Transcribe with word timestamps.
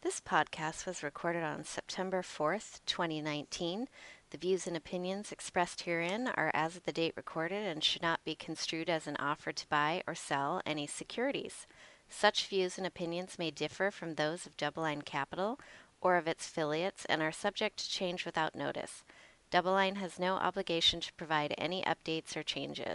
This 0.00 0.20
podcast 0.20 0.86
was 0.86 1.02
recorded 1.02 1.42
on 1.42 1.64
September 1.64 2.22
4th, 2.22 2.78
2019. 2.86 3.88
The 4.30 4.38
views 4.38 4.68
and 4.68 4.76
opinions 4.76 5.32
expressed 5.32 5.80
herein 5.80 6.28
are 6.36 6.52
as 6.54 6.76
of 6.76 6.84
the 6.84 6.92
date 6.92 7.14
recorded 7.16 7.66
and 7.66 7.82
should 7.82 8.02
not 8.02 8.22
be 8.24 8.36
construed 8.36 8.88
as 8.88 9.08
an 9.08 9.16
offer 9.16 9.50
to 9.50 9.68
buy 9.68 10.04
or 10.06 10.14
sell 10.14 10.62
any 10.64 10.86
securities. 10.86 11.66
Such 12.08 12.46
views 12.46 12.78
and 12.78 12.86
opinions 12.86 13.40
may 13.40 13.50
differ 13.50 13.90
from 13.90 14.14
those 14.14 14.46
of 14.46 14.56
DoubleLine 14.56 15.04
Capital 15.04 15.58
or 16.00 16.16
of 16.16 16.28
its 16.28 16.46
affiliates 16.46 17.04
and 17.06 17.20
are 17.20 17.32
subject 17.32 17.78
to 17.78 17.90
change 17.90 18.24
without 18.24 18.54
notice. 18.54 19.02
DoubleLine 19.50 19.96
has 19.96 20.16
no 20.20 20.34
obligation 20.34 21.00
to 21.00 21.12
provide 21.14 21.56
any 21.58 21.82
updates 21.82 22.36
or 22.36 22.44
changes. 22.44 22.94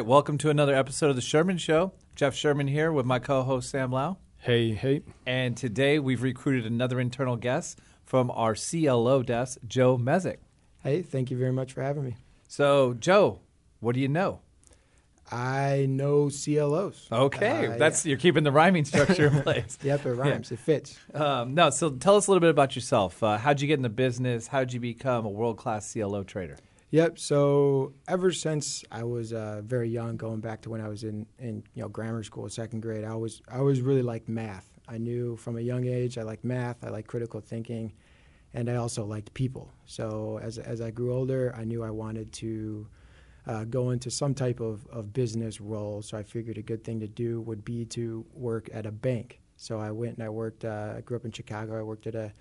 Right, 0.00 0.06
welcome 0.06 0.38
to 0.38 0.48
another 0.48 0.74
episode 0.74 1.10
of 1.10 1.16
the 1.16 1.20
Sherman 1.20 1.58
Show. 1.58 1.92
Jeff 2.16 2.34
Sherman 2.34 2.68
here 2.68 2.90
with 2.90 3.04
my 3.04 3.18
co-host 3.18 3.68
Sam 3.68 3.92
Lau, 3.92 4.16
Hey, 4.38 4.72
hey. 4.72 5.02
and 5.26 5.54
today 5.54 5.98
we've 5.98 6.22
recruited 6.22 6.64
another 6.64 6.98
internal 6.98 7.36
guest 7.36 7.78
from 8.06 8.30
our 8.30 8.54
CLO 8.54 9.22
desk, 9.22 9.58
Joe 9.68 9.98
Mezyk. 9.98 10.38
Hey, 10.82 11.02
thank 11.02 11.30
you 11.30 11.36
very 11.36 11.52
much 11.52 11.74
for 11.74 11.82
having 11.82 12.02
me. 12.04 12.16
So, 12.48 12.94
Joe, 12.94 13.40
what 13.80 13.94
do 13.94 14.00
you 14.00 14.08
know? 14.08 14.40
I 15.30 15.84
know 15.86 16.30
CLOs. 16.30 17.06
Okay, 17.12 17.66
Uh, 17.66 17.76
that's 17.76 18.06
you're 18.06 18.16
keeping 18.16 18.42
the 18.44 18.52
rhyming 18.52 18.86
structure 18.86 19.26
in 19.26 19.42
place. 19.42 19.76
Yep, 19.82 20.06
it 20.06 20.14
rhymes. 20.14 20.50
It 20.50 20.60
fits. 20.60 20.98
Um, 21.12 21.52
no, 21.52 21.68
so 21.68 21.90
tell 21.90 22.16
us 22.16 22.26
a 22.26 22.30
little 22.30 22.40
bit 22.40 22.48
about 22.50 22.74
yourself. 22.74 23.22
Uh, 23.22 23.36
how'd 23.36 23.60
you 23.60 23.68
get 23.68 23.74
in 23.74 23.82
the 23.82 23.90
business? 23.90 24.46
How'd 24.46 24.72
you 24.72 24.80
become 24.80 25.26
a 25.26 25.30
world 25.30 25.58
class 25.58 25.92
CLO 25.92 26.22
trader? 26.24 26.56
Yep. 26.90 27.18
So 27.18 27.94
ever 28.08 28.32
since 28.32 28.84
I 28.90 29.04
was 29.04 29.32
uh, 29.32 29.62
very 29.64 29.88
young, 29.88 30.16
going 30.16 30.40
back 30.40 30.60
to 30.62 30.70
when 30.70 30.80
I 30.80 30.88
was 30.88 31.04
in, 31.04 31.26
in 31.38 31.62
you 31.74 31.82
know 31.82 31.88
grammar 31.88 32.24
school, 32.24 32.48
second 32.48 32.80
grade, 32.80 33.04
I 33.04 33.14
was 33.14 33.40
I 33.48 33.58
always 33.58 33.80
really 33.80 34.02
liked 34.02 34.28
math. 34.28 34.68
I 34.88 34.98
knew 34.98 35.36
from 35.36 35.56
a 35.56 35.60
young 35.60 35.86
age 35.86 36.18
I 36.18 36.22
liked 36.22 36.44
math. 36.44 36.84
I 36.84 36.88
liked 36.88 37.06
critical 37.06 37.40
thinking, 37.40 37.92
and 38.54 38.68
I 38.68 38.74
also 38.74 39.04
liked 39.04 39.32
people. 39.34 39.72
So 39.86 40.40
as 40.42 40.58
as 40.58 40.80
I 40.80 40.90
grew 40.90 41.14
older, 41.14 41.54
I 41.56 41.64
knew 41.64 41.82
I 41.82 41.90
wanted 41.90 42.32
to. 42.34 42.86
Uh, 43.46 43.64
go 43.64 43.88
into 43.88 44.10
some 44.10 44.34
type 44.34 44.60
of, 44.60 44.86
of 44.88 45.14
business 45.14 45.62
role. 45.62 46.02
So 46.02 46.18
I 46.18 46.22
figured 46.22 46.58
a 46.58 46.62
good 46.62 46.84
thing 46.84 47.00
to 47.00 47.08
do 47.08 47.40
would 47.40 47.64
be 47.64 47.86
to 47.86 48.24
work 48.34 48.68
at 48.72 48.84
a 48.84 48.92
bank. 48.92 49.40
So 49.56 49.80
I 49.80 49.90
went 49.90 50.18
and 50.18 50.24
I 50.24 50.28
worked. 50.28 50.66
Uh, 50.66 50.94
I 50.98 51.00
grew 51.00 51.16
up 51.16 51.24
in 51.24 51.32
Chicago. 51.32 51.76
I 51.78 51.82
worked 51.82 52.06
at 52.06 52.14
a 52.14 52.34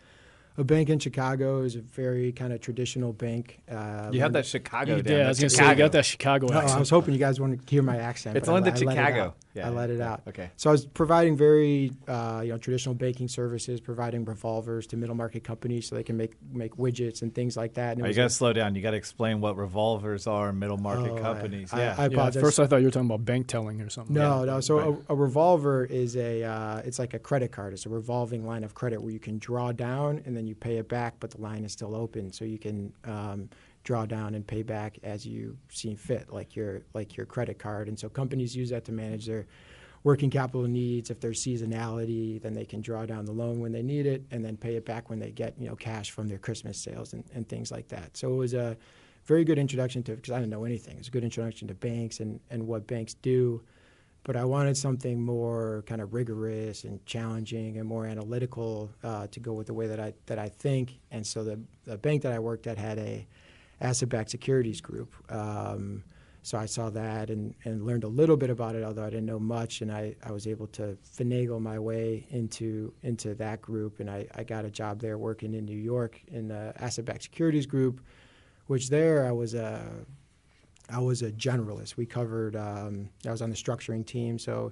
a 0.57 0.63
bank 0.63 0.89
in 0.89 0.99
Chicago. 0.99 1.61
is 1.61 1.75
a 1.75 1.81
very 1.81 2.31
kind 2.31 2.51
of 2.53 2.59
traditional 2.61 3.13
bank. 3.13 3.59
Uh, 3.69 4.09
You 4.11 4.21
have 4.21 4.33
that 4.33 4.45
Chicago. 4.45 4.97
You 4.97 5.01
down. 5.03 5.17
did. 5.17 5.25
I 5.25 5.29
was 5.29 5.39
going 5.39 5.49
to 5.49 5.55
say, 5.55 5.69
you 5.69 5.75
got 5.75 5.91
that 5.93 6.05
Chicago 6.05 6.47
No, 6.47 6.57
accent. 6.59 6.75
I 6.77 6.79
was 6.79 6.89
hoping 6.89 7.13
you 7.13 7.19
guys 7.19 7.39
wanted 7.39 7.65
to 7.65 7.71
hear 7.71 7.81
my 7.83 7.97
accent. 7.97 8.35
It's 8.37 8.47
but 8.47 8.53
I 8.53 8.57
only 8.57 8.69
the 8.71 8.75
I 8.75 8.79
Chicago. 8.79 9.21
out. 9.23 9.35
Yeah, 9.55 9.67
I 9.67 9.69
let 9.71 9.89
it 9.89 9.97
yeah. 9.97 10.11
out. 10.11 10.21
Okay. 10.27 10.51
So 10.57 10.69
I 10.69 10.71
was 10.73 10.85
providing 10.85 11.35
very, 11.35 11.91
uh, 12.07 12.41
you 12.43 12.51
know, 12.51 12.57
traditional 12.59 12.93
banking 12.93 13.27
services, 13.27 13.81
providing 13.81 14.23
revolvers 14.23 14.85
to 14.87 14.97
middle 14.97 15.15
market 15.15 15.43
companies 15.43 15.87
so 15.87 15.95
they 15.95 16.03
can 16.03 16.17
make 16.17 16.33
make 16.53 16.75
widgets 16.77 17.23
and 17.23 17.33
things 17.33 17.57
like 17.57 17.73
that. 17.73 17.93
And 17.93 18.01
it 18.01 18.03
Oh, 18.03 18.05
you 18.05 18.09
was 18.09 18.15
got 18.17 18.21
to 18.23 18.27
a- 18.27 18.29
slow 18.29 18.53
down. 18.53 18.75
You 18.75 18.81
got 18.83 18.91
to 18.91 18.97
explain 18.97 19.41
what 19.41 19.57
revolvers 19.57 20.27
are, 20.27 20.53
middle 20.53 20.77
market 20.77 21.11
Oh, 21.13 21.17
companies. 21.17 21.73
I- 21.73 21.79
yeah. 21.79 21.95
I 21.97 22.01
yeah, 22.03 22.07
apologize. 22.07 22.37
at 22.37 22.43
first 22.43 22.59
I 22.59 22.67
thought 22.67 22.77
you 22.77 22.85
were 22.85 22.91
talking 22.91 23.07
about 23.09 23.25
bank 23.25 23.47
telling 23.47 23.81
or 23.81 23.89
something. 23.89 24.13
No, 24.15 24.41
Yeah, 24.41 24.45
no. 24.53 24.59
So 24.59 24.77
right. 24.79 24.99
a, 25.09 25.13
a 25.13 25.15
revolver 25.15 25.83
is 25.83 26.15
a 26.15 26.43
uh, 26.43 26.81
it's 26.85 26.99
like 26.99 27.15
a 27.15 27.19
credit 27.19 27.51
card. 27.51 27.73
It's 27.73 27.87
a 27.87 27.89
revolving 27.89 28.45
line 28.45 28.63
of 28.63 28.75
credit 28.75 29.01
where 29.01 29.11
you 29.11 29.19
can 29.19 29.39
draw 29.39 29.71
down 29.71 30.21
and 30.25 30.37
then 30.37 30.45
you 30.49 30.55
pay 30.55 30.77
it 30.77 30.89
back, 30.89 31.15
but 31.19 31.31
the 31.31 31.41
line 31.41 31.63
is 31.63 31.71
still 31.71 31.95
open, 31.95 32.31
so 32.31 32.43
you 32.43 32.57
can 32.57 32.91
um, 33.05 33.49
draw 33.83 34.05
down 34.05 34.35
and 34.35 34.45
pay 34.45 34.63
back 34.63 34.97
as 35.03 35.25
you 35.25 35.57
see 35.69 35.95
fit, 35.95 36.31
like 36.31 36.55
your 36.55 36.81
like 36.93 37.15
your 37.15 37.25
credit 37.25 37.59
card. 37.59 37.87
And 37.87 37.97
so 37.97 38.09
companies 38.09 38.55
use 38.55 38.69
that 38.71 38.85
to 38.85 38.91
manage 38.91 39.25
their 39.25 39.47
working 40.03 40.29
capital 40.29 40.67
needs. 40.67 41.09
If 41.09 41.19
there's 41.19 41.43
seasonality, 41.43 42.41
then 42.41 42.53
they 42.53 42.65
can 42.65 42.81
draw 42.81 43.05
down 43.05 43.25
the 43.25 43.31
loan 43.31 43.59
when 43.59 43.71
they 43.71 43.81
need 43.81 44.05
it 44.05 44.23
and 44.31 44.43
then 44.43 44.57
pay 44.57 44.75
it 44.75 44.85
back 44.85 45.09
when 45.09 45.19
they 45.19 45.31
get 45.31 45.55
you 45.59 45.69
know 45.69 45.75
cash 45.75 46.11
from 46.11 46.27
their 46.27 46.37
Christmas 46.37 46.77
sales 46.77 47.13
and, 47.13 47.23
and 47.33 47.47
things 47.47 47.71
like 47.71 47.87
that. 47.89 48.17
So 48.17 48.33
it 48.33 48.37
was 48.37 48.53
a 48.53 48.77
very 49.25 49.43
good 49.43 49.59
introduction 49.59 50.03
to 50.03 50.15
because 50.15 50.31
I 50.31 50.39
didn't 50.39 50.51
know 50.51 50.65
anything. 50.65 50.97
It's 50.97 51.07
a 51.07 51.11
good 51.11 51.23
introduction 51.23 51.67
to 51.67 51.73
banks 51.75 52.19
and, 52.19 52.39
and 52.49 52.67
what 52.67 52.87
banks 52.87 53.13
do. 53.13 53.61
But 54.23 54.35
I 54.35 54.43
wanted 54.43 54.77
something 54.77 55.21
more 55.21 55.83
kind 55.87 56.01
of 56.01 56.13
rigorous 56.13 56.83
and 56.83 57.03
challenging 57.05 57.77
and 57.77 57.87
more 57.87 58.05
analytical 58.05 58.91
uh, 59.03 59.27
to 59.27 59.39
go 59.39 59.53
with 59.53 59.67
the 59.67 59.73
way 59.73 59.87
that 59.87 59.99
I 59.99 60.13
that 60.25 60.37
I 60.37 60.49
think. 60.49 60.99
And 61.09 61.25
so 61.25 61.43
the, 61.43 61.59
the 61.85 61.97
bank 61.97 62.21
that 62.23 62.33
I 62.33 62.39
worked 62.39 62.67
at 62.67 62.77
had 62.77 62.99
a 62.99 63.25
asset-backed 63.81 64.29
securities 64.29 64.81
group. 64.81 65.15
Um, 65.31 66.03
so 66.41 66.57
I 66.57 66.65
saw 66.65 66.89
that 66.89 67.29
and, 67.29 67.55
and 67.63 67.85
learned 67.85 68.03
a 68.03 68.07
little 68.09 68.37
bit 68.37 68.49
about 68.49 68.75
it, 68.75 68.83
although 68.83 69.05
I 69.05 69.09
didn't 69.09 69.25
know 69.25 69.39
much. 69.39 69.81
And 69.81 69.91
I, 69.91 70.15
I 70.21 70.31
was 70.31 70.47
able 70.47 70.67
to 70.67 70.97
finagle 71.17 71.61
my 71.61 71.79
way 71.79 72.27
into 72.29 72.93
into 73.03 73.33
that 73.35 73.61
group. 73.61 73.99
And 73.99 74.09
I, 74.09 74.27
I 74.35 74.43
got 74.43 74.65
a 74.65 74.69
job 74.69 74.99
there 74.99 75.17
working 75.17 75.53
in 75.53 75.65
New 75.65 75.77
York 75.77 76.21
in 76.27 76.49
the 76.49 76.73
asset-backed 76.77 77.23
securities 77.23 77.65
group, 77.65 78.01
which 78.67 78.89
there 78.89 79.25
I 79.25 79.31
was 79.31 79.53
a 79.53 79.81
I 80.91 80.99
was 80.99 81.21
a 81.21 81.31
generalist. 81.31 81.97
We 81.97 82.05
covered. 82.05 82.55
Um, 82.55 83.09
I 83.25 83.31
was 83.31 83.41
on 83.41 83.49
the 83.49 83.55
structuring 83.55 84.05
team, 84.05 84.39
so 84.39 84.71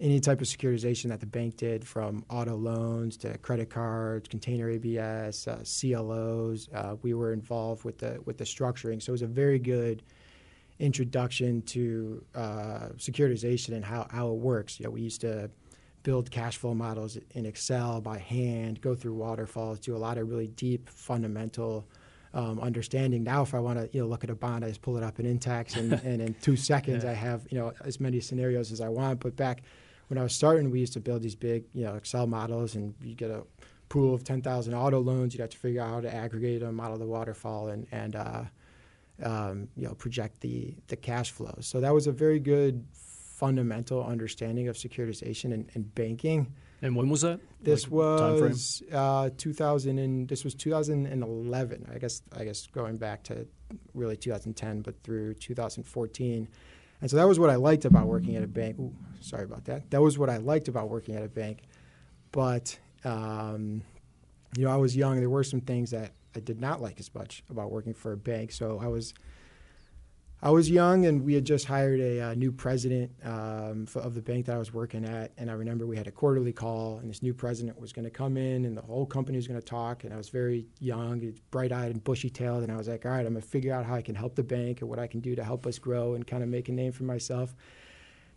any 0.00 0.20
type 0.20 0.40
of 0.40 0.46
securitization 0.46 1.08
that 1.08 1.20
the 1.20 1.26
bank 1.26 1.56
did, 1.56 1.86
from 1.86 2.24
auto 2.30 2.54
loans 2.54 3.16
to 3.18 3.36
credit 3.38 3.68
cards, 3.68 4.28
container 4.28 4.70
ABS, 4.70 5.48
uh, 5.48 5.64
CLOs, 5.64 6.68
uh, 6.72 6.96
we 7.02 7.14
were 7.14 7.32
involved 7.32 7.84
with 7.84 7.98
the 7.98 8.20
with 8.24 8.38
the 8.38 8.44
structuring. 8.44 9.02
So 9.02 9.10
it 9.10 9.12
was 9.12 9.22
a 9.22 9.26
very 9.26 9.58
good 9.58 10.02
introduction 10.78 11.62
to 11.62 12.24
uh, 12.34 12.88
securitization 12.96 13.74
and 13.74 13.84
how, 13.84 14.06
how 14.10 14.28
it 14.30 14.36
works. 14.36 14.78
You 14.78 14.84
know, 14.84 14.90
we 14.90 15.00
used 15.00 15.20
to 15.22 15.50
build 16.02 16.30
cash 16.30 16.56
flow 16.56 16.74
models 16.74 17.18
in 17.32 17.46
Excel 17.46 18.00
by 18.00 18.18
hand, 18.18 18.80
go 18.80 18.94
through 18.94 19.14
waterfalls, 19.14 19.80
do 19.80 19.96
a 19.96 19.98
lot 19.98 20.18
of 20.18 20.28
really 20.28 20.46
deep 20.46 20.88
fundamental 20.88 21.86
um, 22.38 22.60
understanding. 22.60 23.24
Now, 23.24 23.42
if 23.42 23.52
I 23.52 23.58
want 23.58 23.80
to 23.80 23.88
you 23.92 24.00
know 24.00 24.06
look 24.06 24.22
at 24.22 24.30
a 24.30 24.34
bond, 24.34 24.64
I 24.64 24.68
just 24.68 24.80
pull 24.80 24.96
it 24.96 25.02
up 25.02 25.18
in 25.18 25.26
Intex, 25.26 25.76
and, 25.76 25.92
and 26.04 26.22
in 26.22 26.34
two 26.34 26.56
seconds, 26.56 27.04
I 27.04 27.12
have 27.12 27.46
you 27.50 27.58
know 27.58 27.72
as 27.84 27.98
many 27.98 28.20
scenarios 28.20 28.70
as 28.70 28.80
I 28.80 28.88
want. 28.88 29.20
But 29.20 29.34
back 29.34 29.62
when 30.06 30.18
I 30.18 30.22
was 30.22 30.34
starting, 30.34 30.70
we 30.70 30.78
used 30.78 30.92
to 30.92 31.00
build 31.00 31.22
these 31.22 31.34
big 31.34 31.64
you 31.74 31.84
know 31.84 31.96
Excel 31.96 32.26
models, 32.28 32.76
and 32.76 32.94
you 33.02 33.14
get 33.16 33.30
a 33.30 33.42
pool 33.88 34.14
of 34.14 34.22
10,000 34.22 34.74
auto 34.74 35.00
loans. 35.00 35.32
You'd 35.34 35.40
have 35.40 35.50
to 35.50 35.58
figure 35.58 35.80
out 35.80 35.88
how 35.88 36.00
to 36.00 36.14
aggregate 36.14 36.60
them, 36.60 36.76
model 36.76 36.96
the 36.96 37.06
waterfall, 37.06 37.68
and 37.68 37.88
and 37.90 38.14
uh, 38.14 38.44
um, 39.24 39.68
you 39.76 39.88
know 39.88 39.94
project 39.94 40.40
the 40.40 40.76
the 40.86 40.96
cash 40.96 41.32
flows. 41.32 41.66
So 41.66 41.80
that 41.80 41.92
was 41.92 42.06
a 42.06 42.12
very 42.12 42.38
good 42.38 42.86
fundamental 42.92 44.04
understanding 44.04 44.68
of 44.68 44.76
securitization 44.76 45.52
and, 45.54 45.68
and 45.74 45.92
banking. 45.94 46.52
And 46.80 46.94
when 46.94 47.08
was 47.08 47.22
that? 47.22 47.40
This 47.60 47.84
Like, 47.84 47.92
was 47.92 48.82
uh, 48.92 49.30
2000 49.36 49.98
and 49.98 50.28
this 50.28 50.44
was 50.44 50.54
2011. 50.54 51.90
I 51.92 51.98
guess 51.98 52.22
I 52.36 52.44
guess 52.44 52.66
going 52.68 52.96
back 52.96 53.24
to 53.24 53.46
really 53.94 54.16
2010, 54.16 54.82
but 54.82 55.02
through 55.02 55.34
2014. 55.34 56.48
And 57.00 57.10
so 57.10 57.16
that 57.16 57.28
was 57.28 57.38
what 57.38 57.50
I 57.50 57.56
liked 57.56 57.84
about 57.84 58.06
working 58.06 58.36
at 58.36 58.42
a 58.42 58.46
bank. 58.48 58.78
Ooh, 58.78 58.92
sorry 59.20 59.44
about 59.44 59.64
that. 59.66 59.90
That 59.90 60.02
was 60.02 60.18
what 60.18 60.30
I 60.30 60.36
liked 60.38 60.68
about 60.68 60.88
working 60.88 61.14
at 61.16 61.22
a 61.22 61.28
bank. 61.28 61.62
But 62.32 62.78
um, 63.04 63.82
you 64.56 64.64
know, 64.64 64.70
I 64.70 64.76
was 64.76 64.96
young. 64.96 65.18
There 65.18 65.30
were 65.30 65.44
some 65.44 65.60
things 65.60 65.90
that 65.90 66.12
I 66.34 66.40
did 66.40 66.60
not 66.60 66.80
like 66.80 67.00
as 67.00 67.12
much 67.14 67.42
about 67.50 67.70
working 67.70 67.94
for 67.94 68.12
a 68.12 68.16
bank. 68.16 68.52
So 68.52 68.78
I 68.82 68.88
was 68.88 69.14
I 70.40 70.50
was 70.50 70.70
young, 70.70 71.04
and 71.04 71.24
we 71.24 71.34
had 71.34 71.44
just 71.44 71.64
hired 71.64 71.98
a, 71.98 72.20
uh 72.20 72.34
new 72.34 72.52
president 72.52 73.10
um, 73.24 73.88
of 73.96 74.14
the 74.14 74.22
bank 74.22 74.46
that 74.46 74.54
I 74.54 74.58
was 74.58 74.72
working 74.72 75.04
at. 75.04 75.32
And 75.36 75.50
I 75.50 75.54
remember 75.54 75.84
we 75.84 75.96
had 75.96 76.06
a 76.06 76.12
quarterly 76.12 76.52
call, 76.52 76.98
and 76.98 77.10
this 77.10 77.24
new 77.24 77.34
president 77.34 77.80
was 77.80 77.92
going 77.92 78.04
to 78.04 78.10
come 78.10 78.36
in, 78.36 78.64
and 78.64 78.76
the 78.76 78.82
whole 78.82 79.04
company 79.04 79.36
was 79.36 79.48
going 79.48 79.58
to 79.58 79.66
talk. 79.66 80.04
And 80.04 80.14
I 80.14 80.16
was 80.16 80.28
very 80.28 80.68
young, 80.78 81.34
bright-eyed, 81.50 81.90
and 81.90 82.04
bushy-tailed. 82.04 82.62
And 82.62 82.70
I 82.70 82.76
was 82.76 82.86
like, 82.86 83.04
"All 83.04 83.10
right, 83.10 83.26
I'm 83.26 83.32
going 83.32 83.42
to 83.42 83.48
figure 83.48 83.74
out 83.74 83.84
how 83.84 83.96
I 83.96 84.02
can 84.02 84.14
help 84.14 84.36
the 84.36 84.44
bank 84.44 84.80
and 84.80 84.88
what 84.88 85.00
I 85.00 85.08
can 85.08 85.18
do 85.18 85.34
to 85.34 85.42
help 85.42 85.66
us 85.66 85.76
grow 85.80 86.14
and 86.14 86.24
kind 86.24 86.44
of 86.44 86.48
make 86.48 86.68
a 86.68 86.72
name 86.72 86.92
for 86.92 87.02
myself." 87.02 87.56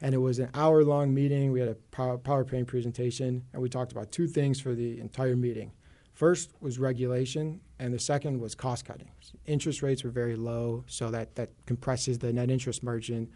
And 0.01 0.15
it 0.15 0.17
was 0.17 0.39
an 0.39 0.49
hour-long 0.55 1.13
meeting. 1.13 1.51
We 1.51 1.59
had 1.59 1.69
a 1.69 1.75
power, 1.91 2.17
PowerPoint 2.17 2.65
presentation, 2.65 3.45
and 3.53 3.61
we 3.61 3.69
talked 3.69 3.91
about 3.91 4.11
two 4.11 4.27
things 4.27 4.59
for 4.59 4.73
the 4.73 4.99
entire 4.99 5.35
meeting. 5.35 5.71
First 6.13 6.51
was 6.59 6.79
regulation, 6.79 7.61
and 7.81 7.91
the 7.91 7.99
second 7.99 8.39
was 8.39 8.53
cost 8.53 8.85
cutting. 8.85 9.09
Interest 9.47 9.81
rates 9.81 10.03
were 10.03 10.11
very 10.11 10.35
low, 10.35 10.83
so 10.85 11.09
that, 11.09 11.35
that 11.35 11.49
compresses 11.65 12.19
the 12.19 12.31
net 12.31 12.51
interest 12.51 12.83
margin 12.83 13.27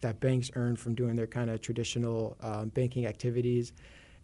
that 0.00 0.18
banks 0.18 0.50
earn 0.56 0.74
from 0.74 0.96
doing 0.96 1.14
their 1.14 1.28
kind 1.28 1.48
of 1.48 1.60
traditional 1.60 2.36
um, 2.40 2.68
banking 2.70 3.06
activities. 3.06 3.72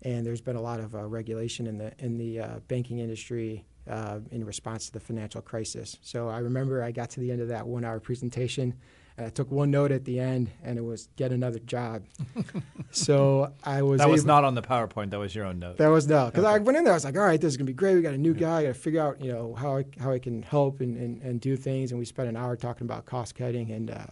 And 0.03 0.27
there's 0.27 0.41
been 0.41 0.57
a 0.57 0.61
lot 0.61 0.81
of 0.81 0.97
uh, 0.97 1.05
regulation 1.07 1.69
in 1.69 1.79
the 1.79 1.93
in 1.99 2.19
the 2.19 2.41
uh, 2.41 2.59
banking 2.67 2.99
industry 2.99 3.65
uh, 3.89 4.19
in 4.33 4.45
response 4.45 4.87
to 4.87 4.93
the 4.93 5.01
financial 5.01 5.41
crisis. 5.41 5.97
So 6.03 6.29
I 6.29 6.39
remember 6.39 6.83
I 6.83 6.91
got 6.91 7.11
to 7.11 7.21
the 7.21 7.31
end 7.31 7.41
of 7.41 7.49
that 7.49 7.65
one-hour 7.67 8.01
presentation, 8.01 8.65
And 8.65 8.75
I 9.19 9.31
took 9.31 9.51
one 9.51 9.71
note 9.71 9.91
at 9.91 10.05
the 10.05 10.21
end, 10.21 10.51
and 10.63 10.79
it 10.79 10.83
was 10.83 11.09
get 11.17 11.33
another 11.33 11.59
job. 11.59 12.05
so 12.91 13.53
I 13.65 13.83
was. 13.83 13.99
That 13.99 14.09
was 14.09 14.21
able- 14.23 14.29
not 14.29 14.45
on 14.45 14.55
the 14.55 14.63
PowerPoint. 14.63 15.11
That 15.11 15.19
was 15.19 15.35
your 15.35 15.45
own 15.45 15.59
note. 15.59 15.77
That 15.79 15.89
was 15.89 16.07
no, 16.07 16.27
because 16.27 16.45
I 16.45 16.59
went 16.59 16.79
in 16.79 16.85
there. 16.85 16.93
I 16.93 16.97
was 16.97 17.05
like, 17.05 17.17
all 17.17 17.25
right, 17.25 17.41
this 17.41 17.49
is 17.49 17.57
gonna 17.57 17.67
be 17.67 17.73
great. 17.73 17.95
We 17.97 18.03
got 18.03 18.15
a 18.15 18.19
new 18.19 18.35
guy. 18.35 18.59
I 18.61 18.63
got 18.65 18.69
to 18.69 18.75
figure 18.75 19.01
out, 19.01 19.21
you 19.21 19.33
know, 19.33 19.55
how 19.55 19.79
I, 19.79 19.85
how 20.01 20.13
I 20.13 20.19
can 20.19 20.43
help 20.43 20.81
and, 20.81 20.97
and, 20.97 21.23
and 21.23 21.41
do 21.41 21.57
things. 21.57 21.91
And 21.91 21.99
we 21.99 22.05
spent 22.05 22.29
an 22.29 22.37
hour 22.37 22.57
talking 22.57 22.87
about 22.87 23.05
cost 23.07 23.35
cutting 23.35 23.71
and 23.73 23.91
uh, 23.91 24.07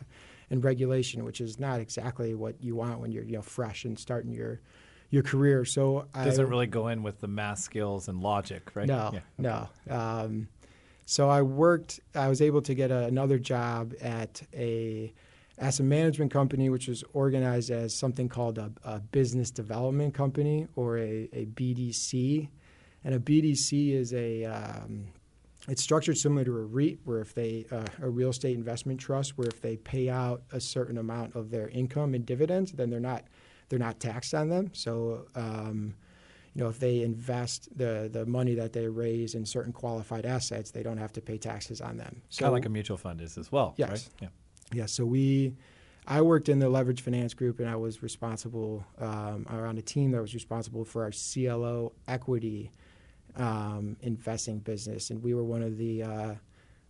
and 0.50 0.62
regulation, 0.64 1.24
which 1.24 1.40
is 1.40 1.58
not 1.58 1.80
exactly 1.80 2.34
what 2.34 2.62
you 2.62 2.76
want 2.76 3.00
when 3.00 3.12
you're 3.12 3.24
you 3.24 3.32
know 3.32 3.42
fresh 3.42 3.84
and 3.84 3.98
starting 3.98 4.32
your 4.32 4.60
your 5.10 5.22
career. 5.22 5.64
So 5.64 6.06
Doesn't 6.14 6.44
I, 6.44 6.48
really 6.48 6.66
go 6.66 6.88
in 6.88 7.02
with 7.04 7.20
the 7.20 7.28
math 7.28 7.60
skills 7.60 8.08
and 8.08 8.20
logic, 8.20 8.72
right? 8.74 8.88
no, 8.88 9.12
Yeah. 9.14 9.20
no. 9.38 9.68
Um, 9.88 10.48
so 11.06 11.30
I 11.30 11.40
worked. 11.42 12.00
I 12.14 12.28
was 12.28 12.42
able 12.42 12.60
to 12.62 12.74
get 12.74 12.90
a, 12.90 13.04
another 13.04 13.38
job 13.38 13.94
at 14.00 14.42
a 14.52 15.14
asset 15.58 15.86
management 15.86 16.32
company, 16.32 16.68
which 16.68 16.88
was 16.88 17.04
organized 17.12 17.70
as 17.70 17.94
something 17.94 18.28
called 18.28 18.58
a, 18.58 18.72
a 18.84 18.98
business 18.98 19.50
development 19.50 20.14
company 20.14 20.66
or 20.74 20.98
a, 20.98 21.28
a 21.32 21.46
BDC. 21.46 22.48
And 23.04 23.14
a 23.14 23.20
BDC 23.20 23.94
is 23.94 24.12
a 24.12 24.44
um, 24.46 25.06
it's 25.68 25.82
structured 25.82 26.16
similar 26.16 26.44
to 26.44 26.56
a 26.56 26.64
REIT, 26.64 26.98
where 27.04 27.20
if 27.20 27.34
they 27.34 27.66
uh, 27.70 27.84
a 28.02 28.08
real 28.08 28.30
estate 28.30 28.56
investment 28.56 28.98
trust, 28.98 29.38
where 29.38 29.48
if 29.48 29.60
they 29.60 29.76
pay 29.76 30.10
out 30.10 30.42
a 30.52 30.60
certain 30.60 30.98
amount 30.98 31.36
of 31.36 31.50
their 31.50 31.68
income 31.68 32.16
in 32.16 32.22
dividends, 32.22 32.72
then 32.72 32.90
they're 32.90 32.98
not 32.98 33.24
they're 33.68 33.78
not 33.78 34.00
taxed 34.00 34.34
on 34.34 34.48
them. 34.48 34.70
So 34.74 35.26
um, 35.36 35.94
you 36.56 36.62
know, 36.62 36.70
if 36.70 36.78
they 36.78 37.02
invest 37.02 37.68
the 37.76 38.08
the 38.10 38.24
money 38.24 38.54
that 38.54 38.72
they 38.72 38.88
raise 38.88 39.34
in 39.34 39.44
certain 39.44 39.74
qualified 39.74 40.24
assets, 40.24 40.70
they 40.70 40.82
don't 40.82 40.96
have 40.96 41.12
to 41.12 41.20
pay 41.20 41.36
taxes 41.36 41.82
on 41.82 41.98
them. 41.98 42.22
So 42.30 42.40
kind 42.40 42.46
of 42.48 42.52
like 42.54 42.64
a 42.64 42.70
mutual 42.70 42.96
fund 42.96 43.20
is 43.20 43.36
as 43.36 43.52
well, 43.52 43.74
Yes. 43.76 43.90
right? 43.90 44.08
Yeah. 44.22 44.28
yeah, 44.72 44.86
so 44.86 45.04
we, 45.04 45.54
I 46.06 46.22
worked 46.22 46.48
in 46.48 46.58
the 46.58 46.70
leverage 46.70 47.02
finance 47.02 47.34
group, 47.34 47.60
and 47.60 47.68
I 47.68 47.76
was 47.76 48.02
responsible 48.02 48.86
um, 48.98 49.44
around 49.50 49.76
a 49.76 49.82
team 49.82 50.12
that 50.12 50.22
was 50.22 50.32
responsible 50.32 50.86
for 50.86 51.02
our 51.04 51.10
CLO 51.12 51.92
equity 52.08 52.72
um, 53.36 53.98
investing 54.00 54.60
business, 54.60 55.10
and 55.10 55.22
we 55.22 55.34
were 55.34 55.44
one 55.44 55.62
of 55.62 55.76
the 55.76 56.02
uh, 56.04 56.34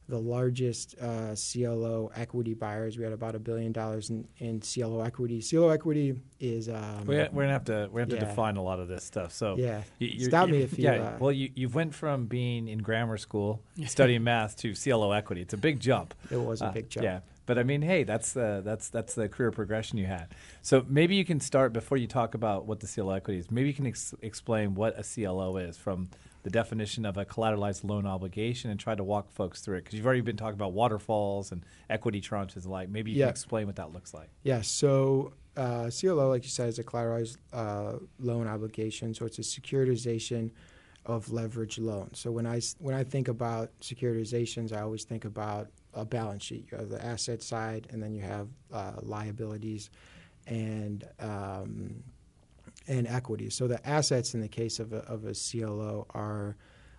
the 0.09 0.19
largest 0.19 0.95
uh, 1.01 1.35
CLO 1.35 2.11
equity 2.15 2.55
buyers. 2.55 2.97
We 2.97 3.05
had 3.05 3.13
about 3.13 3.35
a 3.35 3.39
billion 3.39 3.73
dollars 3.73 4.11
in, 4.11 4.27
in 4.39 4.61
CLO 4.61 5.01
equity. 5.01 5.43
CLO 5.43 5.71
equity 5.71 6.15
is 6.39 6.69
um, 6.69 7.07
We, 7.07 7.17
we're 7.17 7.43
gonna 7.43 7.49
have 7.49 7.65
to 7.65 7.89
we 7.93 8.01
have 8.01 8.09
to 8.11 8.17
Yeah. 8.17 8.25
define 8.27 8.57
a 8.57 8.63
lot 8.63 8.79
of 8.79 8.87
this 8.89 9.03
stuff. 9.05 9.33
So 9.33 9.57
yeah. 9.59 9.83
you- 9.99 10.25
Stop 10.27 10.49
me 10.49 10.59
if 10.63 10.79
you, 10.79 10.85
yeah. 10.85 11.03
uh, 11.03 11.17
well, 11.19 11.33
you 11.33 11.51
you 11.55 11.69
went 11.69 11.95
from 11.95 12.27
being 12.27 12.69
in 12.69 12.79
grammar 12.79 13.17
school 13.17 13.63
studying 13.87 14.23
math 14.25 14.57
to 14.59 14.75
CLO 14.75 15.11
equity. 15.13 15.41
It's 15.43 15.55
a 15.55 15.59
big 15.59 15.81
jump. 15.81 16.15
It 16.31 16.37
was 16.41 16.63
a 16.63 16.67
Uh, 16.67 16.73
big 16.73 16.89
jump. 16.89 17.05
Yeah, 17.05 17.21
but 17.47 17.59
I 17.59 17.65
mean, 17.65 17.83
hey, 17.83 18.05
that's 18.05 18.33
the 18.33 18.63
that's 18.65 18.89
that's 18.91 19.15
the 19.15 19.29
career 19.29 19.51
progression 19.51 19.99
you 19.99 20.07
had. 20.07 20.29
So 20.63 20.85
maybe 20.89 21.17
you 21.17 21.25
can 21.25 21.41
start 21.41 21.73
before 21.73 21.99
you 21.99 22.07
talk 22.07 22.35
about 22.35 22.67
what 22.67 22.79
the 22.79 22.87
CLO 22.87 23.11
equity 23.11 23.41
is. 23.41 23.51
Maybe 23.51 23.67
you 23.69 23.75
can 23.75 23.87
ex- 23.89 24.15
explain 24.23 24.75
what 24.77 24.97
a 24.99 25.03
CLO 25.03 25.57
is 25.57 25.77
from 25.77 26.11
the 26.47 26.51
definition 26.51 27.05
of 27.05 27.17
a 27.17 27.25
collateralized 27.25 27.83
loan 27.83 28.07
obligation 28.07 28.71
and 28.71 28.79
try 28.79 28.95
to 28.95 29.03
walk 29.03 29.33
folks 29.33 29.61
through 29.61 29.79
it 29.79 29.81
because 29.83 29.95
you've 29.97 30.07
already 30.07 30.21
been 30.21 30.37
talking 30.37 30.55
about 30.55 30.73
waterfalls 30.73 31.51
and 31.51 31.67
equity 31.91 32.21
tranches 32.21 32.59
and 32.63 32.67
like. 32.67 32.89
Maybe 32.89 33.11
you 33.11 33.19
Yeah. 33.19 33.25
can 33.25 33.31
explain 33.31 33.67
what 33.67 33.75
that 33.77 33.93
looks 33.93 34.15
like. 34.15 34.29
Yeah, 34.45 34.61
so 34.61 35.33
uh, 35.57 35.91
CLO, 35.91 36.29
like 36.29 36.45
you 36.45 36.49
said, 36.51 36.69
is 36.69 36.79
a 36.79 36.85
collateralized 36.85 37.39
uh, 37.53 37.95
loan 38.21 38.47
obligation. 38.47 39.13
So 39.13 39.27
it's 39.27 39.41
a 39.41 39.43
securitization 39.43 40.53
of 41.05 41.33
leverage 41.33 41.79
loans. 41.81 42.21
So 42.21 42.31
when 42.31 42.47
I 42.47 42.61
when 42.79 42.95
I 42.95 43.03
think 43.03 43.27
about 43.27 43.71
securitizations, 43.81 44.73
I 44.73 44.83
always 44.83 45.03
think 45.03 45.25
about 45.25 45.67
a 45.95 46.05
balance 46.05 46.45
sheet. 46.45 46.69
You 46.71 46.79
have 46.79 46.91
the 46.91 47.05
asset 47.05 47.43
side, 47.43 47.89
and 47.91 48.01
then 48.01 48.15
you 48.15 48.21
have 48.23 48.47
uh, 48.73 48.93
liabilities 49.03 49.91
and 50.47 51.03
um, 51.19 52.05
and 52.89 53.07
equity. 53.07 53.51
So 53.51 53.67
the 53.67 53.87
assets 53.87 54.35
in 54.35 54.41
the 54.41 54.49
case 54.49 54.79
of 54.79 54.93
a, 54.93 54.99
of 54.99 55.25
a 55.25 55.35
CLO 55.35 56.07
are 56.11 56.57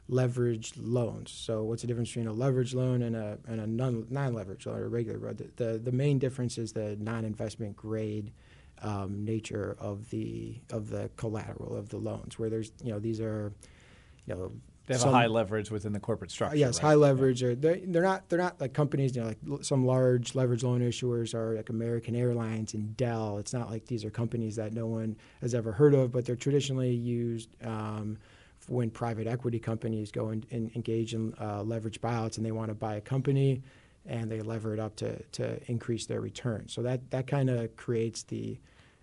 leveraged 0.09 0.73
loans. 0.77 1.31
So 1.31 1.63
what's 1.63 1.81
the 1.81 1.87
difference 1.87 2.09
between 2.09 2.27
a 2.27 2.33
leveraged 2.33 2.73
loan 2.73 3.01
and 3.01 3.15
a 3.15 3.37
and 3.47 3.59
a 3.59 3.67
non 3.67 4.07
non 4.09 4.33
leveraged 4.33 4.65
loan 4.65 4.77
or 4.77 4.85
a 4.85 4.89
regular 4.89 5.19
loan? 5.19 5.35
The, 5.35 5.63
the 5.63 5.77
the 5.79 5.91
main 5.91 6.19
difference 6.19 6.57
is 6.57 6.73
the 6.73 6.95
non 6.99 7.25
investment 7.25 7.75
grade 7.75 8.31
um, 8.81 9.25
nature 9.25 9.75
of 9.79 10.09
the 10.09 10.59
of 10.71 10.89
the 10.89 11.09
collateral 11.17 11.75
of 11.75 11.89
the 11.89 11.97
loans, 11.97 12.39
where 12.39 12.49
there's 12.49 12.71
you 12.83 12.91
know 12.91 12.99
these 12.99 13.19
are 13.19 13.53
you 14.25 14.35
know 14.35 14.51
They 14.87 14.93
have 14.95 15.01
some- 15.01 15.09
a 15.13 15.17
high 15.17 15.27
leverage 15.27 15.69
within 15.69 15.93
the 15.93 15.99
corporate 15.99 16.31
structure. 16.31 16.55
uh, 16.55 16.59
yes, 16.59 16.77
right? 16.81 16.89
high 16.89 16.95
leverage. 16.95 17.43
Or 17.43 17.55
they're, 17.55 17.79
they're 17.85 18.01
not 18.01 18.27
they're 18.29 18.39
not 18.39 18.59
like 18.59 18.73
companies. 18.73 19.15
You 19.15 19.21
know, 19.21 19.27
like 19.27 19.37
l- 19.49 19.61
some 19.63 19.85
large 19.85 20.33
leverage 20.33 20.63
loan 20.63 20.81
issuers 20.81 21.33
are 21.35 21.55
like 21.55 21.69
American 21.69 22.15
Airlines 22.15 22.73
and 22.73 22.97
Dell. 22.97 23.37
It's 23.37 23.53
not 23.53 23.69
like 23.69 23.85
these 23.85 24.03
are 24.03 24.09
companies 24.09 24.55
that 24.55 24.73
no 24.73 24.87
one 24.87 25.15
has 25.41 25.53
ever 25.53 25.71
heard 25.71 25.93
of, 25.93 26.11
but 26.11 26.25
they're 26.25 26.35
traditionally 26.35 26.93
used 26.93 27.49
um, 27.65 28.17
when 28.67 28.89
private 28.89 29.27
equity 29.27 29.59
companies 29.59 30.11
go 30.11 30.29
and, 30.29 30.45
and 30.51 30.71
engage 30.75 31.13
in 31.13 31.33
uh, 31.39 31.61
leverage 31.63 32.01
buyouts 32.01 32.37
and 32.37 32.45
they 32.45 32.51
want 32.51 32.69
to 32.69 32.73
buy 32.75 32.95
a 32.95 33.01
company 33.01 33.61
and 34.05 34.31
they 34.31 34.39
lever 34.41 34.73
it 34.73 34.79
up 34.79 34.95
to 34.95 35.21
to 35.33 35.59
increase 35.69 36.05
their 36.05 36.21
return. 36.21 36.67
So 36.69 36.81
that 36.83 37.11
that 37.11 37.27
kind 37.27 37.49
of 37.49 37.75
creates 37.75 38.23
the 38.23 38.57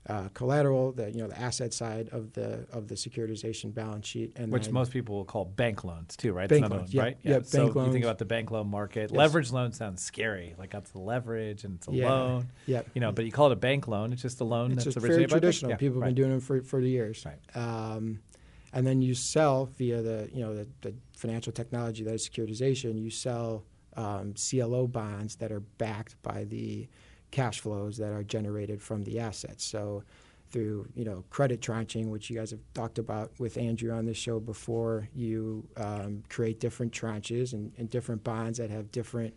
uh, 0.06 0.28
collateral, 0.34 0.92
the 0.92 1.10
you 1.10 1.18
know 1.22 1.28
the 1.28 1.38
asset 1.38 1.72
side 1.72 2.10
of 2.12 2.32
the 2.34 2.66
of 2.72 2.88
the 2.88 2.94
securitization 2.94 3.72
balance 3.72 4.06
sheet, 4.06 4.32
and 4.36 4.52
Which 4.52 4.64
then- 4.64 4.74
most 4.74 4.92
people 4.92 5.16
will 5.16 5.24
call 5.24 5.46
bank 5.46 5.82
loans 5.82 6.14
too, 6.16 6.32
right? 6.34 6.48
Bank 6.48 6.62
loans, 6.68 6.72
one, 6.72 6.88
yeah. 6.90 7.02
right? 7.02 7.18
Yeah, 7.22 7.40
So 7.42 7.58
bank 7.64 7.74
you 7.74 7.80
loans. 7.80 7.92
think 7.94 8.04
about 8.04 8.18
the 8.18 8.26
bank 8.26 8.50
loan 8.50 8.68
market. 8.68 9.10
Yes. 9.10 9.16
Leverage 9.16 9.50
loan 9.50 9.72
sounds 9.72 10.02
scary, 10.02 10.54
like 10.58 10.70
that's 10.70 10.90
the 10.90 11.00
leverage 11.00 11.64
and 11.64 11.76
it's 11.76 11.88
a 11.88 11.92
Yeah. 11.92 12.10
loan. 12.12 12.48
yeah. 12.66 12.82
You 12.94 13.00
know, 13.00 13.12
but 13.12 13.24
you 13.24 13.32
call 13.32 13.46
it 13.46 13.52
a 13.54 13.56
bank 13.56 13.88
loan. 13.88 14.12
It's 14.12 14.20
just 14.22 14.40
a 14.40 14.44
loan 14.44 14.72
It's 14.72 14.84
that's 14.84 14.96
very 14.96 15.04
originated 15.14 15.30
bank. 15.30 15.40
traditional. 15.42 15.70
Yeah, 15.70 15.76
People 15.78 15.94
have 15.96 16.02
right. 16.02 16.08
been 16.08 16.14
doing 16.16 16.30
them 16.30 16.40
for, 16.40 16.60
for 16.62 16.80
the 16.82 16.88
years. 16.90 17.24
Right. 17.24 17.56
Um, 17.56 18.20
and 18.74 18.86
then 18.86 19.00
you 19.00 19.14
sell 19.14 19.66
via 19.66 20.02
the 20.02 20.28
you 20.34 20.40
know 20.40 20.54
the, 20.54 20.68
the 20.82 20.94
financial 21.16 21.52
technology 21.52 22.04
that 22.04 22.12
is 22.12 22.28
securitization. 22.28 23.00
You 23.00 23.08
sell 23.08 23.64
um, 23.96 24.34
CLO 24.34 24.86
bonds 24.86 25.36
that 25.36 25.50
are 25.52 25.60
backed 25.60 26.20
by 26.22 26.44
the 26.44 26.88
cash 27.34 27.58
flows 27.58 27.96
that 27.96 28.12
are 28.12 28.22
generated 28.22 28.80
from 28.80 29.02
the 29.02 29.18
assets. 29.18 29.64
So 29.64 30.04
through 30.50 30.86
you 30.94 31.04
know 31.04 31.24
credit 31.30 31.60
tranching, 31.60 32.10
which 32.10 32.30
you 32.30 32.36
guys 32.38 32.52
have 32.52 32.60
talked 32.74 32.98
about 32.98 33.32
with 33.40 33.58
Andrew 33.58 33.92
on 33.92 34.06
this 34.06 34.16
show 34.16 34.38
before, 34.38 35.08
you 35.12 35.66
um, 35.76 36.22
create 36.28 36.60
different 36.60 36.92
tranches 36.92 37.52
and, 37.52 37.72
and 37.76 37.90
different 37.90 38.22
bonds 38.22 38.58
that 38.58 38.70
have 38.70 38.92
different 38.92 39.34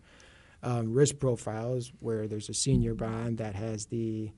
um, 0.62 0.94
risk 0.94 1.18
profiles. 1.18 1.92
Where 2.00 2.28
there's 2.28 2.50
a 2.50 2.54
senior 2.54 2.94
bond 2.94 3.40
that 3.40 3.56
has 3.56 3.88
the 3.88 4.32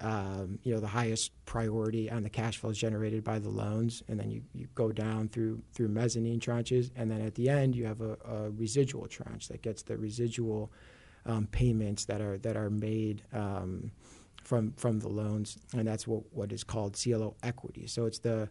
um, 0.00 0.58
you 0.64 0.74
know 0.74 0.80
the 0.80 0.88
highest 0.88 1.30
priority 1.46 2.10
on 2.10 2.24
the 2.24 2.30
cash 2.30 2.58
flows 2.58 2.78
generated 2.78 3.22
by 3.22 3.38
the 3.38 3.48
loans, 3.48 4.02
and 4.08 4.18
then 4.18 4.28
you, 4.28 4.42
you 4.52 4.66
go 4.74 4.90
down 4.90 5.28
through 5.28 5.62
through 5.72 5.86
mezzanine 5.88 6.40
tranches, 6.40 6.90
and 6.96 7.08
then 7.08 7.20
at 7.20 7.36
the 7.36 7.48
end 7.48 7.76
you 7.76 7.86
have 7.86 8.00
a, 8.00 8.16
a 8.28 8.50
residual 8.50 9.06
tranche 9.06 9.46
that 9.46 9.62
gets 9.62 9.84
the 9.84 9.96
residual 9.96 10.72
um, 11.26 11.46
payments 11.46 12.04
that 12.06 12.20
are 12.20 12.38
that 12.38 12.56
are 12.56 12.70
made 12.70 13.22
um, 13.32 13.90
from 14.42 14.72
from 14.72 15.00
the 15.00 15.08
loans, 15.08 15.58
and 15.72 15.86
that's 15.86 16.06
what 16.06 16.22
what 16.32 16.52
is 16.52 16.64
called 16.64 16.98
CLO 17.02 17.34
equity. 17.42 17.86
So 17.86 18.06
it's 18.06 18.18
the 18.18 18.48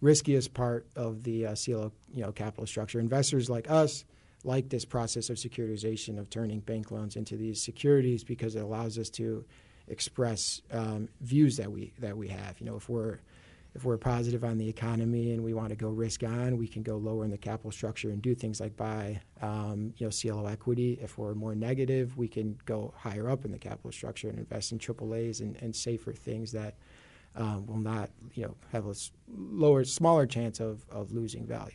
riskiest 0.00 0.52
part 0.52 0.86
of 0.96 1.22
the 1.22 1.46
uh, 1.46 1.54
CLO 1.54 1.92
you 2.14 2.22
know 2.22 2.32
capital 2.32 2.66
structure. 2.66 3.00
Investors 3.00 3.50
like 3.50 3.70
us 3.70 4.04
like 4.44 4.68
this 4.68 4.84
process 4.84 5.30
of 5.30 5.36
securitization 5.36 6.18
of 6.18 6.28
turning 6.28 6.60
bank 6.60 6.90
loans 6.90 7.16
into 7.16 7.36
these 7.36 7.62
securities 7.62 8.24
because 8.24 8.56
it 8.56 8.62
allows 8.62 8.98
us 8.98 9.08
to 9.08 9.44
express 9.88 10.62
um, 10.72 11.08
views 11.20 11.56
that 11.56 11.70
we 11.70 11.92
that 11.98 12.16
we 12.16 12.28
have. 12.28 12.58
You 12.60 12.66
know, 12.66 12.76
if 12.76 12.88
we're 12.88 13.18
if 13.74 13.84
we're 13.84 13.96
positive 13.96 14.44
on 14.44 14.58
the 14.58 14.68
economy 14.68 15.32
and 15.32 15.42
we 15.42 15.54
want 15.54 15.70
to 15.70 15.76
go 15.76 15.88
risk 15.88 16.22
on, 16.22 16.58
we 16.58 16.68
can 16.68 16.82
go 16.82 16.96
lower 16.96 17.24
in 17.24 17.30
the 17.30 17.38
capital 17.38 17.70
structure 17.70 18.10
and 18.10 18.20
do 18.20 18.34
things 18.34 18.60
like 18.60 18.76
buy, 18.76 19.20
um, 19.40 19.94
you 19.96 20.06
know, 20.06 20.10
CLO 20.10 20.46
equity. 20.46 20.98
If 21.02 21.16
we're 21.16 21.34
more 21.34 21.54
negative, 21.54 22.16
we 22.18 22.28
can 22.28 22.58
go 22.66 22.92
higher 22.96 23.30
up 23.30 23.44
in 23.44 23.50
the 23.50 23.58
capital 23.58 23.90
structure 23.90 24.28
and 24.28 24.38
invest 24.38 24.72
in 24.72 24.78
AAA's 24.78 25.40
and, 25.40 25.56
and 25.62 25.74
safer 25.74 26.12
things 26.12 26.52
that 26.52 26.74
um, 27.34 27.66
will 27.66 27.78
not, 27.78 28.10
you 28.34 28.44
know, 28.44 28.54
have 28.72 28.86
a 28.86 28.94
lower, 29.28 29.84
smaller 29.84 30.26
chance 30.26 30.60
of, 30.60 30.84
of 30.90 31.12
losing 31.12 31.46
value. 31.46 31.72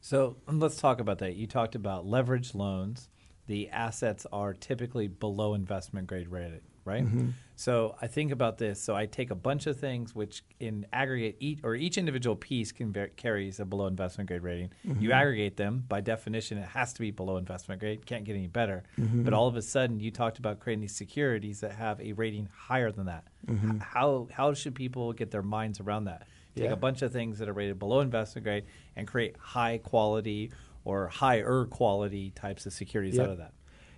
So 0.00 0.36
let's 0.48 0.76
talk 0.76 1.00
about 1.00 1.18
that. 1.20 1.36
You 1.36 1.46
talked 1.46 1.74
about 1.74 2.04
leverage 2.04 2.54
loans. 2.54 3.08
The 3.46 3.70
assets 3.70 4.26
are 4.32 4.52
typically 4.52 5.06
below 5.06 5.54
investment 5.54 6.08
grade 6.08 6.28
rated, 6.28 6.62
right? 6.84 7.04
Mm-hmm. 7.04 7.30
So 7.56 7.94
I 8.02 8.08
think 8.08 8.32
about 8.32 8.58
this. 8.58 8.80
So 8.82 8.94
I 8.96 9.06
take 9.06 9.30
a 9.30 9.34
bunch 9.34 9.66
of 9.66 9.78
things 9.78 10.14
which 10.14 10.42
in 10.58 10.86
aggregate 10.92 11.36
each 11.38 11.60
or 11.62 11.74
each 11.74 11.96
individual 11.98 12.34
piece 12.36 12.72
can 12.72 12.92
ver- 12.92 13.08
carries 13.08 13.60
a 13.60 13.64
below 13.64 13.86
investment 13.86 14.28
grade 14.28 14.42
rating. 14.42 14.70
Mm-hmm. 14.86 15.00
You 15.02 15.12
aggregate 15.12 15.56
them 15.56 15.84
by 15.88 16.00
definition, 16.00 16.58
it 16.58 16.66
has 16.68 16.92
to 16.94 17.00
be 17.00 17.10
below 17.12 17.36
investment 17.36 17.80
grade. 17.80 18.04
Can't 18.06 18.24
get 18.24 18.34
any 18.34 18.48
better. 18.48 18.82
Mm-hmm. 18.98 19.22
But 19.22 19.34
all 19.34 19.46
of 19.46 19.56
a 19.56 19.62
sudden, 19.62 20.00
you 20.00 20.10
talked 20.10 20.38
about 20.38 20.58
creating 20.60 20.80
these 20.80 20.96
securities 20.96 21.60
that 21.60 21.72
have 21.72 22.00
a 22.00 22.12
rating 22.12 22.48
higher 22.52 22.90
than 22.90 23.06
that. 23.06 23.24
Mm-hmm. 23.46 23.76
H- 23.76 23.82
How 23.82 24.28
how 24.32 24.52
should 24.54 24.74
people 24.74 25.12
get 25.12 25.30
their 25.30 25.42
minds 25.42 25.78
around 25.80 26.04
that? 26.04 26.26
Take 26.56 26.64
Yeah. 26.66 26.72
a 26.72 26.76
bunch 26.76 27.02
of 27.02 27.12
things 27.12 27.38
that 27.38 27.48
are 27.48 27.52
rated 27.52 27.78
below 27.78 28.00
investment 28.00 28.44
grade 28.44 28.64
and 28.96 29.06
create 29.08 29.36
high 29.38 29.78
quality 29.78 30.52
or 30.84 31.08
higher 31.08 31.64
quality 31.64 32.30
types 32.30 32.66
of 32.66 32.72
securities 32.72 33.16
Yep. 33.16 33.24
out 33.26 33.30
of 33.32 33.38
that. 33.38 33.52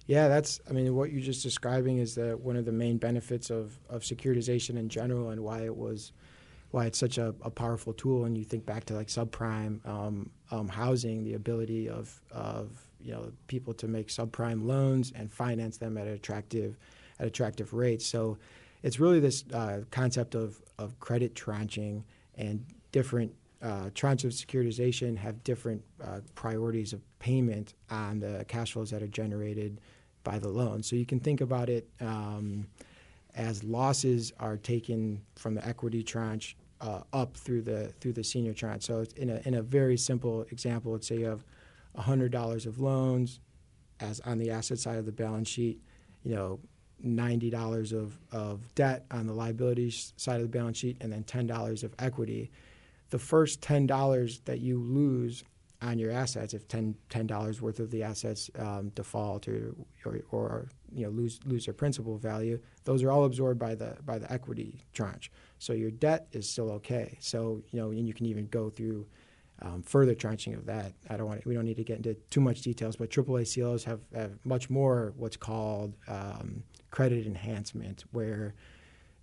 Yeah, 0.06 0.28
that's. 0.28 0.60
I 0.68 0.72
mean, 0.72 0.94
what 0.94 1.10
you're 1.10 1.22
just 1.22 1.42
describing 1.42 1.98
is 1.98 2.14
that 2.14 2.38
one 2.40 2.56
of 2.56 2.64
the 2.64 2.72
main 2.72 2.96
benefits 2.96 3.50
of, 3.50 3.78
of 3.88 4.02
securitization 4.02 4.76
in 4.78 4.88
general, 4.88 5.30
and 5.30 5.40
why 5.42 5.64
it 5.64 5.76
was, 5.76 6.12
why 6.70 6.86
it's 6.86 6.98
such 6.98 7.18
a, 7.18 7.34
a 7.42 7.50
powerful 7.50 7.92
tool. 7.92 8.24
And 8.24 8.38
you 8.38 8.44
think 8.44 8.64
back 8.64 8.84
to 8.84 8.94
like 8.94 9.08
subprime 9.08 9.84
um, 9.86 10.30
um, 10.52 10.68
housing, 10.68 11.24
the 11.24 11.34
ability 11.34 11.88
of 11.88 12.20
of 12.30 12.86
you 13.00 13.12
know 13.12 13.32
people 13.48 13.74
to 13.74 13.88
make 13.88 14.08
subprime 14.08 14.64
loans 14.64 15.12
and 15.16 15.30
finance 15.30 15.76
them 15.76 15.98
at 15.98 16.06
attractive 16.06 16.78
at 17.18 17.26
attractive 17.26 17.72
rates. 17.74 18.06
So 18.06 18.38
it's 18.84 19.00
really 19.00 19.18
this 19.18 19.44
uh, 19.52 19.80
concept 19.90 20.36
of 20.36 20.62
of 20.78 21.00
credit 21.00 21.34
tranching 21.34 22.04
and 22.36 22.64
different 22.92 23.34
uh, 23.60 23.90
tranches 23.94 24.24
of 24.24 24.32
securitization 24.32 25.16
have 25.16 25.42
different 25.42 25.82
uh, 26.04 26.20
priorities 26.36 26.92
of 26.92 27.00
payment 27.18 27.74
on 27.90 28.20
the 28.20 28.44
cash 28.46 28.72
flows 28.72 28.90
that 28.90 29.02
are 29.02 29.08
generated 29.08 29.80
by 30.26 30.40
the 30.40 30.48
loan. 30.48 30.82
So 30.82 30.96
you 30.96 31.06
can 31.06 31.20
think 31.20 31.40
about 31.40 31.68
it 31.70 31.88
um, 32.00 32.66
as 33.36 33.62
losses 33.62 34.32
are 34.40 34.56
taken 34.56 35.22
from 35.36 35.54
the 35.54 35.66
equity 35.66 36.02
tranche 36.02 36.56
uh, 36.80 37.02
up 37.12 37.36
through 37.36 37.62
the 37.62 37.92
through 38.00 38.14
the 38.14 38.24
senior 38.24 38.52
tranche. 38.52 38.82
So 38.82 39.04
in 39.16 39.30
a 39.30 39.40
in 39.44 39.54
a 39.54 39.62
very 39.62 39.96
simple 39.96 40.42
example, 40.50 40.92
let's 40.92 41.06
say 41.06 41.18
you 41.18 41.26
have 41.26 41.44
hundred 41.96 42.32
dollars 42.32 42.66
of 42.66 42.80
loans 42.80 43.40
as 44.00 44.20
on 44.20 44.36
the 44.36 44.50
asset 44.50 44.78
side 44.78 44.98
of 44.98 45.06
the 45.06 45.12
balance 45.12 45.48
sheet, 45.48 45.80
you 46.24 46.34
know. 46.34 46.58
$90 47.04 47.92
of, 47.92 48.18
of 48.32 48.74
debt 48.74 49.04
on 49.10 49.26
the 49.26 49.32
liabilities 49.34 50.14
side 50.16 50.36
of 50.36 50.50
the 50.50 50.58
balance 50.58 50.78
sheet 50.78 50.96
and 51.02 51.12
then 51.12 51.22
$10 51.24 51.84
of 51.84 51.94
equity. 51.98 52.50
The 53.10 53.18
first 53.18 53.60
$10 53.60 54.40
that 54.46 54.60
you 54.60 54.78
lose 54.78 55.44
on 55.82 55.98
your 55.98 56.10
assets 56.10 56.54
if 56.54 56.66
10 56.68 56.96
dollars 57.26 57.60
worth 57.60 57.80
of 57.80 57.90
the 57.90 58.02
assets 58.02 58.50
um, 58.58 58.88
default 58.94 59.46
or, 59.46 59.74
or, 60.04 60.20
or 60.30 60.68
you 60.92 61.04
know 61.04 61.10
lose 61.10 61.38
lose 61.44 61.66
their 61.66 61.74
principal 61.74 62.16
value 62.16 62.58
those 62.84 63.02
are 63.02 63.10
all 63.10 63.24
absorbed 63.24 63.58
by 63.58 63.74
the 63.74 63.96
by 64.06 64.18
the 64.18 64.32
equity 64.32 64.80
tranche. 64.92 65.30
So 65.58 65.72
your 65.72 65.90
debt 65.90 66.28
is 66.32 66.48
still 66.48 66.70
okay. 66.72 67.18
So 67.20 67.62
you 67.70 67.80
know 67.80 67.90
and 67.90 68.06
you 68.06 68.14
can 68.14 68.26
even 68.26 68.46
go 68.46 68.70
through 68.70 69.06
um, 69.62 69.82
further 69.82 70.14
tranching 70.14 70.54
of 70.54 70.66
that. 70.66 70.92
I 71.10 71.16
don't 71.16 71.26
want 71.26 71.44
we 71.46 71.54
don't 71.54 71.64
need 71.64 71.76
to 71.76 71.84
get 71.84 71.96
into 71.98 72.14
too 72.30 72.40
much 72.40 72.62
details 72.62 72.96
but 72.96 73.10
AAA 73.10 73.52
CLOs 73.52 73.84
have, 73.84 74.00
have 74.14 74.32
much 74.44 74.70
more 74.70 75.12
what's 75.16 75.36
called 75.36 75.94
um, 76.08 76.62
credit 76.90 77.26
enhancement 77.26 78.04
where 78.12 78.54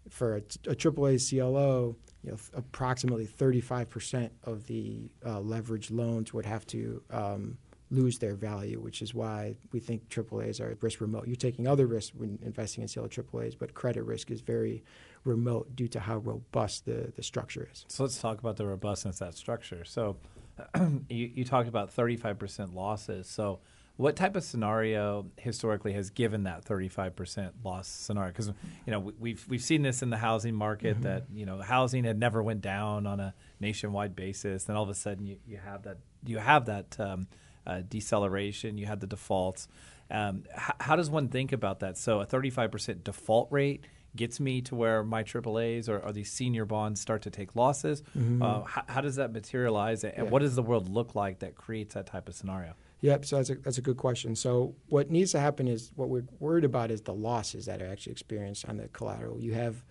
for 0.10 0.36
a, 0.36 0.39
a 0.67 0.75
AAA 0.75 1.17
CLO 1.29 1.95
you 2.24 2.32
know, 2.32 2.38
approximately 2.53 3.27
35% 3.27 4.30
of 4.46 4.65
the 4.68 5.10
uh, 5.25 5.39
leveraged 5.39 5.92
loans 5.92 6.34
would 6.34 6.46
have 6.46 6.65
to 6.68 7.01
um, 7.12 7.58
lose 7.92 8.18
their 8.18 8.34
value, 8.34 8.80
which 8.80 9.01
is 9.01 9.13
why 9.13 9.56
we 9.72 9.80
think 9.80 10.08
AAAs 10.10 10.60
are 10.60 10.75
risk 10.82 11.01
remote. 11.01 11.27
You're 11.27 11.36
taking 11.36 11.68
other 11.68 11.86
risks 11.86 12.15
when 12.15 12.39
investing 12.42 12.82
in 12.82 12.88
CLO 12.88 13.08
AAAs, 13.08 13.58
but 13.58 13.74
credit 13.74 14.03
risk 14.03 14.32
is 14.32 14.42
very 14.42 14.84
remote 15.25 15.75
due 15.75 15.88
to 15.89 16.00
how 16.00 16.18
robust 16.18 16.86
the, 16.86 17.12
the 17.15 17.24
structure 17.24 17.68
is. 17.72 17.86
So 17.89 18.03
let's 18.03 18.20
talk 18.20 18.39
about 18.39 18.58
the 18.58 18.65
robustness 18.65 19.22
of 19.22 19.27
that 19.27 19.38
structure. 19.38 19.84
So 19.84 20.18
you, 21.10 21.32
you 21.34 21.46
talked 21.46 21.68
about 21.68 21.96
35% 21.96 22.74
losses. 22.74 23.30
So 23.30 23.60
what 23.95 24.15
type 24.15 24.35
of 24.35 24.43
scenario 24.43 25.27
historically 25.38 25.93
has 25.93 26.09
given 26.09 26.43
that 26.43 26.65
35% 26.65 27.51
loss 27.63 27.88
scenario? 27.88 28.31
Because 28.31 28.47
you 28.47 28.91
know 28.91 29.00
we, 29.00 29.13
we've 29.19 29.45
we've 29.47 29.62
seen 29.62 29.83
this 29.83 30.01
in 30.01 30.09
the 30.09 30.17
housing 30.17 30.55
market 30.55 30.95
mm-hmm. 30.95 31.03
that 31.03 31.25
you 31.33 31.45
know 31.45 31.62
housing 31.62 32.03
had 32.03 32.19
never 32.19 32.41
went 32.41 32.62
down 32.62 33.05
on 33.05 33.19
a 33.19 33.33
nationwide 33.59 34.15
basis, 34.15 34.63
then 34.63 34.75
all 34.75 34.83
of 34.83 34.89
a 34.89 34.95
sudden 34.95 35.27
you, 35.27 35.38
you 35.45 35.57
have 35.57 35.83
that 35.83 35.97
you 36.25 36.39
have 36.39 36.65
that 36.65 37.00
um, 37.00 37.27
uh, 37.67 37.81
deceleration, 37.88 38.77
you 38.77 38.85
had 38.85 39.00
the 39.00 39.07
defaults. 39.07 39.67
Um, 40.09 40.43
h- 40.53 40.75
how 40.79 40.95
does 40.95 41.09
one 41.09 41.27
think 41.27 41.51
about 41.51 41.79
that? 41.79 41.97
So 41.97 42.19
a 42.19 42.25
35% 42.25 43.03
default 43.03 43.47
rate 43.51 43.85
gets 44.15 44.39
me 44.39 44.62
to 44.62 44.75
where 44.75 45.03
my 45.03 45.23
AAAs 45.23 45.89
or, 45.89 46.00
or 46.00 46.12
these 46.12 46.31
senior 46.31 46.65
bonds 46.65 47.01
start 47.01 47.23
to 47.23 47.29
take 47.29 47.55
losses. 47.55 48.03
Mm-hmm. 48.17 48.41
Uh, 48.41 48.63
how, 48.63 48.83
how, 48.88 49.01
does 49.01 49.15
that 49.15 49.31
materialize, 49.31 50.03
and 50.03 50.13
yeah. 50.15 50.23
what 50.23 50.41
does 50.41 50.55
the 50.55 50.62
world 50.62 50.89
look 50.89 51.15
like 51.15 51.39
that 51.39 51.55
creates 51.55 51.95
that 51.95 52.05
type 52.05 52.27
of 52.27 52.35
scenario? 52.35 52.75
Yep. 53.03 53.25
So 53.25 53.36
that's 53.36 53.50
a, 53.50 53.55
that's 53.55 53.77
a 53.77 53.81
good 53.81 53.98
question. 53.98 54.33
So 54.33 54.75
what 54.88 55.12
needs 55.12 55.33
to 55.33 55.39
happen 55.39 55.67
is 55.67 55.91
what 55.95 56.07
we're 56.07 56.24
worried 56.39 56.63
about 56.63 56.89
is 56.89 57.01
the 57.01 57.13
losses 57.13 57.65
that 57.65 57.81
are 57.81 57.88
actually 57.88 58.13
experienced 58.13 58.65
on 58.69 58.77
the 58.77 58.88
collateral. 58.88 59.41
You 59.41 59.53
have, 59.55 59.83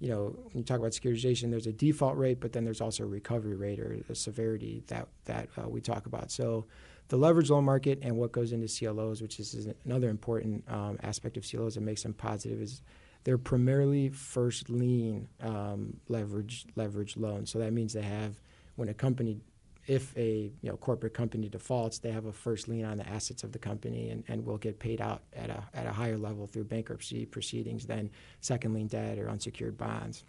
you 0.00 0.08
know, 0.08 0.34
when 0.44 0.56
you 0.56 0.62
talk 0.62 0.78
about 0.78 0.92
securitization, 0.92 1.50
there's 1.50 1.66
a 1.66 1.74
default 1.74 2.16
rate, 2.16 2.40
but 2.40 2.54
then 2.54 2.64
there's 2.64 2.80
also 2.80 3.02
a 3.02 3.06
recovery 3.06 3.54
rate 3.54 3.78
or 3.78 3.98
a 4.08 4.14
severity 4.14 4.82
that 4.86 5.08
that 5.26 5.50
uh, 5.62 5.68
we 5.68 5.82
talk 5.82 6.06
about. 6.06 6.30
So 6.30 6.64
the 7.08 7.18
leverage 7.18 7.50
loan 7.50 7.66
market 7.66 7.98
and 8.00 8.16
what 8.16 8.32
goes 8.32 8.52
into 8.52 8.66
CLOs, 8.66 9.20
which 9.20 9.38
is 9.38 9.68
another 9.84 10.08
important 10.08 10.64
um, 10.66 10.98
aspect 11.02 11.36
of 11.36 11.46
CLOs 11.46 11.74
that 11.74 11.82
makes 11.82 12.02
them 12.02 12.14
positive, 12.14 12.62
is 12.62 12.80
they're 13.24 13.36
primarily 13.36 14.08
first 14.08 14.70
lien 14.70 15.28
um, 15.42 15.98
leverage 16.08 16.64
leverage 16.76 17.18
loans. 17.18 17.50
So 17.50 17.58
that 17.58 17.74
means 17.74 17.92
they 17.92 18.00
have 18.00 18.40
when 18.76 18.88
a 18.88 18.94
company 18.94 19.42
if 19.86 20.16
a 20.16 20.50
you 20.62 20.70
know 20.70 20.76
corporate 20.76 21.14
company 21.14 21.48
defaults, 21.48 21.98
they 21.98 22.10
have 22.10 22.26
a 22.26 22.32
first 22.32 22.68
lien 22.68 22.84
on 22.84 22.96
the 22.96 23.08
assets 23.08 23.42
of 23.42 23.52
the 23.52 23.58
company 23.58 24.10
and, 24.10 24.24
and 24.28 24.44
will 24.44 24.56
get 24.56 24.78
paid 24.78 25.00
out 25.00 25.22
at 25.34 25.50
a 25.50 25.62
at 25.74 25.86
a 25.86 25.92
higher 25.92 26.16
level 26.16 26.46
through 26.46 26.64
bankruptcy 26.64 27.26
proceedings 27.26 27.86
than 27.86 28.10
second 28.40 28.74
lien 28.74 28.86
debt 28.86 29.18
or 29.18 29.28
unsecured 29.28 29.76
bonds. 29.76 30.24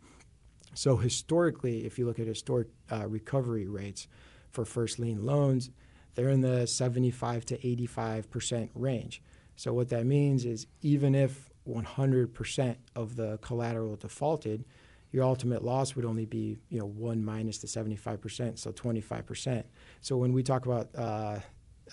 So 0.74 0.98
historically, 0.98 1.86
if 1.86 1.98
you 1.98 2.06
look 2.06 2.20
at 2.20 2.28
historic 2.28 2.68
uh, 2.92 3.08
recovery 3.08 3.68
rates 3.68 4.08
for 4.52 4.66
first 4.66 5.00
lien 5.00 5.26
loans, 5.26 5.70
they're 6.16 6.30
in 6.30 6.42
the 6.42 6.68
75 6.68 7.46
to 7.46 7.68
85 7.68 8.30
percent 8.30 8.72
range. 8.76 9.22
So 9.56 9.74
what 9.74 9.90
that 9.90 10.06
means 10.06 10.44
is 10.44 10.68
even 10.82 11.16
if 11.16 11.50
100 11.64 12.34
percent 12.34 12.78
of 12.94 13.16
the 13.16 13.38
collateral 13.38 13.96
defaulted, 13.96 14.66
your 15.12 15.24
ultimate 15.24 15.64
loss 15.64 15.96
would 15.96 16.06
only 16.06 16.26
be 16.26 16.58
you 16.70 16.80
know 16.80 16.86
one 16.86 17.24
minus 17.24 17.60
the 17.60 17.68
75%, 17.68 18.58
so 18.60 18.72
25%. 18.72 19.64
So 20.02 20.18
when 20.18 20.34
we 20.34 20.44
talk 20.44 20.66
about 20.66 20.90
uh, 20.96 21.40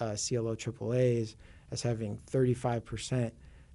uh, 0.00 0.16
CLO 0.16 0.54
AAAs 0.54 1.36
as 1.70 1.82
having 1.82 2.18
35% 2.30 3.30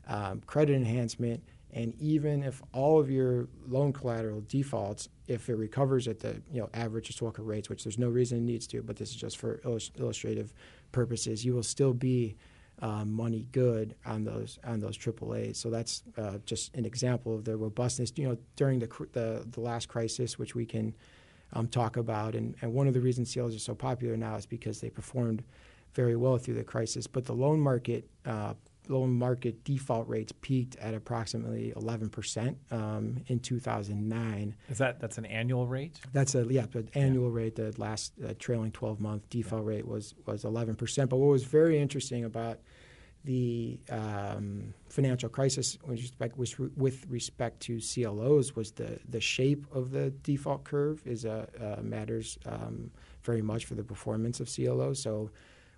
um, 0.08 0.41
credit 0.46 0.75
enhancement, 0.75 1.44
and 1.72 1.94
even 2.00 2.44
if 2.44 2.62
all 2.74 3.00
of 3.00 3.10
your 3.10 3.48
loan 3.67 3.94
collateral 3.94 4.41
defaults, 4.48 5.10
if 5.27 5.50
it 5.50 5.56
recovers 5.56 6.08
at 6.08 6.20
the 6.20 6.41
you 6.51 6.60
know 6.60 6.70
average 6.74 7.08
historical 7.08 7.44
rates, 7.44 7.70
which 7.70 7.84
there's 7.84 8.00
no 8.00 8.10
reason 8.10 8.39
it 8.39 8.41
needs 8.41 8.67
to, 8.67 8.82
but 8.82 8.96
this 8.96 9.10
is 9.10 9.15
just 9.15 9.38
for 9.38 9.60
illustrative 9.63 10.53
purposes, 10.91 11.46
you 11.46 11.53
will 11.53 11.63
still 11.63 11.94
be 11.94 12.36
um, 12.81 13.12
money 13.12 13.48
good 13.51 13.96
on 14.05 14.24
those 14.24 14.60
on 14.63 14.79
those 14.79 14.98
AAAs. 14.98 15.55
So 15.55 15.69
that's 15.69 16.03
uh, 16.17 16.38
just 16.46 16.75
an 16.75 16.86
example 16.86 17.34
of 17.34 17.43
the 17.43 17.57
robustness. 17.57 18.12
You 18.15 18.29
know, 18.29 18.38
during 18.55 18.79
the 18.79 18.89
the, 19.13 19.46
the 19.50 19.62
last 19.62 19.88
crisis, 19.88 20.38
which 20.38 20.55
we 20.55 20.65
can 20.65 20.93
um, 21.53 21.67
talk 21.67 21.98
about, 21.98 22.36
and, 22.36 22.55
and 22.62 22.74
one 22.74 22.88
of 22.88 22.93
the 22.93 23.01
reasons 23.01 23.34
CLOs 23.34 23.55
are 23.55 23.60
so 23.60 23.74
popular 23.74 24.17
now 24.17 24.36
is 24.36 24.46
because 24.46 24.81
they 24.81 24.89
performed 24.89 25.43
very 25.93 26.15
well 26.15 26.38
through 26.38 26.55
the 26.55 26.63
crisis. 26.63 27.07
But 27.07 27.25
the 27.25 27.34
loan 27.34 27.60
market 27.60 28.07
uh, 28.25 28.53
loan 28.89 29.13
market 29.13 29.63
default 29.63 30.08
rates 30.08 30.34
peaked 30.41 30.75
at 30.77 30.94
approximately 30.94 31.74
11% 31.75 32.56
um, 32.72 33.24
in 33.27 33.39
2009. 33.39 34.56
Is 34.70 34.77
that 34.77 35.00
that's 35.00 35.17
an 35.17 35.25
annual 35.25 35.67
rate? 35.67 36.00
That's 36.13 36.36
a 36.36 36.46
yeah, 36.50 36.65
the 36.72 36.88
annual 36.94 37.29
yeah. 37.29 37.36
rate. 37.36 37.56
The 37.56 37.74
last 37.77 38.13
uh, 38.24 38.34
trailing 38.39 38.72
12 38.72 39.00
month 39.00 39.29
default 39.29 39.63
yeah. 39.63 39.70
rate 39.70 39.88
was 39.88 40.13
was 40.25 40.44
11%. 40.44 41.10
But 41.10 41.17
what 41.17 41.27
was 41.27 41.44
very 41.44 41.79
interesting 41.79 42.25
about 42.25 42.60
the 43.24 43.77
um, 43.89 44.74
financial 44.88 45.27
crisis 45.27 45.77
with 45.86 46.00
respect, 46.00 46.38
with 46.38 47.06
respect 47.10 47.60
to 47.60 47.79
CLOs 47.82 48.56
was 48.56 48.72
the, 48.72 49.00
the 49.10 49.20
shape 49.20 49.65
of 49.74 49.91
the 49.91 50.12
default 50.24 50.63
curve 50.63 51.01
is 51.06 51.25
a, 51.25 51.48
uh, 51.62 51.82
matters 51.82 52.38
um, 52.46 52.89
very 53.24 53.41
much 53.41 53.65
for 53.65 53.75
the 53.75 53.84
performance 53.84 54.39
of 54.39 54.50
CLOs. 54.53 55.01
So 55.01 55.29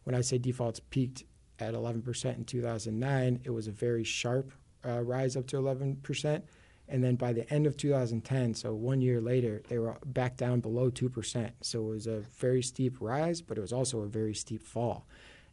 when 0.03 0.15
I 0.15 0.21
say 0.21 0.37
defaults 0.37 0.79
peaked 0.79 1.23
at 1.59 1.73
11% 1.73 2.37
in 2.37 2.45
2009, 2.45 3.41
it 3.43 3.49
was 3.49 3.67
a 3.67 3.71
very 3.71 4.03
sharp 4.03 4.51
uh, 4.85 5.01
rise 5.01 5.35
up 5.35 5.47
to 5.47 5.57
11%. 5.57 6.41
And 6.87 7.03
then 7.03 7.15
by 7.15 7.33
the 7.33 7.51
end 7.53 7.67
of 7.67 7.77
2010, 7.77 8.55
so 8.55 8.73
one 8.73 8.99
year 8.99 9.21
later, 9.21 9.61
they 9.67 9.77
were 9.77 9.97
back 10.05 10.37
down 10.37 10.59
below 10.59 10.89
2%. 10.89 11.51
So 11.61 11.85
it 11.85 11.89
was 11.89 12.07
a 12.07 12.21
very 12.37 12.63
steep 12.63 12.97
rise, 12.99 13.41
but 13.41 13.57
it 13.57 13.61
was 13.61 13.73
also 13.73 13.99
a 14.01 14.07
very 14.07 14.33
steep 14.33 14.63
fall 14.63 15.05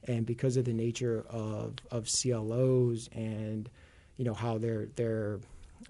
and 0.05 0.27
because 0.27 0.57
of 0.57 0.65
the 0.65 0.73
nature 0.73 1.25
of, 1.29 1.75
of 1.91 2.09
CLOs 2.09 3.09
and 3.13 3.69
you 4.17 4.25
know 4.25 4.35
how 4.35 4.59
they're 4.59 4.87
they're 4.97 5.41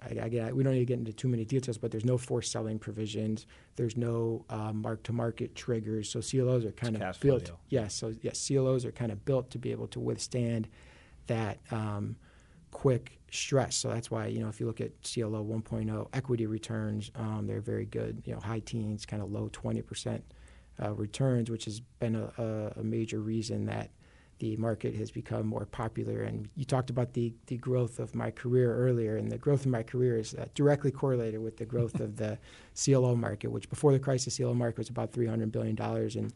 I, 0.02 0.20
I, 0.20 0.52
we 0.52 0.62
don't 0.62 0.74
need 0.74 0.80
to 0.80 0.84
get 0.84 0.98
into 0.98 1.12
too 1.12 1.28
many 1.28 1.44
details, 1.44 1.78
but 1.78 1.90
there's 1.90 2.04
no 2.04 2.18
forced 2.18 2.52
selling 2.52 2.78
provisions. 2.78 3.46
There's 3.76 3.96
no 3.96 4.44
uh, 4.50 4.72
mark 4.72 5.02
to 5.04 5.12
market 5.12 5.54
triggers. 5.54 6.10
So 6.10 6.20
CLOs 6.20 6.64
are 6.64 6.72
kind 6.72 6.96
it's 6.96 7.16
of 7.16 7.20
built. 7.20 7.50
Yes, 7.68 7.94
so 7.94 8.14
yes, 8.22 8.46
CLOs 8.46 8.84
are 8.84 8.92
kind 8.92 9.10
of 9.10 9.24
built 9.24 9.50
to 9.50 9.58
be 9.58 9.70
able 9.70 9.86
to 9.88 10.00
withstand 10.00 10.68
that 11.28 11.58
um, 11.70 12.16
quick 12.70 13.18
stress. 13.30 13.76
So 13.76 13.88
that's 13.88 14.10
why 14.10 14.26
you 14.26 14.40
know 14.40 14.48
if 14.48 14.60
you 14.60 14.66
look 14.66 14.80
at 14.80 14.92
CLO 15.02 15.44
1.0 15.44 16.08
equity 16.12 16.46
returns, 16.46 17.10
um, 17.16 17.46
they're 17.46 17.60
very 17.60 17.86
good. 17.86 18.22
You 18.26 18.34
know, 18.34 18.40
high 18.40 18.60
teens, 18.60 19.06
kind 19.06 19.22
of 19.22 19.30
low 19.30 19.48
20 19.52 19.82
percent 19.82 20.24
uh, 20.82 20.92
returns, 20.92 21.50
which 21.50 21.64
has 21.64 21.80
been 21.80 22.16
a, 22.16 22.72
a, 22.76 22.82
major 22.82 23.20
reason 23.20 23.66
that 23.66 23.90
the 24.38 24.56
market 24.56 24.94
has 24.94 25.10
become 25.10 25.46
more 25.46 25.64
popular. 25.64 26.22
And 26.22 26.48
you 26.56 26.64
talked 26.64 26.90
about 26.90 27.14
the, 27.14 27.32
the 27.46 27.56
growth 27.56 27.98
of 27.98 28.14
my 28.14 28.30
career 28.30 28.74
earlier, 28.74 29.16
and 29.16 29.30
the 29.30 29.38
growth 29.38 29.60
of 29.60 29.70
my 29.70 29.82
career 29.82 30.18
is 30.18 30.34
uh, 30.34 30.46
directly 30.54 30.90
correlated 30.90 31.42
with 31.42 31.56
the 31.56 31.64
growth 31.64 32.00
of 32.00 32.16
the 32.16 32.38
CLO 32.84 33.16
market, 33.16 33.50
which 33.50 33.68
before 33.70 33.92
the 33.92 33.98
crisis, 33.98 34.36
CLO 34.36 34.54
market 34.54 34.78
was 34.78 34.88
about 34.88 35.12
$300 35.12 35.50
billion, 35.50 35.80
and 35.80 36.32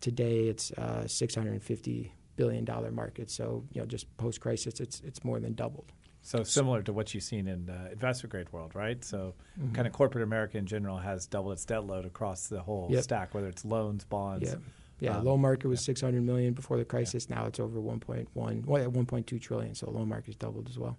today 0.00 0.48
it's 0.48 0.72
uh, 0.72 1.02
$650 1.04 2.10
billion 2.36 2.66
market. 2.94 3.30
So, 3.30 3.64
you 3.72 3.80
know, 3.80 3.86
just 3.86 4.16
post 4.16 4.40
crisis, 4.40 4.80
it's, 4.80 5.00
it's 5.00 5.22
more 5.24 5.38
than 5.38 5.54
doubled. 5.54 5.92
So 6.22 6.44
similar 6.44 6.82
to 6.82 6.92
what 6.92 7.12
you've 7.12 7.24
seen 7.24 7.48
in 7.48 7.66
the 7.66 7.90
investment 7.90 8.30
grade 8.30 8.52
world, 8.52 8.76
right? 8.76 9.04
So 9.04 9.34
mm-hmm. 9.60 9.74
kind 9.74 9.88
of 9.88 9.92
corporate 9.92 10.22
America 10.22 10.56
in 10.56 10.66
general 10.66 10.98
has 10.98 11.26
doubled 11.26 11.54
its 11.54 11.64
debt 11.64 11.84
load 11.84 12.06
across 12.06 12.46
the 12.46 12.60
whole 12.60 12.86
yep. 12.90 13.02
stack, 13.02 13.34
whether 13.34 13.48
it's 13.48 13.64
loans, 13.64 14.04
bonds. 14.04 14.50
Yeah, 14.50 14.56
yeah. 15.02 15.18
Um, 15.18 15.24
loan 15.24 15.40
market 15.40 15.66
was 15.66 15.80
yeah. 15.80 15.86
600 15.86 16.22
million 16.22 16.54
before 16.54 16.78
the 16.78 16.84
crisis. 16.84 17.26
Yeah. 17.28 17.36
Now 17.36 17.46
it's 17.46 17.58
over 17.58 17.80
1.1, 17.80 18.26
well, 18.34 18.56
1.2 18.64 19.40
trillion. 19.40 19.74
So 19.74 19.90
loan 19.90 20.08
market's 20.08 20.36
doubled 20.36 20.68
as 20.68 20.78
well. 20.78 20.96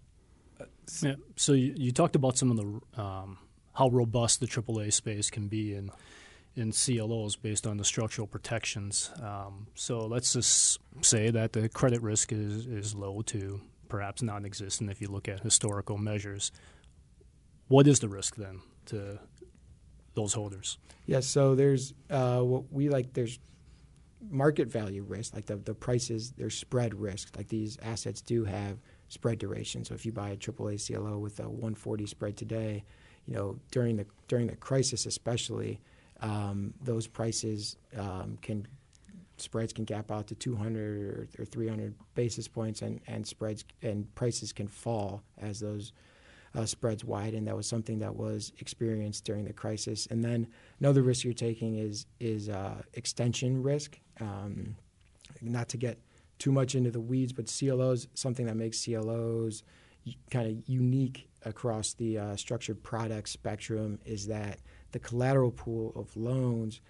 Uh, 0.59 0.65
yeah. 1.01 1.15
So 1.37 1.53
you, 1.53 1.73
you, 1.77 1.91
talked 1.93 2.17
about 2.17 2.37
some 2.37 2.51
of 2.51 2.57
the 2.57 3.01
um, 3.01 3.37
how 3.73 3.87
robust 3.89 4.41
the 4.41 4.45
AAA 4.45 4.91
space 4.91 5.29
can 5.29 5.47
be 5.47 5.73
in 5.73 5.89
in 6.55 6.71
CLOs 6.71 7.35
based 7.35 7.65
on 7.65 7.77
the 7.77 7.85
structural 7.85 8.27
protections. 8.27 9.09
Um, 9.21 9.67
so 9.73 10.05
let's 10.05 10.33
just 10.33 10.79
say 11.01 11.31
that 11.31 11.53
the 11.53 11.67
credit 11.67 12.03
risk 12.03 12.31
is, 12.31 12.67
is 12.67 12.93
low 12.93 13.23
to 13.23 13.59
perhaps 13.89 14.21
non-existent 14.21 14.91
if 14.91 15.01
you 15.01 15.07
look 15.07 15.27
at 15.27 15.39
historical 15.39 15.97
measures. 15.97 16.51
What 17.69 17.87
is 17.87 18.01
the 18.01 18.09
risk 18.09 18.35
then 18.35 18.61
to 18.87 19.17
those 20.13 20.33
holders? 20.33 20.77
Yes, 21.07 21.25
so 21.25 21.55
there's 21.55 21.93
uh, 22.11 22.41
what 22.41 22.71
we 22.71 22.89
like. 22.89 23.13
There's 23.13 23.39
market 24.29 24.67
value 24.67 25.03
risk, 25.03 25.33
like 25.33 25.45
the 25.45 25.57
the 25.57 25.73
prices. 25.73 26.31
There's 26.37 26.57
spread 26.57 26.93
risk, 26.93 27.35
like 27.37 27.47
these 27.47 27.77
assets 27.81 28.21
do 28.21 28.43
have 28.45 28.77
spread 29.09 29.39
duration. 29.39 29.85
So 29.85 29.93
if 29.93 30.05
you 30.05 30.11
buy 30.11 30.29
a 30.29 30.37
AAA 30.37 30.85
CLO 30.85 31.17
with 31.17 31.39
a 31.39 31.43
140 31.43 32.05
spread 32.07 32.37
today, 32.37 32.83
you 33.25 33.33
know 33.33 33.59
during 33.71 33.97
the 33.97 34.05
during 34.27 34.47
the 34.47 34.55
crisis 34.55 35.05
especially, 35.05 35.79
um, 36.21 36.73
those 36.81 37.07
prices 37.07 37.77
um, 37.97 38.37
can 38.41 38.67
spreads 39.37 39.73
can 39.73 39.83
gap 39.85 40.11
out 40.11 40.27
to 40.27 40.35
200 40.35 41.29
or, 41.37 41.41
or 41.41 41.45
300 41.45 41.93
basis 42.15 42.47
points, 42.47 42.81
and, 42.81 42.99
and 43.07 43.25
spreads 43.25 43.65
and 43.81 44.13
prices 44.15 44.53
can 44.53 44.67
fall 44.67 45.23
as 45.39 45.59
those 45.59 45.91
uh, 46.55 46.65
spreads 46.65 47.03
and 47.03 47.47
That 47.47 47.55
was 47.55 47.67
something 47.67 47.99
that 47.99 48.15
was 48.15 48.53
experienced 48.59 49.25
during 49.25 49.45
the 49.45 49.53
crisis. 49.53 50.07
And 50.07 50.23
then 50.23 50.47
another 50.79 51.01
risk 51.01 51.23
you're 51.23 51.33
taking 51.33 51.77
is 51.77 52.05
is 52.19 52.49
uh, 52.49 52.81
extension 52.93 53.63
risk. 53.63 53.99
Um, 54.19 54.75
not 55.41 55.69
to 55.69 55.77
get 55.77 55.97
too 56.37 56.51
much 56.51 56.75
into 56.75 56.91
the 56.91 56.99
weeds, 56.99 57.33
but 57.33 57.47
CLOs, 57.47 58.07
something 58.13 58.45
that 58.45 58.55
makes 58.55 58.85
CLOs 58.85 59.63
kind 60.29 60.49
of 60.49 60.69
unique 60.69 61.27
across 61.45 61.93
the 61.93 62.17
uh, 62.17 62.35
structured 62.35 62.81
product 62.83 63.29
spectrum 63.29 63.99
is 64.05 64.27
that 64.27 64.59
the 64.91 64.99
collateral 64.99 65.51
pool 65.51 65.91
of 65.95 66.15
loans 66.15 66.81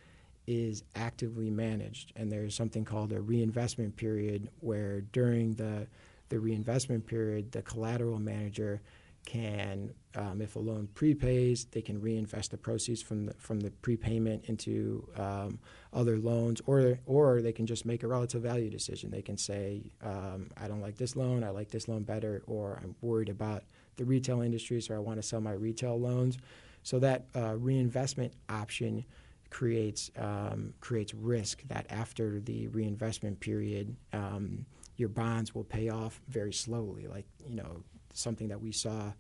is 0.46 0.84
actively 0.96 1.50
managed, 1.50 2.12
and 2.16 2.32
there's 2.32 2.54
something 2.54 2.84
called 2.84 3.14
a 3.14 3.22
reinvestment 3.22 3.96
period 3.96 4.50
where 4.60 5.02
during 5.02 5.54
the 5.54 5.88
the 6.30 6.40
reinvestment 6.40 7.06
period, 7.06 7.52
the 7.52 7.62
collateral 7.62 8.18
manager 8.18 8.82
can, 9.26 9.94
um, 10.16 10.42
if 10.42 10.56
a 10.56 10.60
loan 10.60 10.88
prepays, 10.94 11.66
they 11.72 11.82
can 11.82 12.02
reinvest 12.02 12.52
the 12.52 12.58
proceeds 12.58 13.02
from 13.02 13.26
the 13.26 13.34
from 13.36 13.60
the 13.60 13.72
prepayment 13.72 14.46
into 14.46 15.08
um, 15.18 15.60
other 15.94 16.18
loans, 16.18 16.62
or 16.66 17.00
or 17.06 17.42
they 17.42 17.52
can 17.52 17.66
just 17.66 17.86
make 17.86 18.04
a 18.04 18.08
relative 18.08 18.42
value 18.42 18.70
decision. 18.70 19.12
They 19.12 19.22
can 19.22 19.38
say, 19.38 19.92
um, 20.04 20.50
I 20.58 20.68
don't 20.68 20.82
like 20.82 20.98
this 20.98 21.16
loan, 21.16 21.44
I 21.44 21.50
like 21.50 21.70
this 21.70 21.88
loan 21.88 22.04
better, 22.04 22.44
or 22.48 22.80
I'm 22.84 22.96
worried 23.02 23.30
about 23.30 23.64
the 23.96 24.06
retail 24.06 24.42
industry, 24.42 24.82
so 24.82 24.96
I 24.96 25.00
want 25.00 25.18
to 25.20 25.24
sell 25.24 25.42
my 25.42 25.54
retail 25.54 26.00
loans. 26.00 26.38
So 26.84 27.00
that 27.00 27.26
uh, 27.36 27.56
reinvestment 27.56 28.34
option 28.50 29.06
creates 29.50 30.12
um, 30.18 30.74
creates 30.82 31.14
risk 31.14 31.64
that 31.68 31.86
after 31.90 32.40
the 32.40 32.68
reinvestment 32.68 33.40
period, 33.40 33.96
um, 34.12 34.66
your 34.98 35.10
bonds 35.10 35.56
will 35.56 35.64
pay 35.64 35.90
off 35.90 36.22
very 36.28 36.54
slowly. 36.54 37.08
Like 37.08 37.26
you 37.48 37.56
know, 37.56 37.84
something 38.14 38.48
that 38.48 38.62
we 38.62 38.72
saw 38.72 39.12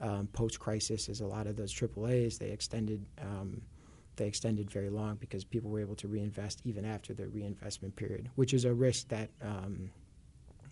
um, 0.00 0.26
post 0.32 0.58
crisis 0.58 1.08
is 1.08 1.20
a 1.20 1.26
lot 1.26 1.46
of 1.46 1.56
those 1.56 1.72
AAA's 1.72 2.38
they 2.38 2.50
extended 2.50 3.04
um, 3.20 3.62
they 4.16 4.26
extended 4.26 4.70
very 4.70 4.90
long 4.90 5.16
because 5.16 5.44
people 5.44 5.70
were 5.70 5.80
able 5.80 5.94
to 5.96 6.08
reinvest 6.08 6.60
even 6.64 6.84
after 6.84 7.14
the 7.14 7.28
reinvestment 7.28 7.96
period, 7.96 8.30
which 8.34 8.52
is 8.52 8.64
a 8.64 8.72
risk 8.72 9.08
that 9.08 9.30
um, 9.40 9.90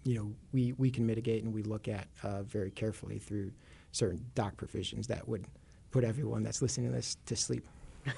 you 0.05 0.15
know 0.15 0.33
we 0.53 0.73
we 0.73 0.91
can 0.91 1.07
mitigate 1.07 1.43
and 1.43 1.53
we 1.53 1.63
look 1.63 1.89
at 1.89 2.07
uh, 2.23 2.43
very 2.43 2.71
carefully 2.71 3.19
through 3.19 3.51
certain 3.93 4.25
doc 4.35 4.57
provisions 4.57 5.07
that 5.07 5.27
would 5.27 5.47
put 5.91 6.05
everyone 6.05 6.43
that's 6.43 6.63
listening 6.63 6.89
to 6.89 6.95
this 6.95 7.17
to 7.27 7.35
sleep 7.35 7.67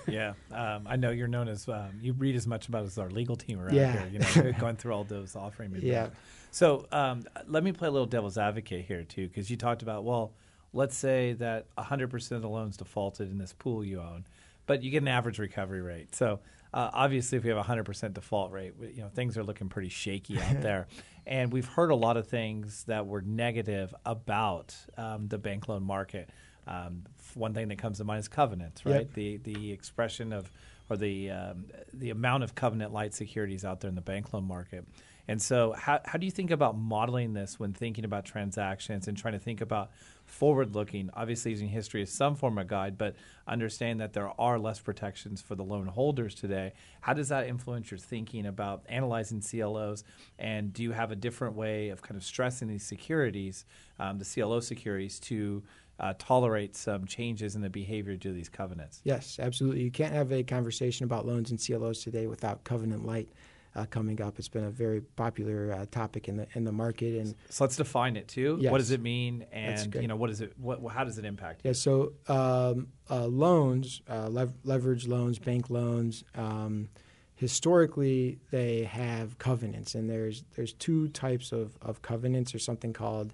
yeah, 0.09 0.35
um, 0.53 0.87
I 0.87 0.97
know 0.97 1.11
you're 1.11 1.29
known 1.29 1.49
as 1.49 1.69
um, 1.69 1.91
you 2.01 2.13
read 2.13 2.37
as 2.37 2.47
much 2.47 2.69
about 2.69 2.85
as 2.85 2.99
our 2.99 3.11
legal 3.11 3.37
team 3.37 3.61
around 3.61 3.75
yeah. 3.75 3.93
here. 3.93 4.09
You 4.13 4.43
know, 4.43 4.53
going 4.59 4.77
through 4.77 4.93
all 4.93 5.05
those 5.05 5.37
offering. 5.37 5.75
Yeah. 5.81 6.09
So 6.51 6.87
um, 6.93 7.25
let 7.47 7.65
me 7.65 7.73
play 7.73 7.89
a 7.89 7.91
little 7.91 8.07
devil's 8.07 8.37
advocate 8.37 8.85
here 8.85 9.05
too, 9.05 9.29
because 9.29 9.51
you 9.51 9.57
talked 9.57 9.83
about 9.83 10.05
well, 10.05 10.33
let's 10.73 10.97
say 10.97 11.33
that 11.35 11.67
100% 11.77 12.33
of 12.33 12.43
the 12.43 12.49
loans 12.49 12.77
defaulted 12.77 13.31
in 13.31 13.39
this 13.39 13.53
pool 13.53 13.85
you 13.85 14.01
own, 14.01 14.27
but 14.67 14.83
you 14.83 14.91
get 14.91 15.03
an 15.03 15.09
average 15.09 15.39
recovery 15.39 15.81
rate. 15.81 16.15
So 16.15 16.41
uh, 16.75 16.91
obviously, 16.93 17.39
if 17.39 17.45
we 17.45 17.51
have 17.51 17.59
a 17.59 17.63
100% 17.63 18.15
default 18.15 18.53
rate, 18.53 18.75
you 18.95 19.03
know 19.03 19.09
things 19.09 19.37
are 19.37 19.45
looking 19.45 19.69
pretty 19.69 19.89
shaky 19.89 20.41
out 20.41 20.61
there. 20.61 20.87
And 21.27 21.53
we've 21.53 21.67
heard 21.67 21.91
a 21.91 21.95
lot 21.95 22.17
of 22.17 22.27
things 22.27 22.85
that 22.85 23.07
were 23.07 23.23
negative 23.23 23.95
about 24.05 24.75
um, 24.97 25.29
the 25.29 25.39
bank 25.39 25.69
loan 25.69 25.85
market. 25.85 26.31
Um, 26.67 27.05
one 27.35 27.55
thing 27.55 27.69
that 27.69 27.79
comes 27.79 27.99
to 27.99 28.05
mind 28.05 28.21
is 28.21 28.29
covenants, 28.29 28.85
right? 28.85 29.01
Yep. 29.01 29.15
The 29.15 29.37
the 29.39 29.73
expression 29.73 30.33
of 30.33 30.51
or 30.89 30.97
the 30.97 31.31
um, 31.31 31.65
the 31.93 32.11
amount 32.11 32.45
of 32.45 32.55
covenant 32.55 32.93
lite 32.93 33.15
securities 33.15 33.65
out 33.65 33.81
there 33.81 33.89
in 33.89 33.95
the 33.95 34.01
bank 34.03 34.33
loan 34.33 34.45
market. 34.45 34.85
And 35.29 35.41
so, 35.41 35.73
how, 35.73 36.01
how 36.05 36.19
do 36.19 36.27
you 36.27 36.33
think 36.33 36.51
about 36.51 36.77
modeling 36.77 37.33
this 37.33 37.59
when 37.59 37.73
thinking 37.73 38.05
about 38.05 38.25
transactions 38.25 39.07
and 39.07 39.17
trying 39.17 39.35
to 39.35 39.39
think 39.39 39.61
about 39.61 39.91
forward 40.25 40.75
looking? 40.75 41.11
Obviously, 41.15 41.53
using 41.53 41.69
history 41.69 42.03
as 42.03 42.11
some 42.11 42.35
form 42.35 42.59
of 42.59 42.67
guide, 42.67 42.99
but 42.99 43.15
understand 43.47 44.01
that 44.01 44.15
there 44.15 44.33
are 44.41 44.59
less 44.59 44.81
protections 44.81 45.41
for 45.41 45.55
the 45.55 45.63
loan 45.63 45.87
holders 45.87 46.35
today. 46.35 46.73
How 47.03 47.13
does 47.13 47.29
that 47.29 47.47
influence 47.47 47.91
your 47.91 47.99
thinking 47.99 48.47
about 48.47 48.83
analyzing 48.89 49.41
CLOs? 49.41 50.03
And 50.41 50.73
do 50.73 50.83
you 50.83 50.91
have 50.91 51.13
a 51.13 51.17
different 51.17 51.55
way 51.55 51.91
of 51.91 52.03
kind 52.03 52.17
of 52.17 52.25
stressing 52.25 52.67
these 52.67 52.85
securities, 52.85 53.65
um, 54.01 54.19
the 54.19 54.25
CLO 54.25 54.59
securities, 54.59 55.21
to 55.21 55.63
uh, 56.01 56.15
tolerate 56.19 56.77
some 56.77 57.07
changes 57.07 57.55
in 57.55 57.63
the 57.63 57.71
behavior 57.71 58.17
due 58.17 58.31
to 58.31 58.35
these 58.35 58.49
covenants. 58.49 59.01
Yes, 59.05 59.39
absolutely. 59.41 59.83
You 59.83 59.91
can't 59.91 60.13
have 60.13 60.33
a 60.33 60.43
conversation 60.43 61.05
about 61.05 61.27
loans 61.27 61.51
and 61.51 61.65
CLOs 61.65 62.03
today 62.03 62.27
without 62.27 62.65
covenant 62.65 63.07
lite. 63.07 63.29
Uh, 63.75 63.87
coming 63.87 64.21
up, 64.21 64.39
it's 64.39 64.49
been 64.51 64.65
a 64.65 64.71
very 64.71 65.01
popular 65.01 65.73
uh, 65.73 65.87
topic 65.91 66.29
in 66.29 66.37
the 66.37 66.47
in 66.53 66.65
the 66.65 66.73
market, 66.73 67.19
and 67.19 67.35
so 67.49 67.65
let's 67.65 67.77
define 67.77 68.17
it 68.17 68.29
too. 68.29 68.59
Yes. 68.61 68.71
What 68.71 68.77
does 68.77 68.91
it 68.91 69.01
mean, 69.01 69.47
and 69.51 69.95
you 69.95 70.09
know 70.09 70.17
what 70.17 70.29
is 70.29 70.43
it? 70.43 70.53
What 70.59 70.87
how 70.93 71.05
does 71.05 71.17
it 71.17 71.25
impact? 71.25 71.63
You? 71.65 71.71
Yeah, 71.71 71.73
so 71.73 72.13
um, 72.29 72.89
uh, 73.09 73.25
loans, 73.27 74.03
uh, 74.11 74.29
lev- 74.29 74.53
leverage 74.65 75.07
loans, 75.07 75.39
bank 75.39 75.71
loans. 75.71 76.23
Um, 76.35 76.91
historically, 77.35 78.39
they 78.51 78.85
have 78.85 79.39
covenants, 79.39 79.95
and 79.95 80.09
there's 80.09 80.45
there's 80.55 80.75
two 80.75 81.09
types 81.09 81.51
of, 81.51 81.77
of 81.81 82.03
covenants. 82.03 82.55
or 82.55 82.59
something 82.59 82.93
called 82.93 83.33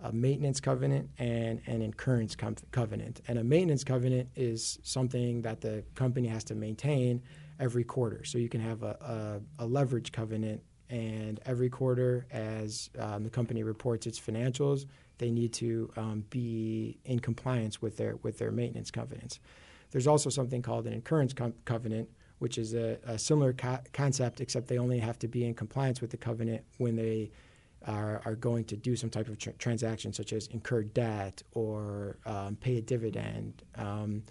a 0.00 0.12
maintenance 0.12 0.60
covenant 0.60 1.10
and 1.18 1.60
an 1.66 1.82
incurrence 1.82 2.36
co- 2.36 2.54
covenant. 2.70 3.20
And 3.26 3.38
a 3.38 3.44
maintenance 3.44 3.84
covenant 3.84 4.28
is 4.36 4.78
something 4.82 5.42
that 5.42 5.60
the 5.60 5.84
company 5.94 6.28
has 6.28 6.44
to 6.44 6.54
maintain 6.54 7.22
every 7.58 7.84
quarter. 7.84 8.24
So 8.24 8.38
you 8.38 8.48
can 8.48 8.60
have 8.60 8.82
a, 8.82 9.40
a, 9.58 9.64
a 9.64 9.66
leverage 9.66 10.12
covenant, 10.12 10.62
and 10.90 11.40
every 11.44 11.68
quarter, 11.68 12.26
as 12.30 12.90
um, 12.98 13.24
the 13.24 13.30
company 13.30 13.62
reports 13.62 14.06
its 14.06 14.18
financials, 14.18 14.86
they 15.18 15.30
need 15.30 15.52
to 15.54 15.90
um, 15.96 16.24
be 16.30 16.98
in 17.04 17.18
compliance 17.18 17.82
with 17.82 17.96
their 17.96 18.16
with 18.22 18.38
their 18.38 18.52
maintenance 18.52 18.90
covenants. 18.90 19.40
There's 19.90 20.06
also 20.06 20.30
something 20.30 20.62
called 20.62 20.86
an 20.86 20.92
incurrence 20.92 21.34
co- 21.34 21.52
covenant, 21.64 22.08
which 22.38 22.56
is 22.56 22.74
a, 22.74 22.98
a 23.04 23.18
similar 23.18 23.52
co- 23.52 23.80
concept, 23.92 24.40
except 24.40 24.68
they 24.68 24.78
only 24.78 24.98
have 25.00 25.18
to 25.18 25.28
be 25.28 25.44
in 25.44 25.54
compliance 25.54 26.00
with 26.00 26.10
the 26.10 26.16
covenant 26.16 26.64
when 26.78 26.96
they 26.96 27.30
are, 27.86 28.20
are 28.24 28.34
going 28.34 28.64
to 28.64 28.76
do 28.76 28.96
some 28.96 29.10
type 29.10 29.28
of 29.28 29.38
tr- 29.38 29.50
transaction, 29.58 30.12
such 30.12 30.32
as 30.32 30.46
incur 30.48 30.82
debt 30.82 31.42
or 31.52 32.18
um, 32.26 32.56
pay 32.56 32.78
a 32.78 32.82
dividend. 32.82 33.62
Um, 33.76 34.22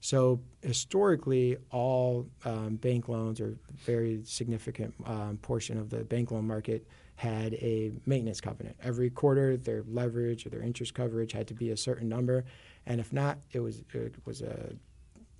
so 0.00 0.40
historically, 0.62 1.56
all 1.70 2.26
um, 2.44 2.74
bank 2.74 3.08
loans, 3.08 3.40
or 3.40 3.56
very 3.84 4.20
significant 4.24 4.92
um, 5.06 5.38
portion 5.42 5.78
of 5.78 5.90
the 5.90 6.02
bank 6.04 6.32
loan 6.32 6.44
market, 6.44 6.86
had 7.14 7.54
a 7.54 7.92
maintenance 8.04 8.40
covenant. 8.40 8.76
Every 8.82 9.10
quarter, 9.10 9.56
their 9.56 9.84
leverage 9.86 10.44
or 10.44 10.50
their 10.50 10.62
interest 10.62 10.94
coverage 10.94 11.30
had 11.30 11.46
to 11.48 11.54
be 11.54 11.70
a 11.70 11.76
certain 11.76 12.08
number, 12.08 12.44
and 12.86 13.00
if 13.00 13.12
not, 13.12 13.38
it 13.52 13.60
was 13.60 13.84
it 13.92 14.14
was 14.24 14.42
a 14.42 14.72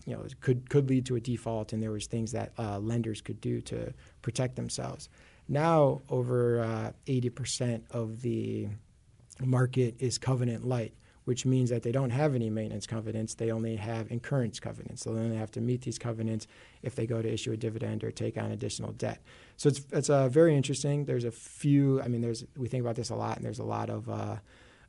you 0.06 0.14
know 0.14 0.24
could 0.40 0.70
could 0.70 0.88
lead 0.88 1.06
to 1.06 1.16
a 1.16 1.20
default, 1.20 1.72
and 1.72 1.82
there 1.82 1.90
was 1.90 2.06
things 2.06 2.30
that 2.30 2.52
uh, 2.56 2.78
lenders 2.78 3.20
could 3.20 3.40
do 3.40 3.60
to 3.62 3.92
protect 4.22 4.54
themselves. 4.54 5.08
Now, 5.52 6.00
over 6.08 6.60
uh, 6.60 6.92
80% 7.06 7.82
of 7.90 8.22
the 8.22 8.68
market 9.38 9.96
is 9.98 10.16
covenant 10.16 10.64
lite, 10.64 10.94
which 11.26 11.44
means 11.44 11.68
that 11.68 11.82
they 11.82 11.92
don't 11.92 12.08
have 12.08 12.34
any 12.34 12.48
maintenance 12.48 12.86
covenants. 12.86 13.34
They 13.34 13.50
only 13.50 13.76
have 13.76 14.10
incurrence 14.10 14.58
covenants. 14.60 15.02
So 15.02 15.12
then 15.12 15.28
they 15.28 15.36
have 15.36 15.50
to 15.50 15.60
meet 15.60 15.82
these 15.82 15.98
covenants 15.98 16.46
if 16.80 16.94
they 16.94 17.06
go 17.06 17.20
to 17.20 17.30
issue 17.30 17.52
a 17.52 17.58
dividend 17.58 18.02
or 18.02 18.10
take 18.10 18.38
on 18.38 18.50
additional 18.50 18.92
debt. 18.92 19.20
So 19.58 19.68
it's 19.68 19.82
it's 19.92 20.08
uh, 20.08 20.30
very 20.30 20.56
interesting. 20.56 21.04
There's 21.04 21.24
a 21.24 21.30
few. 21.30 22.00
I 22.00 22.08
mean, 22.08 22.22
there's 22.22 22.46
we 22.56 22.68
think 22.68 22.80
about 22.80 22.96
this 22.96 23.10
a 23.10 23.14
lot, 23.14 23.36
and 23.36 23.44
there's 23.44 23.58
a 23.58 23.64
lot 23.64 23.90
of 23.90 24.08
uh, 24.08 24.36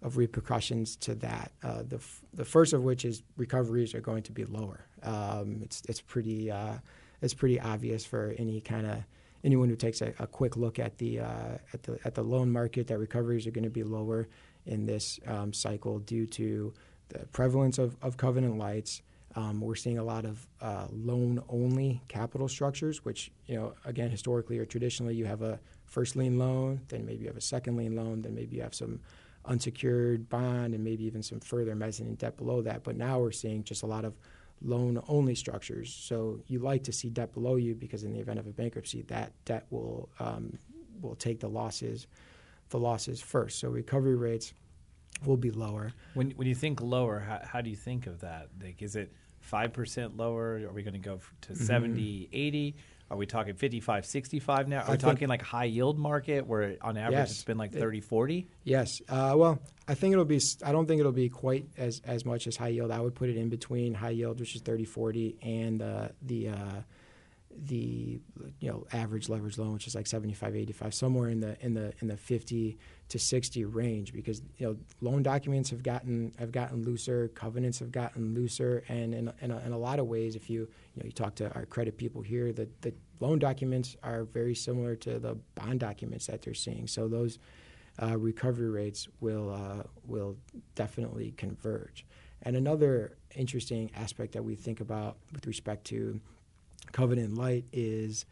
of 0.01 0.15
repercussions 0.15 0.95
to 1.01 1.15
that. 1.15 1.51
Uh, 1.61 1.83
the 1.85 1.97
f- 1.97 2.21
the 2.33 2.45
first 2.45 2.71
of 2.71 2.83
which 2.83 3.03
is 3.03 3.21
recoveries 3.35 3.93
are 3.93 4.01
going 4.01 4.23
to 4.23 4.31
be 4.31 4.45
lower. 4.45 4.85
Um, 5.03 5.59
it's 5.61 5.81
it's 5.89 5.99
pretty 5.99 6.49
uh, 6.49 6.75
it's 7.21 7.33
pretty 7.33 7.59
obvious 7.59 8.05
for 8.05 8.33
any 8.37 8.61
kind 8.61 8.87
of 8.87 9.03
anyone 9.43 9.69
who 9.69 9.75
takes 9.75 10.01
a, 10.01 10.13
a, 10.19 10.27
quick 10.27 10.55
look 10.55 10.79
at 10.79 10.97
the 10.97 11.19
uh, 11.19 11.57
at 11.73 11.83
the 11.83 11.99
at 12.05 12.15
the 12.15 12.23
loan 12.23 12.51
market 12.51 12.87
that 12.87 12.97
recoveries 12.97 13.45
are 13.45 13.51
going 13.51 13.63
to 13.63 13.69
be 13.69 13.83
lower 13.83 14.27
in 14.65 14.85
this 14.85 15.19
um, 15.27 15.51
cycle 15.53 15.99
due 15.99 16.25
to 16.25 16.73
the 17.09 17.19
prevalence 17.27 17.77
of, 17.77 17.95
of 18.01 18.17
covenant 18.17 18.57
lites. 18.57 19.01
Um, 19.35 19.61
we're 19.61 19.75
seeing 19.75 19.97
a 19.97 20.03
lot 20.03 20.25
of 20.25 20.47
uh, 20.61 20.87
loan-only 20.91 22.01
capital 22.07 22.47
structures, 22.47 23.03
which 23.03 23.31
you 23.45 23.55
know 23.55 23.73
again 23.85 24.09
historically 24.09 24.59
or 24.59 24.65
traditionally 24.65 25.15
you 25.15 25.25
have 25.25 25.41
a 25.41 25.59
first 25.85 26.15
lien 26.15 26.37
loan, 26.39 26.81
then 26.87 27.05
maybe 27.05 27.21
you 27.21 27.27
have 27.27 27.37
a 27.37 27.41
second 27.41 27.77
lien 27.77 27.95
loan, 27.95 28.21
then 28.21 28.33
maybe 28.33 28.55
you 28.55 28.61
have 28.61 28.73
some 28.73 28.99
unsecured 29.45 30.29
bond, 30.29 30.73
and 30.73 30.83
maybe 30.83 31.03
even 31.03 31.21
some 31.21 31.39
further 31.39 31.75
mezzanine 31.75 32.15
debt 32.15 32.37
below 32.37 32.61
that. 32.61 32.83
But 32.83 32.95
now 32.95 33.19
we're 33.19 33.31
seeing 33.31 33.63
just 33.63 33.83
a 33.83 33.85
lot 33.85 34.05
of 34.05 34.13
loan 34.61 35.01
only 35.07 35.35
structures. 35.35 35.93
So 35.93 36.39
you 36.47 36.59
like 36.59 36.83
to 36.83 36.91
see 36.91 37.09
debt 37.09 37.33
below 37.33 37.55
you 37.55 37.75
because 37.75 38.03
in 38.03 38.13
the 38.13 38.19
event 38.19 38.39
of 38.39 38.47
a 38.47 38.51
bankruptcy, 38.51 39.01
that 39.03 39.33
debt 39.45 39.65
will 39.69 40.09
um, 40.19 40.57
will 41.01 41.15
take 41.15 41.39
the 41.39 41.49
losses 41.49 42.07
the 42.69 42.79
losses 42.79 43.21
first. 43.21 43.59
So 43.59 43.69
recovery 43.69 44.15
rates 44.15 44.53
will 45.25 45.37
be 45.37 45.51
lower. 45.51 45.93
When 46.15 46.31
when 46.31 46.47
you 46.47 46.55
think 46.55 46.81
lower, 46.81 47.19
how, 47.19 47.39
how 47.43 47.61
do 47.61 47.69
you 47.69 47.75
think 47.75 48.07
of 48.07 48.21
that? 48.21 48.49
Like, 48.61 48.81
is 48.81 48.95
it 48.95 49.13
five 49.39 49.71
percent 49.73 50.17
lower? 50.17 50.55
Are 50.67 50.73
we 50.73 50.83
going 50.83 50.93
to 50.93 50.99
go 50.99 51.19
to 51.41 51.53
mm-hmm. 51.53 51.63
70, 51.63 52.29
80? 52.33 52.75
Are 53.11 53.17
we 53.17 53.25
talking 53.25 53.53
55, 53.53 54.05
65 54.05 54.67
now? 54.67 54.79
Are 54.79 54.89
I 54.89 54.91
we 54.93 54.97
talking 54.97 55.27
like 55.27 55.41
high 55.41 55.65
yield 55.65 55.99
market 55.99 56.47
where 56.47 56.77
on 56.81 56.97
average 56.97 57.17
yes, 57.17 57.31
it's 57.31 57.43
been 57.43 57.57
like 57.57 57.71
30, 57.71 58.01
40? 58.01 58.47
Yes. 58.63 58.89
Uh, 59.07 59.33
well, 59.35 59.59
I 59.87 59.93
think 59.93 60.13
it'll 60.13 60.25
be, 60.25 60.39
I 60.65 60.71
don't 60.71 60.87
think 60.87 60.99
it'll 60.99 61.11
be 61.11 61.29
quite 61.29 61.67
as, 61.77 62.01
as 62.05 62.25
much 62.25 62.47
as 62.47 62.55
high 62.55 62.69
yield. 62.69 62.91
I 62.91 62.99
would 62.99 63.13
put 63.13 63.29
it 63.29 63.37
in 63.37 63.49
between 63.49 63.93
high 63.93 64.11
yield, 64.11 64.39
which 64.39 64.55
is 64.55 64.61
30, 64.61 64.85
40, 64.85 65.35
and 65.43 65.81
uh, 65.81 66.07
the, 66.23 66.49
uh, 66.49 66.81
the 67.57 68.19
you 68.59 68.69
know 68.69 68.85
average 68.93 69.29
leverage 69.29 69.57
loan 69.57 69.73
which 69.73 69.87
is 69.87 69.95
like 69.95 70.07
75 70.07 70.55
85 70.55 70.93
somewhere 70.93 71.29
in 71.29 71.39
the 71.39 71.57
in 71.63 71.73
the 71.73 71.93
in 71.99 72.07
the 72.07 72.17
50 72.17 72.77
to 73.09 73.19
60 73.19 73.65
range 73.65 74.13
because 74.13 74.41
you 74.57 74.67
know 74.67 74.77
loan 75.01 75.23
documents 75.23 75.69
have 75.69 75.83
gotten 75.83 76.33
have 76.39 76.51
gotten 76.51 76.83
looser 76.83 77.27
covenants 77.29 77.79
have 77.79 77.91
gotten 77.91 78.33
looser 78.33 78.83
and 78.87 79.13
in, 79.13 79.31
in, 79.41 79.51
a, 79.51 79.59
in 79.59 79.71
a 79.71 79.77
lot 79.77 79.99
of 79.99 80.07
ways 80.07 80.35
if 80.35 80.49
you 80.49 80.61
you 80.61 81.01
know 81.01 81.05
you 81.05 81.11
talk 81.11 81.35
to 81.35 81.53
our 81.53 81.65
credit 81.65 81.97
people 81.97 82.21
here 82.21 82.51
the, 82.51 82.67
the 82.81 82.93
loan 83.23 83.39
documents 83.39 83.95
are 84.03 84.25
very 84.25 84.53
similar 84.53 84.95
to 84.97 85.17
the 85.17 85.37
bond 85.55 85.79
documents 85.79 86.27
that 86.27 86.41
they're 86.41 86.53
seeing. 86.53 86.87
So 86.87 87.07
those 87.07 87.39
uh, 88.01 88.17
recovery 88.17 88.69
rates 88.69 89.07
will 89.21 89.51
uh, 89.53 89.83
will 90.05 90.35
definitely 90.75 91.33
converge. 91.37 92.05
And 92.41 92.57
another 92.57 93.17
interesting 93.35 93.91
aspect 93.95 94.33
that 94.33 94.43
we 94.43 94.55
think 94.55 94.81
about 94.81 95.17
with 95.31 95.47
respect 95.47 95.85
to 95.85 96.19
covenant 96.93 97.35
lite 97.35 97.65
is 97.73 98.25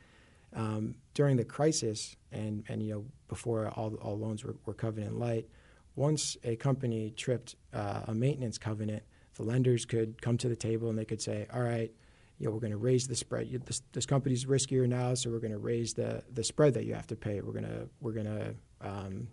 um, 0.55 0.95
during 1.13 1.35
the 1.35 1.43
crisis 1.43 2.15
and, 2.31 2.63
and 2.69 2.81
you 2.81 2.93
know 2.93 3.05
before 3.27 3.69
all, 3.75 3.95
all 3.95 4.17
loans 4.17 4.43
were, 4.43 4.55
were 4.65 4.73
covenant 4.73 5.17
light, 5.19 5.47
once 5.95 6.37
a 6.43 6.55
company 6.55 7.11
tripped 7.11 7.55
uh, 7.73 8.01
a 8.07 8.13
maintenance 8.13 8.57
covenant, 8.57 9.03
the 9.35 9.43
lenders 9.43 9.85
could 9.85 10.21
come 10.21 10.37
to 10.37 10.49
the 10.49 10.55
table 10.55 10.89
and 10.89 10.97
they 10.97 11.05
could 11.05 11.21
say, 11.21 11.47
all 11.53 11.61
right, 11.61 11.91
you 12.37 12.45
know, 12.45 12.51
we're 12.51 12.59
going 12.59 12.71
to 12.71 12.77
raise 12.77 13.07
the 13.07 13.15
spread. 13.15 13.49
This, 13.65 13.81
this 13.93 14.05
company's 14.05 14.45
riskier 14.45 14.87
now, 14.87 15.13
so 15.13 15.29
we're 15.29 15.39
going 15.39 15.51
to 15.51 15.59
raise 15.59 15.93
the, 15.93 16.23
the 16.33 16.43
spread 16.43 16.73
that 16.73 16.85
you 16.85 16.93
have 16.93 17.07
to 17.07 17.15
pay. 17.15 17.39
We're 17.39 17.53
going 17.53 17.65
to 17.65 17.87
we're 17.99 18.13
going 18.13 18.25
to 18.25 18.55
um, 18.81 19.27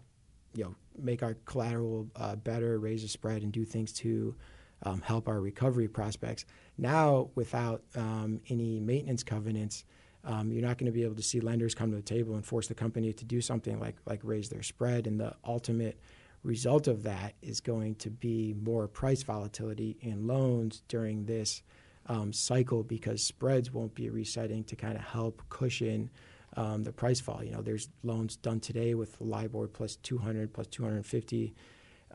you 0.54 0.64
know 0.64 0.74
make 0.96 1.22
our 1.22 1.34
collateral 1.44 2.06
uh, 2.16 2.36
better, 2.36 2.78
raise 2.78 3.02
the 3.02 3.08
spread, 3.08 3.42
and 3.42 3.50
do 3.50 3.64
things 3.64 3.92
to 3.94 4.34
um, 4.82 5.00
help 5.00 5.28
our 5.28 5.40
recovery 5.40 5.88
prospects. 5.88 6.44
Now, 6.76 7.30
without 7.34 7.82
um, 7.96 8.40
any 8.48 8.80
maintenance 8.80 9.22
covenants, 9.22 9.84
um, 10.24 10.52
you're 10.52 10.66
not 10.66 10.78
going 10.78 10.86
to 10.86 10.92
be 10.92 11.04
able 11.04 11.14
to 11.16 11.22
see 11.22 11.40
lenders 11.40 11.74
come 11.74 11.90
to 11.90 11.96
the 11.96 12.02
table 12.02 12.34
and 12.34 12.44
force 12.44 12.68
the 12.68 12.74
company 12.74 13.12
to 13.12 13.24
do 13.24 13.40
something 13.40 13.78
like 13.80 13.96
like 14.06 14.20
raise 14.22 14.48
their 14.48 14.62
spread. 14.62 15.06
And 15.06 15.18
the 15.18 15.34
ultimate 15.44 15.98
result 16.42 16.86
of 16.86 17.02
that 17.02 17.34
is 17.42 17.60
going 17.60 17.96
to 17.96 18.10
be 18.10 18.54
more 18.62 18.86
price 18.86 19.22
volatility 19.22 19.96
in 20.00 20.26
loans 20.26 20.82
during 20.88 21.24
this 21.24 21.62
um, 22.06 22.32
cycle 22.32 22.82
because 22.82 23.22
spreads 23.22 23.72
won't 23.72 23.94
be 23.94 24.08
resetting 24.08 24.64
to 24.64 24.76
kind 24.76 24.96
of 24.96 25.02
help 25.02 25.42
cushion 25.48 26.10
um, 26.56 26.82
the 26.82 26.92
price 26.92 27.20
fall. 27.20 27.42
You 27.44 27.52
know, 27.52 27.62
there's 27.62 27.88
loans 28.02 28.36
done 28.36 28.60
today 28.60 28.94
with 28.94 29.20
LIBOR 29.20 29.68
plus 29.68 29.96
200 29.96 30.52
plus 30.52 30.66
250 30.68 31.54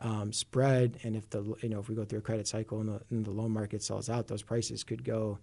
um, 0.00 0.32
spread, 0.32 0.98
and 1.02 1.16
if 1.16 1.30
the 1.30 1.42
you 1.62 1.68
know 1.68 1.80
if 1.80 1.88
we 1.88 1.94
go 1.94 2.04
through 2.04 2.18
a 2.18 2.22
credit 2.22 2.48
cycle 2.48 2.80
and 2.80 2.88
the, 2.88 3.00
and 3.10 3.24
the 3.24 3.30
loan 3.30 3.50
market 3.50 3.82
sells 3.82 4.08
out, 4.08 4.26
those 4.26 4.42
prices 4.42 4.84
could 4.84 5.04
go 5.04 5.38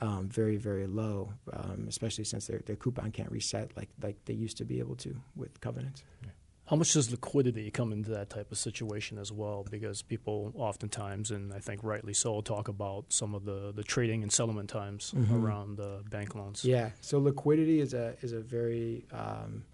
um, 0.00 0.28
very 0.28 0.56
very 0.56 0.86
low, 0.86 1.32
um, 1.52 1.86
especially 1.88 2.24
since 2.24 2.46
their 2.46 2.60
their 2.66 2.76
coupon 2.76 3.10
can't 3.10 3.30
reset 3.30 3.76
like 3.76 3.88
like 4.02 4.16
they 4.24 4.34
used 4.34 4.56
to 4.58 4.64
be 4.64 4.78
able 4.78 4.96
to 4.96 5.16
with 5.34 5.60
covenants. 5.60 6.02
Yeah. 6.22 6.30
How 6.66 6.74
much 6.74 6.94
does 6.94 7.12
liquidity 7.12 7.70
come 7.70 7.92
into 7.92 8.10
that 8.10 8.28
type 8.28 8.50
of 8.50 8.58
situation 8.58 9.18
as 9.18 9.30
well? 9.30 9.64
Because 9.70 10.02
people 10.02 10.52
oftentimes, 10.56 11.30
and 11.30 11.52
I 11.52 11.60
think 11.60 11.84
rightly 11.84 12.12
so, 12.12 12.40
talk 12.40 12.66
about 12.66 13.04
some 13.10 13.36
of 13.36 13.44
the, 13.44 13.72
the 13.72 13.84
trading 13.84 14.24
and 14.24 14.32
settlement 14.32 14.68
times 14.68 15.14
mm-hmm. 15.16 15.44
around 15.44 15.78
uh, 15.78 15.98
bank 16.10 16.34
loans. 16.34 16.64
Yeah, 16.64 16.90
so 17.00 17.18
liquidity 17.18 17.80
is 17.80 17.94
a 17.94 18.16
is 18.20 18.32
a 18.32 18.40
very 18.40 19.06
um, 19.12 19.64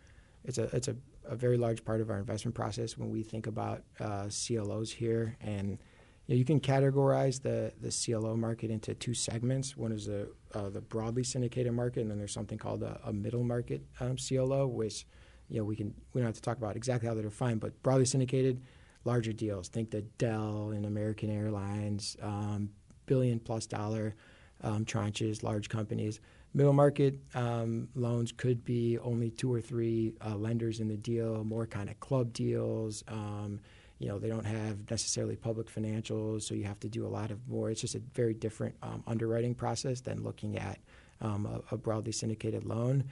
it's 0.44 0.58
a 0.58 0.64
it's 0.76 0.88
a 0.88 0.96
a 1.24 1.36
very 1.36 1.56
large 1.56 1.84
part 1.84 2.00
of 2.00 2.10
our 2.10 2.18
investment 2.18 2.54
process 2.54 2.96
when 2.96 3.10
we 3.10 3.22
think 3.22 3.46
about 3.46 3.82
uh, 4.00 4.28
CLOs 4.28 4.90
here. 4.90 5.36
And 5.40 5.78
you, 6.26 6.34
know, 6.34 6.36
you, 6.36 6.44
can 6.44 6.60
categorize 6.60 7.42
the, 7.42 7.72
the 7.80 7.90
CLO 7.90 8.36
market 8.36 8.70
into 8.70 8.94
two 8.94 9.14
segments. 9.14 9.76
One 9.76 9.92
is 9.92 10.06
the, 10.06 10.30
uh, 10.54 10.70
the 10.70 10.80
broadly 10.80 11.24
syndicated 11.24 11.72
market, 11.72 12.00
and 12.00 12.10
then 12.10 12.18
there's 12.18 12.32
something 12.32 12.58
called 12.58 12.82
a, 12.82 13.00
a 13.04 13.12
middle 13.12 13.44
market 13.44 13.82
um, 14.00 14.16
CLO, 14.16 14.66
which 14.66 15.06
you 15.48 15.58
know 15.58 15.64
we 15.64 15.76
can 15.76 15.92
we 16.12 16.20
don't 16.20 16.26
have 16.26 16.36
to 16.36 16.40
talk 16.40 16.56
about 16.56 16.76
exactly 16.76 17.08
how 17.08 17.14
they're 17.14 17.24
defined, 17.24 17.60
but 17.60 17.82
broadly 17.82 18.04
syndicated, 18.04 18.62
larger 19.04 19.32
deals. 19.32 19.68
Think 19.68 19.90
the 19.90 20.02
Dell 20.02 20.70
and 20.70 20.86
American 20.86 21.30
Airlines, 21.30 22.16
um, 22.22 22.70
billion 23.06 23.40
plus 23.40 23.66
dollar 23.66 24.14
um, 24.62 24.84
tranches, 24.84 25.42
large 25.42 25.68
companies. 25.68 26.20
Middle 26.54 26.74
market 26.74 27.18
um, 27.34 27.88
loans 27.94 28.30
could 28.30 28.64
be 28.64 28.98
only 28.98 29.30
two 29.30 29.52
or 29.52 29.60
three 29.60 30.14
uh, 30.24 30.36
lenders 30.36 30.80
in 30.80 30.88
the 30.88 30.96
deal, 30.96 31.44
more 31.44 31.66
kind 31.66 31.88
of 31.88 31.98
club 32.00 32.32
deals. 32.32 33.02
Um, 33.08 33.60
you 33.98 34.08
know, 34.08 34.18
they 34.18 34.28
don't 34.28 34.44
have 34.44 34.90
necessarily 34.90 35.36
public 35.36 35.72
financials, 35.72 36.42
so 36.42 36.54
you 36.54 36.64
have 36.64 36.80
to 36.80 36.88
do 36.88 37.06
a 37.06 37.08
lot 37.08 37.30
of 37.30 37.38
more. 37.48 37.70
It's 37.70 37.80
just 37.80 37.94
a 37.94 38.02
very 38.14 38.34
different 38.34 38.74
um, 38.82 39.02
underwriting 39.06 39.54
process 39.54 40.00
than 40.00 40.22
looking 40.22 40.58
at 40.58 40.78
um, 41.20 41.46
a, 41.46 41.74
a, 41.74 41.78
broadly 41.78 42.10
syndicated 42.10 42.64
loan. 42.64 43.04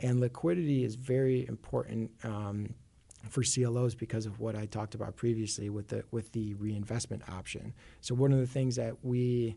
And 0.00 0.20
liquidity 0.20 0.84
is 0.84 0.94
very 0.94 1.46
important 1.48 2.12
um, 2.22 2.72
for 3.28 3.42
CLOs 3.42 3.96
because 3.96 4.26
of 4.26 4.38
what 4.38 4.54
I 4.54 4.66
talked 4.66 4.94
about 4.94 5.16
previously 5.16 5.70
with 5.70 5.88
the 5.88 6.04
with 6.12 6.30
the 6.32 6.54
reinvestment 6.54 7.28
option. 7.28 7.74
So 8.00 8.14
one 8.14 8.32
of 8.32 8.38
the 8.38 8.46
things 8.46 8.76
that 8.76 9.04
we 9.04 9.56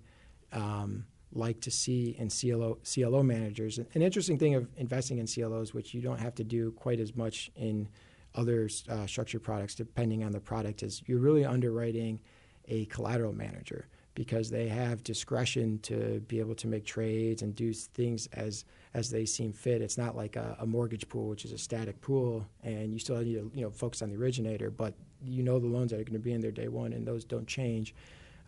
um, 0.51 1.05
like 1.33 1.61
to 1.61 1.71
see 1.71 2.15
in 2.17 2.29
CLO, 2.29 2.77
CLO 2.83 3.23
managers. 3.23 3.77
An 3.77 4.01
interesting 4.01 4.37
thing 4.37 4.55
of 4.55 4.67
investing 4.77 5.17
in 5.19 5.27
CLOs, 5.27 5.73
which 5.73 5.93
you 5.93 6.01
don't 6.01 6.19
have 6.19 6.35
to 6.35 6.43
do 6.43 6.71
quite 6.71 6.99
as 6.99 7.15
much 7.15 7.51
in 7.55 7.87
other 8.35 8.69
uh, 8.89 9.05
structured 9.05 9.43
products, 9.43 9.75
depending 9.75 10.23
on 10.23 10.31
the 10.31 10.39
product, 10.39 10.83
is 10.83 11.01
you're 11.05 11.19
really 11.19 11.45
underwriting 11.45 12.19
a 12.67 12.85
collateral 12.85 13.33
manager 13.33 13.87
because 14.13 14.49
they 14.49 14.67
have 14.67 15.03
discretion 15.03 15.79
to 15.79 16.19
be 16.27 16.39
able 16.39 16.55
to 16.55 16.67
make 16.67 16.85
trades 16.85 17.41
and 17.41 17.55
do 17.55 17.73
things 17.73 18.27
as 18.33 18.65
as 18.93 19.09
they 19.09 19.25
seem 19.25 19.53
fit. 19.53 19.81
It's 19.81 19.97
not 19.97 20.17
like 20.17 20.35
a, 20.35 20.57
a 20.59 20.65
mortgage 20.65 21.07
pool, 21.07 21.29
which 21.29 21.45
is 21.45 21.53
a 21.53 21.57
static 21.57 22.01
pool, 22.01 22.45
and 22.63 22.91
you 22.91 22.99
still 22.99 23.17
need 23.17 23.35
to 23.35 23.51
you 23.53 23.61
know 23.61 23.69
focus 23.69 24.01
on 24.01 24.09
the 24.09 24.17
originator, 24.17 24.69
but 24.69 24.93
you 25.23 25.43
know 25.43 25.59
the 25.59 25.67
loans 25.67 25.91
that 25.91 25.99
are 25.99 26.03
going 26.03 26.13
to 26.13 26.19
be 26.19 26.33
in 26.33 26.41
there 26.41 26.51
day 26.51 26.67
one, 26.67 26.93
and 26.93 27.07
those 27.07 27.23
don't 27.23 27.47
change. 27.47 27.95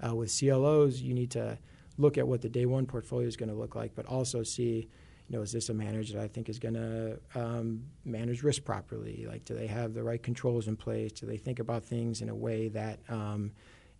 Uh, 0.06 0.14
with 0.14 0.38
CLOs, 0.38 1.02
you 1.02 1.14
need 1.14 1.32
to 1.32 1.58
look 1.98 2.18
at 2.18 2.28
what 2.28 2.42
the 2.42 2.50
day 2.50 2.66
one 2.66 2.86
portfolio 2.86 3.28
is 3.28 3.38
going 3.38 3.50
to 3.50 3.56
look 3.56 3.76
like, 3.76 3.94
but 3.96 4.06
also 4.06 4.44
see, 4.44 4.88
you 5.28 5.38
know, 5.38 5.42
is 5.42 5.52
this 5.52 5.70
a 5.70 5.74
manager 5.74 6.14
that 6.14 6.24
I 6.24 6.28
think 6.28 6.50
is 6.50 6.60
going 6.60 6.74
to 6.74 7.20
um, 7.36 7.84
manage 8.04 8.44
risk 8.44 8.64
properly? 8.64 9.26
Like, 9.28 9.46
do 9.46 9.54
they 9.56 9.68
have 9.68 9.94
the 9.94 10.04
right 10.04 10.22
controls 10.22 10.68
in 10.68 10.76
place? 10.76 11.12
Do 11.12 11.26
they 11.26 11.38
think 11.38 11.60
about 11.60 11.84
things 11.84 12.22
in 12.22 12.30
a 12.30 12.36
way 12.36 12.68
that, 12.70 13.00
um, 13.10 13.52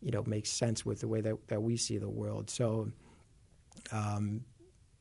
you 0.02 0.12
know, 0.12 0.24
makes 0.26 0.50
sense 0.50 0.86
with 0.86 1.00
the 1.00 1.08
way 1.08 1.22
that, 1.22 1.48
that 1.48 1.62
we 1.62 1.78
see 1.78 1.98
the 1.98 2.10
world? 2.10 2.50
So, 2.50 2.92
um, 3.92 4.44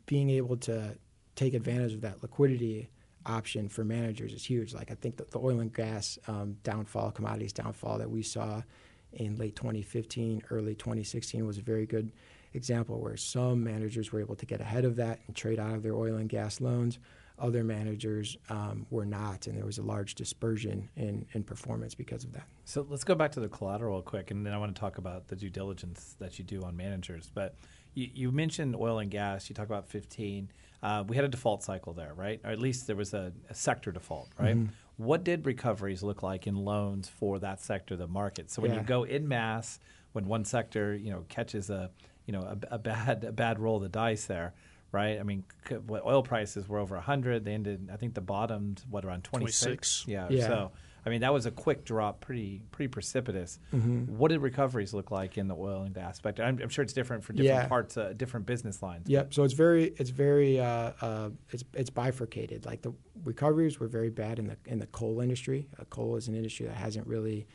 being 0.06 0.30
able 0.30 0.56
to 0.58 0.96
take 1.34 1.54
advantage 1.54 1.94
of 1.94 2.02
that 2.02 2.22
liquidity 2.22 2.90
option 3.26 3.68
for 3.68 3.84
managers 3.84 4.32
is 4.32 4.44
huge. 4.44 4.74
Like 4.74 4.90
I 4.90 4.94
think 4.94 5.16
that 5.16 5.30
the 5.30 5.38
oil 5.38 5.60
and 5.60 5.72
gas 5.72 6.18
um, 6.26 6.56
downfall, 6.62 7.12
commodities 7.12 7.52
downfall 7.52 7.98
that 7.98 8.10
we 8.10 8.22
saw 8.22 8.62
in 9.12 9.36
late 9.36 9.56
2015, 9.56 10.42
early 10.50 10.74
2016 10.74 11.46
was 11.46 11.58
a 11.58 11.62
very 11.62 11.86
good 11.86 12.10
example 12.54 13.00
where 13.00 13.16
some 13.16 13.62
managers 13.62 14.12
were 14.12 14.20
able 14.20 14.36
to 14.36 14.46
get 14.46 14.60
ahead 14.60 14.84
of 14.84 14.96
that 14.96 15.20
and 15.26 15.36
trade 15.36 15.58
out 15.58 15.74
of 15.74 15.82
their 15.82 15.94
oil 15.94 16.16
and 16.16 16.28
gas 16.28 16.60
loans. 16.60 16.98
Other 17.38 17.64
managers 17.64 18.36
um, 18.50 18.86
were 18.90 19.06
not, 19.06 19.46
and 19.46 19.56
there 19.56 19.64
was 19.64 19.78
a 19.78 19.82
large 19.82 20.14
dispersion 20.14 20.88
in, 20.96 21.26
in 21.32 21.42
performance 21.42 21.94
because 21.94 22.24
of 22.24 22.32
that. 22.34 22.44
So 22.64 22.86
let's 22.88 23.04
go 23.04 23.14
back 23.14 23.32
to 23.32 23.40
the 23.40 23.48
collateral 23.48 24.00
quick, 24.02 24.30
and 24.30 24.46
then 24.46 24.52
I 24.52 24.58
want 24.58 24.74
to 24.74 24.78
talk 24.78 24.98
about 24.98 25.28
the 25.28 25.34
due 25.34 25.50
diligence 25.50 26.14
that 26.20 26.38
you 26.38 26.44
do 26.44 26.62
on 26.62 26.76
managers. 26.76 27.30
But 27.34 27.56
you, 27.94 28.08
you 28.14 28.32
mentioned 28.32 28.76
oil 28.76 28.98
and 28.98 29.10
gas. 29.10 29.48
You 29.48 29.54
talk 29.54 29.66
about 29.66 29.88
15. 29.88 30.50
Uh, 30.82 31.04
we 31.06 31.16
had 31.16 31.24
a 31.24 31.28
default 31.28 31.62
cycle 31.62 31.92
there, 31.94 32.12
right? 32.14 32.40
Or 32.44 32.50
at 32.50 32.58
least 32.58 32.86
there 32.86 32.96
was 32.96 33.14
a, 33.14 33.32
a 33.48 33.54
sector 33.54 33.92
default, 33.92 34.28
right? 34.38 34.56
Mm-hmm. 34.56 34.72
What 34.96 35.24
did 35.24 35.46
recoveries 35.46 36.02
look 36.02 36.22
like 36.22 36.46
in 36.46 36.54
loans 36.54 37.08
for 37.08 37.38
that 37.38 37.60
sector 37.60 37.94
of 37.94 37.98
the 37.98 38.08
market? 38.08 38.50
So 38.50 38.62
when 38.62 38.72
yeah. 38.72 38.80
you 38.80 38.86
go 38.86 39.04
in 39.04 39.26
mass, 39.26 39.78
when 40.12 40.26
one 40.26 40.44
sector 40.44 40.94
you 40.94 41.10
know 41.10 41.24
catches 41.28 41.70
a 41.70 41.90
you 42.26 42.32
know 42.32 42.42
a, 42.42 42.74
a 42.74 42.78
bad 42.78 43.24
a 43.24 43.32
bad 43.32 43.58
roll 43.58 43.76
of 43.76 43.82
the 43.82 43.88
dice 43.88 44.26
there, 44.26 44.54
right? 44.90 45.18
I 45.18 45.22
mean, 45.22 45.44
oil 45.90 46.22
prices 46.22 46.68
were 46.68 46.78
over 46.78 46.94
100. 46.96 47.44
They 47.44 47.54
ended, 47.54 47.90
I 47.92 47.96
think, 47.96 48.14
the 48.14 48.20
bottomed 48.20 48.82
what 48.90 49.04
around 49.04 49.24
26. 49.24 49.64
26. 49.64 50.04
Yeah. 50.08 50.28
yeah. 50.30 50.46
So 50.46 50.72
I 51.04 51.10
mean, 51.10 51.22
that 51.22 51.32
was 51.32 51.46
a 51.46 51.50
quick 51.50 51.84
drop, 51.84 52.20
pretty 52.20 52.62
pretty 52.70 52.88
precipitous. 52.88 53.58
Mm-hmm. 53.74 54.16
What 54.16 54.30
did 54.30 54.40
recoveries 54.40 54.94
look 54.94 55.10
like 55.10 55.36
in 55.36 55.48
the 55.48 55.56
oil 55.56 55.82
and 55.82 55.92
gas 55.92 56.20
sector? 56.22 56.44
I'm, 56.44 56.60
I'm 56.62 56.68
sure 56.68 56.84
it's 56.84 56.92
different 56.92 57.24
for 57.24 57.32
different 57.32 57.64
yeah. 57.64 57.68
parts, 57.68 57.96
uh, 57.96 58.12
different 58.16 58.46
business 58.46 58.82
lines. 58.82 59.08
Yep. 59.08 59.34
So 59.34 59.42
it's 59.42 59.54
very 59.54 59.94
it's 59.96 60.10
very 60.10 60.60
uh, 60.60 60.92
uh, 61.00 61.30
it's 61.50 61.64
it's 61.74 61.90
bifurcated. 61.90 62.66
Like 62.66 62.82
the 62.82 62.92
recoveries 63.24 63.80
were 63.80 63.88
very 63.88 64.10
bad 64.10 64.38
in 64.38 64.46
the 64.46 64.56
in 64.66 64.78
the 64.78 64.86
coal 64.86 65.20
industry. 65.20 65.66
Uh, 65.78 65.84
coal 65.90 66.16
is 66.16 66.28
an 66.28 66.36
industry 66.36 66.66
that 66.66 66.76
hasn't 66.76 67.06
really 67.06 67.48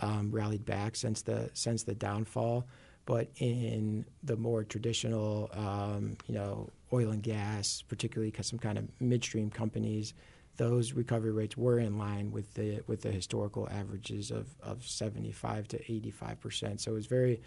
um, 0.00 0.30
rallied 0.30 0.66
back 0.66 0.94
since 0.94 1.22
the 1.22 1.50
since 1.54 1.84
the 1.84 1.94
downfall. 1.94 2.66
But 3.10 3.28
in 3.38 4.04
the 4.22 4.36
more 4.36 4.62
traditional, 4.62 5.50
um, 5.52 6.16
you 6.28 6.34
know, 6.34 6.70
oil 6.92 7.10
and 7.10 7.20
gas, 7.20 7.82
particularly 7.82 8.32
some 8.40 8.60
kind 8.60 8.78
of 8.78 8.84
midstream 9.00 9.50
companies 9.50 10.14
those 10.60 10.92
recovery 10.92 11.32
rates 11.32 11.56
were 11.56 11.78
in 11.78 11.96
line 11.96 12.30
with 12.30 12.52
the 12.52 12.82
with 12.86 13.00
the 13.00 13.10
historical 13.10 13.66
averages 13.70 14.30
of, 14.30 14.46
of 14.62 14.86
75 14.86 15.66
to 15.68 15.80
85 15.90 16.38
percent. 16.38 16.80
So 16.82 16.90
it 16.90 16.94
was 16.94 17.06
very 17.06 17.40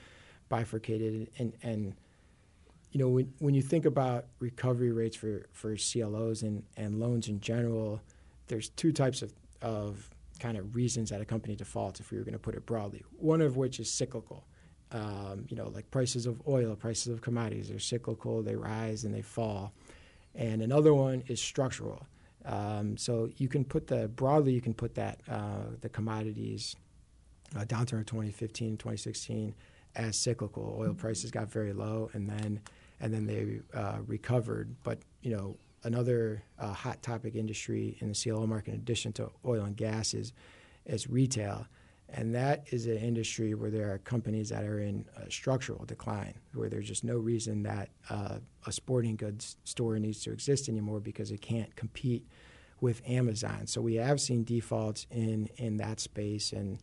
bifurcated 0.50 1.30
and 1.38 1.54
and 1.62 1.94
you 2.92 3.00
know 3.00 3.10
when 3.10 3.32
when 3.38 3.54
you 3.54 3.62
think 3.62 3.86
about 3.86 4.26
recovery 4.40 4.92
rates 4.92 5.16
for, 5.16 5.46
for 5.52 5.76
CLOs 5.76 6.42
and, 6.42 6.64
and 6.76 7.00
loans 7.00 7.28
in 7.28 7.40
general, 7.40 8.02
there's 8.48 8.70
two 8.70 8.92
types 8.92 9.22
of, 9.22 9.32
of 9.62 10.10
kind 10.40 10.58
of 10.58 10.76
reasons 10.76 11.12
that 11.12 11.22
a 11.22 11.26
company 11.26 11.56
defaults 11.56 12.00
if 12.00 12.10
we 12.10 12.18
were 12.18 12.24
going 12.24 12.34
to 12.34 12.40
put 12.40 12.56
it 12.56 12.66
broadly. 12.66 13.04
One 13.20 13.42
of 13.42 13.58
which 13.58 13.80
is 13.80 13.92
cyclical. 13.92 14.44
Um, 14.94 15.46
you 15.50 15.58
know, 15.58 15.70
like 15.70 15.90
prices 15.90 16.26
of 16.26 16.42
oil, 16.48 16.76
prices 16.76 17.08
of 17.08 17.22
commodities, 17.22 17.70
they're 17.70 17.80
cyclical, 17.80 18.44
they 18.44 18.56
rise 18.56 19.04
and 19.04 19.14
they 19.14 19.24
fall. 19.24 19.74
And 20.36 20.62
another 20.62 20.94
one 20.94 21.24
is 21.28 21.42
structural. 21.42 22.06
Um, 22.46 22.98
so 22.98 23.30
you 23.38 23.48
can 23.48 23.66
put 23.66 23.88
the 23.88 24.08
broadly, 24.08 24.54
you 24.54 24.62
can 24.62 24.74
put 24.74 24.96
that 24.96 25.20
uh, 25.30 25.64
the 25.82 25.90
commodities 25.90 26.76
uh, 27.56 27.66
downturn 27.66 28.00
of 28.00 28.06
2015, 28.06 28.78
2016 28.78 29.54
as 29.96 30.18
cyclical. 30.18 30.76
Oil 30.80 30.94
prices 30.94 31.32
got 31.32 31.52
very 31.52 31.74
low, 31.74 32.10
and 32.14 32.30
then 32.30 32.60
and 33.00 33.14
then 33.14 33.26
they 33.26 33.60
uh, 33.78 33.98
recovered. 34.08 34.76
But 34.84 35.00
you 35.22 35.36
know, 35.36 35.58
another 35.84 36.44
uh, 36.60 36.74
hot 36.74 37.02
topic 37.02 37.36
industry 37.36 37.98
in 38.00 38.10
the 38.10 38.16
CLO 38.16 38.48
market, 38.48 38.74
in 38.74 38.80
addition 38.80 39.14
to 39.14 39.30
oil 39.46 39.64
and 39.66 39.76
gas, 39.76 40.14
is 40.14 40.34
is 40.86 41.10
retail. 41.10 41.68
And 42.16 42.36
that 42.36 42.68
is 42.72 42.86
an 42.86 42.98
industry 42.98 43.54
where 43.56 43.72
there 43.72 43.92
are 43.92 43.98
companies 43.98 44.50
that 44.50 44.64
are 44.64 44.80
in 44.80 45.06
structural 45.30 45.84
decline, 45.86 46.36
where 46.54 46.70
there's 46.70 46.88
just 46.88 47.04
no 47.04 47.18
reason 47.18 47.64
that 47.64 47.90
uh, 48.10 48.38
a 48.66 48.72
sporting 48.72 49.16
goods 49.16 49.58
store 49.64 49.98
needs 49.98 50.22
to 50.24 50.32
exist 50.32 50.70
anymore 50.70 51.00
because 51.00 51.32
it 51.32 51.42
can't 51.42 51.76
compete 51.76 52.28
with 52.82 53.02
Amazon. 53.08 53.66
So 53.66 53.82
we 53.82 53.96
have 53.96 54.22
seen 54.22 54.44
defaults 54.44 55.08
in, 55.10 55.50
in 55.58 55.78
that 55.78 56.00
space. 56.00 56.54
And 56.54 56.80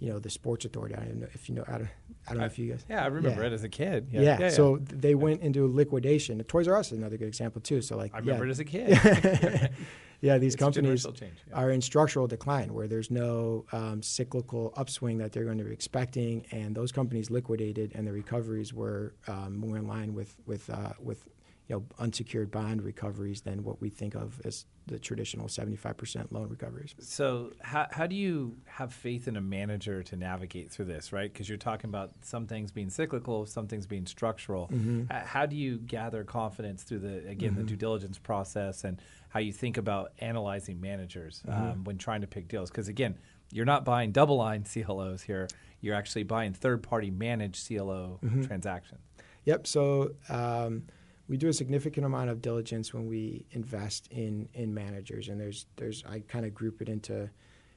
you 0.00 0.10
know 0.10 0.18
the 0.18 0.28
Sports 0.28 0.64
Authority. 0.64 0.94
I 0.96 1.04
don't 1.04 1.20
know 1.20 1.28
if 1.32 1.48
you 1.48 1.54
know. 1.54 1.64
I 1.66 1.78
don't, 1.78 1.88
I 2.28 2.30
don't 2.32 2.40
know 2.40 2.46
if 2.46 2.58
you 2.58 2.70
guys. 2.72 2.84
Yeah, 2.90 3.02
I 3.02 3.06
remember 3.06 3.40
yeah. 3.40 3.46
it 3.46 3.52
as 3.52 3.64
a 3.64 3.68
kid. 3.68 4.08
Yeah. 4.10 4.20
Yeah. 4.20 4.40
yeah 4.40 4.48
so 4.50 4.78
they 4.82 5.14
went 5.14 5.40
into 5.40 5.66
liquidation. 5.66 6.42
Toys 6.44 6.68
R 6.68 6.76
Us 6.76 6.92
is 6.92 6.98
another 6.98 7.16
good 7.16 7.28
example 7.28 7.60
too. 7.60 7.80
So 7.80 7.96
like, 7.96 8.14
I 8.14 8.18
remember 8.18 8.46
it 8.46 8.50
as 8.50 8.60
a 8.60 8.64
kid. 8.64 8.98
yeah, 10.24 10.38
these 10.38 10.54
it's 10.54 10.62
companies 10.62 11.06
are 11.52 11.70
in 11.70 11.82
structural 11.82 12.26
decline 12.26 12.72
where 12.72 12.88
there's 12.88 13.10
no 13.10 13.66
um, 13.72 14.02
cyclical 14.02 14.72
upswing 14.74 15.18
that 15.18 15.32
they're 15.32 15.44
going 15.44 15.58
to 15.58 15.64
be 15.64 15.72
expecting, 15.72 16.46
and 16.50 16.74
those 16.74 16.92
companies 16.92 17.30
liquidated, 17.30 17.92
and 17.94 18.06
the 18.06 18.12
recoveries 18.12 18.72
were 18.72 19.14
um, 19.28 19.58
more 19.58 19.76
in 19.76 19.86
line 19.86 20.14
with 20.14 20.34
with 20.46 20.70
uh, 20.70 20.94
with 20.98 21.28
you 21.68 21.76
know, 21.76 21.84
unsecured 21.98 22.50
bond 22.50 22.82
recoveries 22.82 23.42
than 23.42 23.64
what 23.64 23.82
we 23.82 23.90
think 23.90 24.14
of 24.14 24.40
as 24.46 24.64
the 24.86 24.98
traditional 24.98 25.46
75% 25.46 26.30
loan 26.30 26.48
recoveries. 26.48 26.94
So, 26.98 27.52
how, 27.60 27.86
how 27.90 28.06
do 28.06 28.14
you 28.14 28.56
have 28.66 28.92
faith 28.92 29.26
in 29.26 29.36
a 29.36 29.40
manager 29.40 30.02
to 30.02 30.16
navigate 30.16 30.70
through 30.70 30.86
this, 30.86 31.12
right? 31.12 31.32
Because 31.32 31.48
you're 31.48 31.56
talking 31.56 31.88
about 31.88 32.12
some 32.20 32.46
things 32.46 32.70
being 32.70 32.90
cyclical, 32.90 33.46
some 33.46 33.66
things 33.66 33.86
being 33.86 34.06
structural. 34.06 34.68
Mm-hmm. 34.68 35.04
How 35.10 35.46
do 35.46 35.56
you 35.56 35.78
gather 35.78 36.22
confidence 36.22 36.82
through 36.82 37.00
the, 37.00 37.26
again, 37.28 37.52
mm-hmm. 37.52 37.60
the 37.60 37.66
due 37.66 37.76
diligence 37.76 38.18
process 38.18 38.84
and 38.84 39.00
how 39.30 39.40
you 39.40 39.52
think 39.52 39.78
about 39.78 40.12
analyzing 40.18 40.80
managers 40.80 41.42
mm-hmm. 41.48 41.62
um, 41.62 41.84
when 41.84 41.96
trying 41.96 42.20
to 42.20 42.26
pick 42.26 42.48
deals? 42.48 42.70
Because, 42.70 42.88
again, 42.88 43.16
you're 43.52 43.64
not 43.64 43.84
buying 43.84 44.12
DoubleLine 44.12 44.64
CLOs 44.70 45.22
here, 45.22 45.48
you're 45.80 45.94
actually 45.94 46.24
buying 46.24 46.52
third 46.52 46.82
party 46.82 47.10
managed 47.10 47.66
CLO 47.66 48.18
mm-hmm. 48.22 48.42
transactions. 48.42 49.00
Yep. 49.44 49.66
So, 49.66 50.12
um, 50.28 50.84
we 51.28 51.36
do 51.36 51.48
a 51.48 51.52
significant 51.52 52.04
amount 52.04 52.30
of 52.30 52.42
diligence 52.42 52.92
when 52.92 53.06
we 53.06 53.46
invest 53.52 54.08
in 54.10 54.48
in 54.54 54.74
managers, 54.74 55.28
and 55.28 55.40
there's 55.40 55.66
there's 55.76 56.04
I 56.04 56.20
kind 56.20 56.44
of 56.44 56.54
group 56.54 56.82
it 56.82 56.88
into 56.88 57.30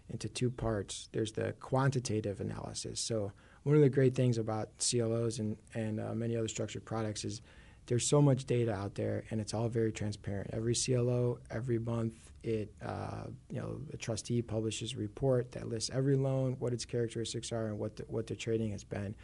into 0.10 0.30
two 0.30 0.50
parts. 0.50 1.10
There's 1.12 1.32
the 1.32 1.54
quantitative 1.60 2.40
analysis. 2.40 3.00
So 3.00 3.32
one 3.64 3.76
of 3.76 3.82
the 3.82 3.90
great 3.90 4.16
things 4.16 4.38
about 4.38 4.70
CLOs 4.80 5.40
and 5.40 5.58
and 5.74 6.00
uh, 6.00 6.14
many 6.14 6.36
other 6.36 6.48
structured 6.48 6.86
products 6.86 7.24
is 7.24 7.42
there's 7.88 8.06
so 8.06 8.22
much 8.22 8.46
data 8.46 8.74
out 8.74 8.96
there, 8.96 9.24
and 9.32 9.40
it's 9.40 9.54
all 9.54 9.70
very 9.70 9.94
transparent. 9.94 10.50
Every 10.52 10.76
CLO, 10.76 11.40
every 11.50 11.80
month, 11.80 12.32
it 12.44 12.74
uh, 12.86 13.28
you 13.50 13.62
know 13.62 13.80
the 13.90 13.98
trustee 13.98 14.42
publishes 14.42 14.94
a 14.94 14.98
report 14.98 15.52
that 15.54 15.70
lists 15.70 15.90
every 15.94 16.18
loan, 16.18 16.58
what 16.60 16.74
its 16.74 16.86
characteristics 16.86 17.52
are, 17.52 17.68
and 17.68 17.80
what 17.80 17.96
the, 17.96 18.04
what 18.08 18.28
the 18.28 18.36
trading 18.36 18.72
has 18.72 18.84
been. 18.84 19.16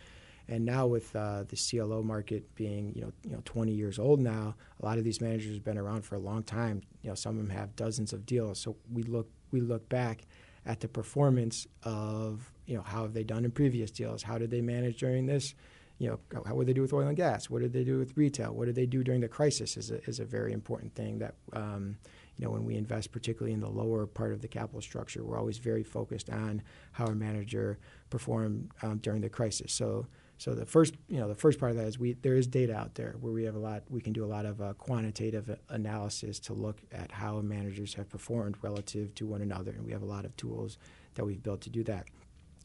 And 0.48 0.66
now 0.66 0.88
with 0.88 1.16
uh, 1.16 1.44
the 1.44 1.56
CLO 1.56 2.04
market 2.04 2.54
being 2.56 2.94
you 2.96 3.02
know 3.02 3.12
you 3.24 3.32
know 3.32 3.42
20 3.46 3.72
years 3.72 4.00
old 4.00 4.20
now, 4.20 4.56
a 4.82 4.86
lot 4.86 4.98
of 4.98 5.04
these 5.04 5.22
managers 5.22 5.54
have 5.54 5.64
been 5.64 5.78
around 5.78 6.04
for 6.04 6.16
a 6.16 6.20
long 6.20 6.44
time. 6.44 6.82
You 7.02 7.10
know 7.10 7.16
some 7.16 7.38
of 7.38 7.48
them 7.48 7.56
have 7.56 7.76
dozens 7.76 8.14
of 8.14 8.26
deals. 8.26 8.60
So 8.60 8.76
we 8.92 9.04
look 9.04 9.30
we 9.52 9.62
look 9.62 9.88
back 9.90 10.26
at 10.66 10.80
the 10.80 10.88
performance 10.88 11.68
of 11.84 12.52
you 12.66 12.76
know 12.76 12.84
how 12.84 13.04
have 13.04 13.14
they 13.14 13.24
done 13.24 13.46
in 13.46 13.52
previous 13.52 13.92
deals? 13.92 14.24
How 14.24 14.38
did 14.38 14.52
they 14.52 14.62
manage 14.62 15.00
during 15.00 15.26
this? 15.26 15.56
You 16.00 16.10
know 16.10 16.44
how 16.46 16.56
would 16.56 16.68
they 16.68 16.74
do 16.74 16.82
with 16.82 16.94
oil 16.94 17.08
and 17.08 17.18
gas? 17.18 17.50
What 17.50 17.62
did 17.62 17.72
they 17.72 17.84
do 17.84 18.00
with 18.00 18.18
retail? 18.18 18.54
What 18.54 18.66
did 18.66 18.76
they 18.76 18.86
do 18.86 19.04
during 19.04 19.22
the 19.22 19.28
crisis? 19.28 19.78
Is 19.78 19.92
a, 19.92 20.04
is 20.04 20.20
a 20.20 20.26
very 20.26 20.54
important 20.54 20.94
thing 20.96 21.20
that. 21.20 21.36
Um, 21.54 21.98
you 22.38 22.46
know, 22.46 22.52
when 22.52 22.66
we 22.66 22.76
invest, 22.76 23.12
particularly 23.12 23.54
in 23.54 23.60
the 23.60 23.70
lower 23.70 24.08
part 24.08 24.34
of 24.34 24.42
the 24.42 24.48
capital 24.48 24.82
structure, 24.82 25.24
we're 25.24 25.38
always 25.38 25.60
very 25.60 25.84
focused 25.84 26.30
on 26.30 26.64
how 26.94 27.06
our 27.06 27.16
manager 27.16 27.78
performed 28.10 28.72
um, 28.82 28.98
during 28.98 29.22
the 29.22 29.30
crisis. 29.30 29.72
So, 29.72 30.08
so 30.44 30.54
the 30.54 30.66
first, 30.66 30.96
you 31.08 31.22
know, 31.22 31.30
the 31.30 31.36
first 31.36 31.58
part 31.58 31.72
of 31.72 31.78
that 31.78 31.88
is 31.88 31.98
we 31.98 32.16
there 32.16 32.36
is 32.36 32.48
data 32.48 32.76
out 32.76 32.96
there 32.96 33.16
where 33.22 33.32
we 33.32 33.46
have 33.46 33.56
a 33.56 33.60
lot. 33.60 33.84
We 33.90 34.02
can 34.02 34.12
do 34.12 34.26
a 34.26 34.28
lot 34.28 34.46
of 34.46 34.60
uh, 34.60 34.74
quantitative 34.74 35.58
analysis 35.70 36.38
to 36.42 36.54
look 36.54 36.82
at 36.92 37.14
how 37.14 37.40
managers 37.40 37.94
have 37.94 38.10
performed 38.10 38.58
relative 38.62 39.16
to 39.16 39.26
one 39.26 39.42
another, 39.42 39.72
and 39.72 39.86
we 39.86 39.94
have 39.94 40.02
a 40.02 40.06
lot 40.06 40.26
of 40.26 40.36
tools 40.36 40.78
that 41.14 41.24
we've 41.24 41.42
built 41.42 41.62
to 41.62 41.70
do 41.70 41.82
that. 41.86 42.08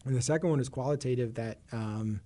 And 0.04 0.16
the 0.16 0.22
second 0.22 0.50
one 0.50 0.58
is 0.58 0.68
qualitative. 0.68 1.34
That 1.34 1.58
um, 1.70 2.20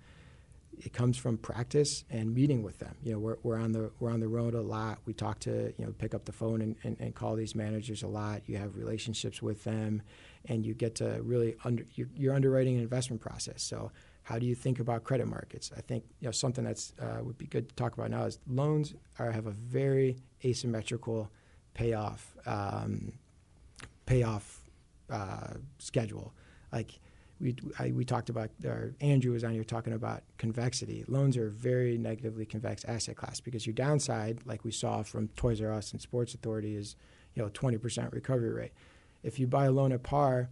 it 0.78 0.94
comes 0.94 1.18
from 1.18 1.36
practice 1.36 2.04
and 2.08 2.34
meeting 2.34 2.62
with 2.62 2.78
them. 2.78 2.96
You 3.02 3.12
know, 3.12 3.18
we're, 3.18 3.36
we're 3.42 3.58
on 3.58 3.72
the 3.72 3.90
we're 4.00 4.10
on 4.10 4.20
the 4.20 4.28
road 4.28 4.54
a 4.54 4.62
lot. 4.62 5.00
We 5.04 5.12
talk 5.12 5.38
to 5.40 5.74
you 5.76 5.84
know 5.84 5.92
pick 5.98 6.14
up 6.14 6.24
the 6.24 6.32
phone 6.32 6.62
and, 6.62 6.76
and, 6.82 6.96
and 6.98 7.14
call 7.14 7.36
these 7.36 7.54
managers 7.54 8.02
a 8.02 8.08
lot. 8.08 8.40
You 8.46 8.56
have 8.56 8.74
relationships 8.74 9.42
with 9.42 9.64
them, 9.64 10.00
and 10.46 10.64
you 10.64 10.72
get 10.72 10.94
to 10.94 11.20
really 11.22 11.56
under 11.62 11.84
you're, 11.94 12.08
you're 12.16 12.34
underwriting 12.34 12.76
an 12.76 12.82
investment 12.82 13.20
process. 13.20 13.62
So 13.62 13.92
how 14.24 14.38
do 14.38 14.46
you 14.46 14.54
think 14.54 14.78
about 14.78 15.04
credit 15.04 15.26
markets? 15.26 15.70
I 15.76 15.80
think 15.80 16.04
you 16.20 16.28
know 16.28 16.32
something 16.32 16.64
that's 16.64 16.94
uh, 17.00 17.22
would 17.22 17.38
be 17.38 17.46
good 17.46 17.68
to 17.68 17.74
talk 17.74 17.94
about 17.94 18.10
now 18.10 18.24
is 18.24 18.38
loans 18.46 18.94
are, 19.18 19.30
have 19.30 19.46
a 19.46 19.52
very 19.52 20.16
asymmetrical 20.44 21.30
payoff 21.74 22.34
um, 22.46 23.12
payoff 24.06 24.60
uh, 25.10 25.54
schedule. 25.78 26.32
Like 26.72 26.98
we 27.40 27.56
I, 27.78 27.90
we 27.90 28.04
talked 28.04 28.30
about, 28.30 28.50
Andrew 29.00 29.32
was 29.32 29.42
on 29.44 29.52
here 29.52 29.64
talking 29.64 29.92
about 29.92 30.22
convexity. 30.38 31.04
Loans 31.08 31.36
are 31.36 31.48
a 31.48 31.50
very 31.50 31.98
negatively 31.98 32.46
convex 32.46 32.84
asset 32.84 33.16
class 33.16 33.40
because 33.40 33.66
your 33.66 33.74
downside, 33.74 34.38
like 34.46 34.64
we 34.64 34.70
saw 34.70 35.02
from 35.02 35.28
Toys 35.28 35.60
R 35.60 35.72
Us 35.72 35.92
and 35.92 36.00
Sports 36.00 36.34
Authority, 36.34 36.76
is 36.76 36.94
you 37.34 37.42
know 37.42 37.48
20% 37.50 38.12
recovery 38.12 38.52
rate. 38.52 38.72
If 39.22 39.38
you 39.38 39.46
buy 39.46 39.66
a 39.66 39.72
loan 39.72 39.92
at 39.92 40.02
par 40.02 40.48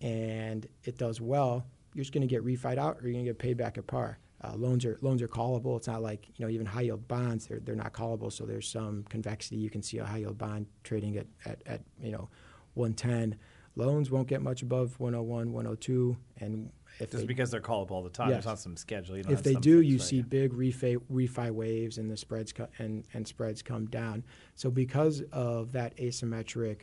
and 0.00 0.66
it 0.84 0.98
does 0.98 1.20
well, 1.20 1.64
you're 1.96 2.04
just 2.04 2.12
going 2.12 2.26
to 2.26 2.32
get 2.32 2.44
refied 2.44 2.76
out 2.76 2.98
or 2.98 3.04
you're 3.04 3.12
going 3.14 3.24
to 3.24 3.30
get 3.30 3.38
paid 3.38 3.56
back 3.56 3.78
at 3.78 3.86
par. 3.86 4.18
Uh, 4.44 4.52
loans 4.54 4.84
are 4.84 4.98
loans 5.00 5.22
are 5.22 5.28
callable. 5.28 5.78
It's 5.78 5.86
not 5.88 6.02
like 6.02 6.28
you 6.36 6.44
know 6.44 6.50
even 6.50 6.66
high 6.66 6.82
yield 6.82 7.08
bonds 7.08 7.46
they're 7.46 7.58
they're 7.58 7.74
not 7.74 7.94
callable. 7.94 8.30
So 8.30 8.44
there's 8.44 8.68
some 8.68 9.04
convexity. 9.08 9.56
You 9.56 9.70
can 9.70 9.82
see 9.82 9.96
a 9.98 10.04
high 10.04 10.18
yield 10.18 10.36
bond 10.36 10.66
trading 10.84 11.16
at, 11.16 11.26
at, 11.46 11.62
at 11.64 11.80
you 12.02 12.12
know 12.12 12.28
110. 12.74 13.38
Loans 13.76 14.10
won't 14.10 14.28
get 14.28 14.40
much 14.42 14.62
above 14.62 14.98
101, 15.00 15.52
102, 15.52 16.16
and 16.40 16.70
if 16.98 17.10
Just 17.10 17.22
they, 17.22 17.26
because 17.26 17.50
they're 17.50 17.60
callable 17.60 17.90
all 17.90 18.02
the 18.02 18.08
time, 18.08 18.28
Yes. 18.30 18.36
there's 18.36 18.46
not 18.46 18.58
some 18.58 18.76
schedule. 18.76 19.16
You 19.18 19.24
if 19.28 19.42
they 19.42 19.54
do, 19.54 19.80
you 19.82 19.98
see 19.98 20.22
big 20.22 20.52
refi, 20.52 20.98
refi 21.12 21.50
waves 21.50 21.98
and 21.98 22.10
the 22.10 22.16
spreads 22.16 22.52
co- 22.52 22.68
and 22.78 23.04
and 23.14 23.26
spreads 23.26 23.62
come 23.62 23.86
down. 23.86 24.22
So 24.54 24.70
because 24.70 25.22
of 25.32 25.72
that 25.72 25.96
asymmetric 25.96 26.82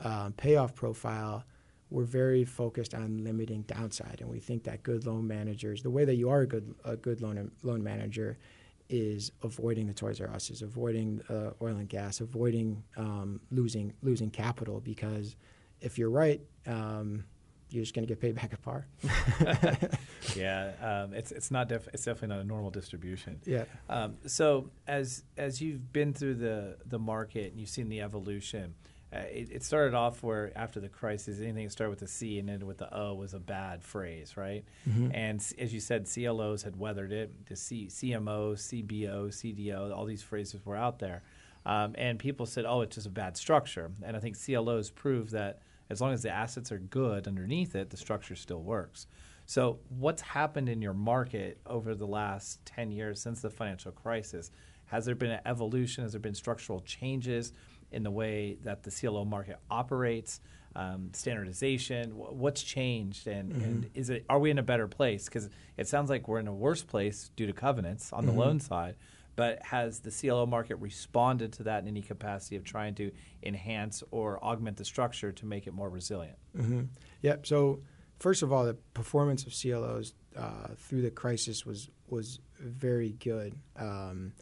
um, 0.00 0.32
payoff 0.32 0.74
profile, 0.74 1.44
we're 1.94 2.02
very 2.02 2.44
focused 2.44 2.92
on 2.92 3.22
limiting 3.22 3.62
downside, 3.62 4.18
and 4.20 4.28
we 4.28 4.40
think 4.40 4.64
that 4.64 4.82
good 4.82 5.06
loan 5.06 5.28
managers, 5.28 5.80
the 5.80 5.90
way 5.90 6.04
that 6.04 6.16
you 6.16 6.28
are 6.28 6.40
a 6.40 6.46
good 6.46 6.74
a 6.84 6.96
good 6.96 7.20
loan 7.20 7.52
loan 7.62 7.84
manager, 7.84 8.36
is 8.88 9.30
avoiding 9.44 9.86
the 9.86 9.94
Toys 9.94 10.20
R 10.20 10.28
Us, 10.28 10.50
is 10.50 10.60
avoiding 10.60 11.22
uh, 11.30 11.50
oil 11.62 11.76
and 11.76 11.88
gas, 11.88 12.20
avoiding 12.20 12.82
um, 12.96 13.40
losing 13.52 13.92
losing 14.02 14.28
capital 14.28 14.80
because 14.80 15.36
if 15.80 15.96
you're 15.96 16.10
right. 16.10 16.40
Um, 16.66 17.24
you're 17.70 17.82
just 17.82 17.94
going 17.94 18.06
to 18.06 18.08
get 18.08 18.20
paid 18.20 18.34
back 18.40 18.52
at 18.52 18.62
par. 18.62 18.86
yeah, 20.36 20.72
um, 20.80 21.12
it's 21.12 21.32
it's 21.32 21.50
not 21.50 21.68
def- 21.68 21.88
it's 21.92 22.04
definitely 22.04 22.36
not 22.36 22.40
a 22.40 22.46
normal 22.46 22.70
distribution. 22.70 23.40
yeah. 23.44 23.64
Um, 23.88 24.16
so 24.26 24.70
as 24.86 25.24
as 25.36 25.60
you've 25.60 25.92
been 25.92 26.12
through 26.12 26.34
the 26.34 26.76
the 26.86 27.00
market 27.00 27.50
and 27.50 27.58
you've 27.58 27.70
seen 27.70 27.88
the 27.88 28.00
evolution, 28.00 28.74
uh, 29.14 29.18
it, 29.30 29.48
it 29.52 29.62
started 29.62 29.94
off 29.94 30.22
where 30.22 30.50
after 30.56 30.80
the 30.80 30.88
crisis, 30.88 31.38
anything 31.40 31.64
that 31.64 31.70
started 31.70 31.90
with 31.90 32.02
a 32.02 32.08
C 32.08 32.38
and 32.38 32.50
ended 32.50 32.66
with 32.66 32.78
the 32.78 32.92
O 32.94 33.14
was 33.14 33.32
a 33.34 33.38
bad 33.38 33.82
phrase, 33.82 34.36
right? 34.36 34.64
And 35.14 35.38
s- 35.40 35.54
as 35.58 35.72
you 35.72 35.80
said, 35.80 36.06
CLOs 36.06 36.62
had 36.62 36.76
weathered 36.76 37.12
it. 37.12 37.46
The 37.46 37.56
C, 37.56 37.86
CMO, 37.86 38.54
CBO, 38.56 39.28
CDO, 39.28 39.94
all 39.96 40.04
these 40.04 40.22
phrases 40.22 40.64
were 40.66 40.76
out 40.76 40.98
there, 40.98 41.22
um, 41.66 41.94
and 41.96 42.18
people 42.18 42.46
said, 42.46 42.64
"Oh, 42.66 42.80
it's 42.80 42.96
just 42.96 43.06
a 43.06 43.10
bad 43.10 43.36
structure." 43.36 43.90
And 44.02 44.16
I 44.16 44.20
think 44.20 44.36
CLOs 44.36 44.90
prove 44.90 45.30
that 45.30 45.60
as 45.90 46.00
long 46.00 46.12
as 46.12 46.22
the 46.22 46.30
assets 46.30 46.72
are 46.72 46.78
good 46.78 47.28
underneath 47.28 47.74
it, 47.76 47.90
the 47.90 47.96
structure 47.96 48.34
still 48.34 48.62
works. 48.62 49.06
So, 49.46 49.78
what's 49.90 50.22
happened 50.22 50.68
in 50.70 50.80
your 50.80 50.94
market 50.94 51.60
over 51.66 51.94
the 51.94 52.06
last 52.06 52.64
10 52.64 52.90
years 52.90 53.20
since 53.20 53.42
the 53.42 53.50
financial 53.50 53.92
crisis? 53.92 54.50
Has 54.86 55.04
there 55.06 55.14
been 55.14 55.30
an 55.32 55.40
evolution? 55.46 56.02
Has 56.04 56.12
there 56.12 56.20
been 56.20 56.34
structural 56.34 56.80
changes 56.80 57.52
in 57.94 58.02
the 58.02 58.10
way 58.10 58.58
that 58.64 58.82
the 58.82 58.90
CLO 58.90 59.24
market 59.24 59.56
operates? 59.70 60.40
Um, 60.76 61.10
standardization. 61.12 62.10
Wh- 62.10 62.34
What's 62.34 62.60
changed, 62.62 63.28
and, 63.28 63.52
and 63.62 63.90
is 63.94 64.10
it 64.10 64.24
are 64.28 64.40
we 64.40 64.50
in 64.50 64.58
a 64.58 64.62
better 64.62 64.88
place? 64.88 65.26
Because 65.26 65.48
it 65.76 65.86
sounds 65.86 66.10
like 66.10 66.26
we're 66.26 66.40
in 66.40 66.48
a 66.48 66.52
worse 66.52 66.82
place 66.82 67.30
due 67.36 67.46
to 67.46 67.52
covenants 67.52 68.12
on 68.12 68.26
the 68.26 68.32
loan 68.32 68.58
side. 68.58 68.96
But 69.36 69.62
has 69.64 70.00
the 70.00 70.10
CLO 70.10 70.46
market 70.46 70.76
responded 70.76 71.52
to 71.54 71.62
that 71.64 71.82
in 71.82 71.88
any 71.88 72.02
capacity 72.02 72.56
of 72.56 72.64
trying 72.64 72.94
to 72.96 73.12
enhance 73.44 74.02
or 74.10 74.42
augment 74.44 74.76
the 74.76 74.84
structure 74.84 75.30
to 75.32 75.46
make 75.46 75.66
it 75.68 75.74
more 75.74 75.88
resilient? 75.90 76.38
hmm 76.56 76.82
Yep. 77.22 77.46
So 77.46 77.80
first 78.18 78.42
of 78.42 78.52
all, 78.52 78.64
the 78.64 78.74
performance 78.94 79.44
of 79.46 79.52
CLOs 79.52 80.14
uh, 80.36 80.68
through 80.76 81.02
the 81.02 81.10
crisis 81.10 81.64
was 81.64 81.88
was 82.08 82.40
very 82.58 83.10
good. 83.20 83.54
Um, 83.76 84.32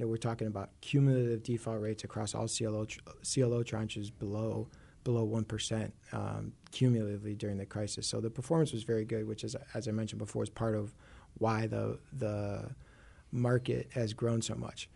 know, 0.00 0.08
we're 0.08 0.16
talking 0.16 0.46
about 0.46 0.70
cumulative 0.80 1.42
default 1.42 1.80
rates 1.80 2.04
across 2.04 2.34
all 2.34 2.48
CLO 2.48 2.86
CLO 3.22 3.62
tranches 3.62 4.10
below 4.16 4.68
below 5.04 5.24
one 5.24 5.44
percent 5.44 5.92
um, 6.12 6.52
cumulatively 6.70 7.34
during 7.34 7.56
the 7.56 7.66
crisis. 7.66 8.06
So 8.06 8.20
the 8.20 8.30
performance 8.30 8.72
was 8.72 8.82
very 8.82 9.04
good, 9.04 9.26
which 9.26 9.44
is, 9.44 9.56
as 9.74 9.88
I 9.88 9.90
mentioned 9.92 10.18
before, 10.18 10.42
is 10.42 10.50
part 10.50 10.74
of 10.74 10.94
why 11.38 11.66
the 11.66 11.98
the 12.12 12.70
market 13.32 13.88
has 13.92 14.12
grown 14.12 14.42
so 14.42 14.54
much. 14.54 14.88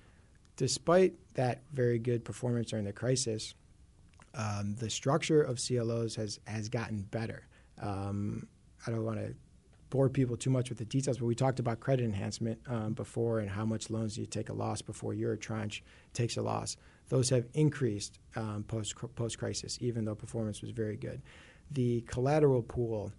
Despite 0.57 1.15
that 1.35 1.63
very 1.73 1.99
good 1.99 2.25
performance 2.25 2.71
during 2.71 2.85
the 2.85 2.93
crisis, 2.93 3.55
um, 4.35 4.75
the 4.79 4.91
structure 4.91 5.43
of 5.43 5.59
CLOs 5.59 6.15
has 6.17 6.41
has 6.47 6.69
gotten 6.69 7.03
better. 7.03 7.47
Um, 7.81 8.47
I 8.87 8.91
don't 8.91 9.05
want 9.05 9.19
to 9.19 9.35
bore 9.95 10.09
people 10.09 10.37
too 10.37 10.51
much 10.51 10.71
with 10.71 10.79
the 10.79 10.85
details, 10.85 11.19
but 11.19 11.27
we 11.27 11.37
talked 11.37 11.61
about 11.61 11.79
credit 11.79 12.05
enhancement 12.05 12.59
um, 12.67 12.95
before 12.95 13.39
and 13.39 13.49
how 13.49 13.65
much 13.65 13.91
loans 13.91 14.19
you 14.19 14.27
take 14.27 14.49
a 14.49 14.53
loss 14.53 14.83
before 14.83 15.15
your 15.15 15.37
tranche 15.37 15.85
takes 16.13 16.37
a 16.37 16.43
loss. 16.43 16.77
Those 17.11 17.31
have 17.31 17.47
increased 17.55 18.19
um, 18.35 18.65
post 18.67 18.97
post 19.15 19.39
crisis, 19.39 19.79
even 19.81 20.05
though 20.05 20.17
performance 20.17 20.63
was 20.63 20.73
very 20.73 20.97
good. 20.97 21.23
The 21.71 22.01
collateral 22.09 22.61
pool. 22.61 23.13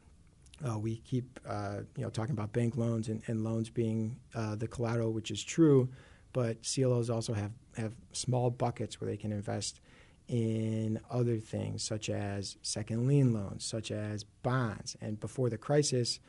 Uh, 0.65 0.77
we 0.77 0.97
keep 0.97 1.39
uh, 1.47 1.79
you 1.95 2.03
know 2.03 2.09
talking 2.09 2.33
about 2.33 2.51
bank 2.51 2.75
loans 2.75 3.07
and, 3.07 3.21
and 3.27 3.45
loans 3.45 3.69
being 3.69 4.17
uh, 4.33 4.55
the 4.55 4.67
collateral, 4.67 5.13
which 5.13 5.31
is 5.31 5.41
true, 5.41 5.87
but 6.33 6.57
CLOs 6.63 7.09
also 7.09 7.33
have, 7.33 7.51
have 7.77 7.93
small 8.11 8.49
buckets 8.49 8.99
where 8.99 9.09
they 9.09 9.17
can 9.17 9.31
invest 9.31 9.79
in 10.27 10.99
other 11.09 11.37
things 11.37 11.83
such 11.83 12.09
as 12.09 12.57
second 12.61 13.07
lien 13.07 13.33
loans, 13.33 13.63
such 13.63 13.91
as 13.91 14.23
bonds. 14.43 14.97
And 15.01 15.19
before 15.19 15.49
the 15.49 15.57
crisis, 15.57 16.19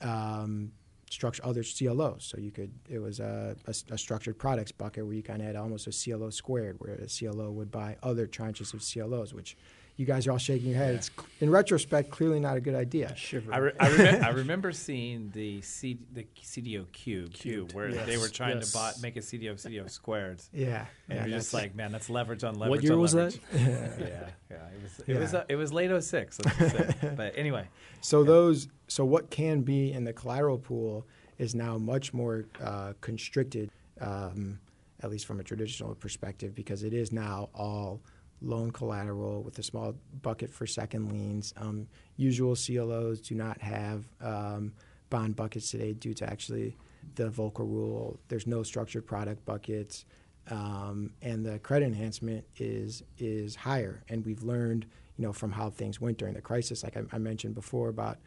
um, 0.00 0.72
structure 1.10 1.44
other 1.44 1.62
CLOs. 1.62 2.24
So 2.24 2.38
you 2.38 2.50
could 2.50 2.72
it 2.88 2.98
was 2.98 3.20
a, 3.20 3.56
a, 3.66 3.74
a 3.94 3.98
structured 3.98 4.38
products 4.38 4.72
bucket 4.72 5.04
where 5.04 5.14
you 5.14 5.22
kind 5.22 5.40
of 5.40 5.46
had 5.46 5.56
almost 5.56 5.86
a 5.86 5.92
CLO 5.92 6.30
squared, 6.30 6.76
where 6.78 6.94
a 6.94 7.06
CLO 7.06 7.50
would 7.50 7.70
buy 7.70 7.96
other 8.02 8.26
tranches 8.26 8.74
of 8.74 8.82
CLOs, 8.82 9.32
which 9.32 9.56
you 9.96 10.04
guys 10.04 10.26
are 10.26 10.32
all 10.32 10.38
shaking 10.38 10.68
your 10.70 10.78
heads. 10.78 11.10
In 11.40 11.48
retrospect, 11.50 12.10
clearly 12.10 12.38
not 12.38 12.56
a 12.56 12.60
good 12.60 12.74
idea. 12.74 13.14
I, 13.50 13.56
re- 13.58 13.72
I, 13.80 13.88
remem- 13.88 14.22
I 14.24 14.28
remember 14.42 14.70
seeing 14.72 15.30
the 15.34 15.62
C- 15.62 15.98
the 16.12 16.26
CDO 16.42 16.90
cube, 16.92 17.32
cube 17.32 17.72
where 17.72 17.88
Yes. 17.90 18.06
they 18.06 18.18
were 18.18 18.28
trying 18.28 18.56
Yes. 18.58 18.72
to 18.72 18.76
buy, 18.78 18.92
make 19.00 19.16
a 19.16 19.20
CDO 19.20 19.52
of 19.52 19.56
CDO 19.56 19.88
squared, 19.90 20.40
Yeah, 20.52 20.84
and 21.08 21.18
yeah, 21.18 21.26
you're 21.26 21.38
just 21.38 21.54
like, 21.54 21.74
man, 21.74 21.92
that's 21.92 22.10
leverage 22.10 22.44
on 22.44 22.54
leverage. 22.58 22.70
What 22.70 22.82
year 22.84 22.92
on 22.92 23.00
was 23.00 23.14
leverage. 23.14 23.40
that? 23.52 23.60
yeah, 23.60 24.28
yeah, 24.50 24.56
it 24.56 24.82
was 24.82 25.02
it 25.08 25.18
was 25.18 25.34
uh, 25.34 25.44
it 25.48 25.56
was 25.56 25.72
late 25.72 25.90
06, 26.02 26.38
let's 26.44 26.56
say. 26.72 27.14
but 27.16 27.32
anyway, 27.36 27.66
So 28.02 28.22
those, 28.22 28.68
so 28.88 29.04
what 29.04 29.30
can 29.30 29.62
be 29.62 29.92
in 29.92 30.04
the 30.04 30.12
collateral 30.12 30.58
pool 30.58 31.06
is 31.38 31.54
now 31.54 31.78
much 31.78 32.12
more 32.12 32.44
uh, 32.62 32.92
constricted, 33.00 33.70
um, 34.00 34.58
at 35.02 35.10
least 35.10 35.24
from 35.26 35.40
a 35.40 35.44
traditional 35.44 35.94
perspective, 35.94 36.54
because 36.54 36.82
it 36.82 36.92
is 36.92 37.12
now 37.12 37.48
all 37.54 38.00
loan 38.42 38.70
collateral 38.70 39.42
with 39.42 39.58
a 39.58 39.62
small 39.62 39.94
bucket 40.22 40.52
for 40.52 40.66
second 40.66 41.10
liens. 41.10 41.54
Um, 41.56 41.88
usual 42.16 42.54
CLOs 42.54 43.20
do 43.20 43.34
not 43.34 43.60
have 43.60 44.04
um, 44.20 44.72
bond 45.10 45.36
buckets 45.36 45.70
today 45.70 45.92
due 45.92 46.14
to 46.14 46.30
actually 46.30 46.76
the 47.14 47.28
Volcker 47.28 47.60
rule. 47.60 48.18
There's 48.28 48.46
no 48.46 48.62
structured 48.62 49.06
product 49.06 49.44
buckets. 49.44 50.04
Um, 50.48 51.10
and 51.22 51.44
the 51.44 51.58
credit 51.58 51.86
enhancement 51.86 52.44
is 52.56 53.02
is 53.18 53.56
higher, 53.56 54.04
and 54.08 54.24
we've 54.24 54.44
learned, 54.44 54.86
you 55.16 55.24
know, 55.24 55.32
from 55.32 55.50
how 55.50 55.70
things 55.70 56.00
went 56.00 56.18
during 56.18 56.34
the 56.34 56.40
crisis. 56.40 56.84
Like 56.84 56.96
I, 56.96 57.02
I 57.12 57.18
mentioned 57.18 57.56
before 57.56 57.88
about 57.88 58.18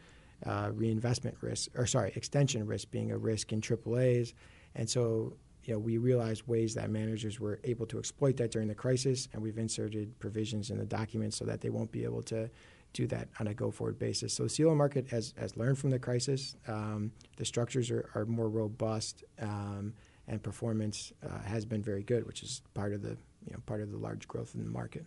uh, 0.44 0.70
reinvestment 0.74 1.38
risk, 1.40 1.70
or 1.78 1.86
sorry, 1.86 2.12
extension 2.16 2.66
risk 2.66 2.90
being 2.90 3.10
a 3.10 3.16
risk 3.16 3.52
in 3.52 3.62
AAA's, 3.62 4.34
and 4.74 4.88
so 4.88 5.34
you 5.64 5.74
know 5.74 5.78
we 5.78 5.98
realized 5.98 6.46
ways 6.46 6.74
that 6.74 6.90
managers 6.90 7.38
were 7.38 7.60
able 7.64 7.86
to 7.86 7.98
exploit 7.98 8.36
that 8.38 8.50
during 8.50 8.68
the 8.68 8.74
crisis, 8.74 9.28
and 9.32 9.42
we've 9.42 9.58
inserted 9.58 10.18
provisions 10.18 10.70
in 10.70 10.78
the 10.78 10.86
documents 10.86 11.36
so 11.36 11.44
that 11.44 11.60
they 11.60 11.70
won't 11.70 11.92
be 11.92 12.04
able 12.04 12.22
to 12.22 12.50
do 12.92 13.06
that 13.06 13.28
on 13.38 13.46
a 13.46 13.54
go-forward 13.54 13.98
basis. 13.98 14.34
So 14.34 14.44
the 14.44 14.54
CLO 14.54 14.74
market 14.74 15.08
has, 15.08 15.32
has 15.38 15.56
learned 15.56 15.78
from 15.78 15.90
the 15.90 15.98
crisis. 15.98 16.56
Um, 16.66 17.12
the 17.36 17.44
structures 17.44 17.90
are, 17.90 18.10
are 18.14 18.26
more 18.26 18.48
robust, 18.48 19.24
um, 19.40 19.94
and 20.26 20.42
performance 20.42 21.12
uh, 21.24 21.38
has 21.40 21.64
been 21.64 21.82
very 21.82 22.02
good, 22.02 22.26
which 22.26 22.42
is 22.42 22.62
part 22.74 22.92
of 22.92 23.02
the 23.02 23.16
you 23.46 23.52
know 23.52 23.58
part 23.66 23.80
of 23.80 23.90
the 23.90 23.96
large 23.98 24.28
growth 24.28 24.54
in 24.54 24.64
the 24.64 24.70
market. 24.70 25.04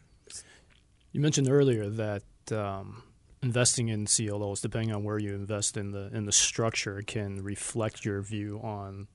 You 1.12 1.22
mentioned 1.22 1.50
earlier 1.50 1.88
that 1.90 2.24
um, 2.52 3.04
investing 3.42 3.90
in 3.90 4.06
CLOs, 4.06 4.62
depending 4.62 4.94
on 4.94 5.04
where 5.04 5.20
you 5.20 5.34
invest 5.34 5.78
in 5.78 5.92
the 5.92 6.10
in 6.14 6.26
the 6.26 6.32
structure, 6.32 7.02
can 7.06 7.42
reflect 7.42 8.04
your 8.04 8.22
view 8.22 8.60
on 8.64 9.08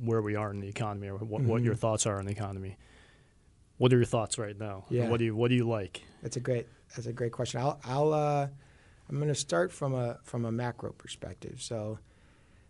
where 0.00 0.22
we 0.22 0.34
are 0.36 0.50
in 0.50 0.60
the 0.60 0.68
economy 0.68 1.08
or 1.08 1.18
what, 1.18 1.42
what 1.42 1.62
Mhm. 1.62 1.64
your 1.64 1.74
thoughts 1.74 2.06
are 2.06 2.18
on 2.18 2.26
the 2.26 2.32
economy. 2.32 2.76
What 3.78 3.92
are 3.92 3.96
your 3.96 4.04
thoughts 4.04 4.38
right 4.38 4.58
now? 4.58 4.84
Yeah. 4.90 5.08
What 5.08 5.18
do 5.18 5.24
you 5.24 5.34
What 5.36 5.48
do 5.48 5.54
you 5.54 5.68
like? 5.68 6.02
That's 6.22 6.36
a 6.36 6.40
great 6.40 6.66
that's 6.94 7.06
a 7.06 7.12
great 7.12 7.32
question. 7.32 7.60
I'll 7.60 7.80
I'll 7.84 8.12
uh, 8.12 8.48
I'm 9.08 9.16
going 9.16 9.28
to 9.28 9.34
start 9.34 9.72
from 9.72 9.94
a 9.94 10.18
from 10.22 10.44
a 10.44 10.52
macro 10.52 10.92
perspective. 10.92 11.60
So 11.62 11.98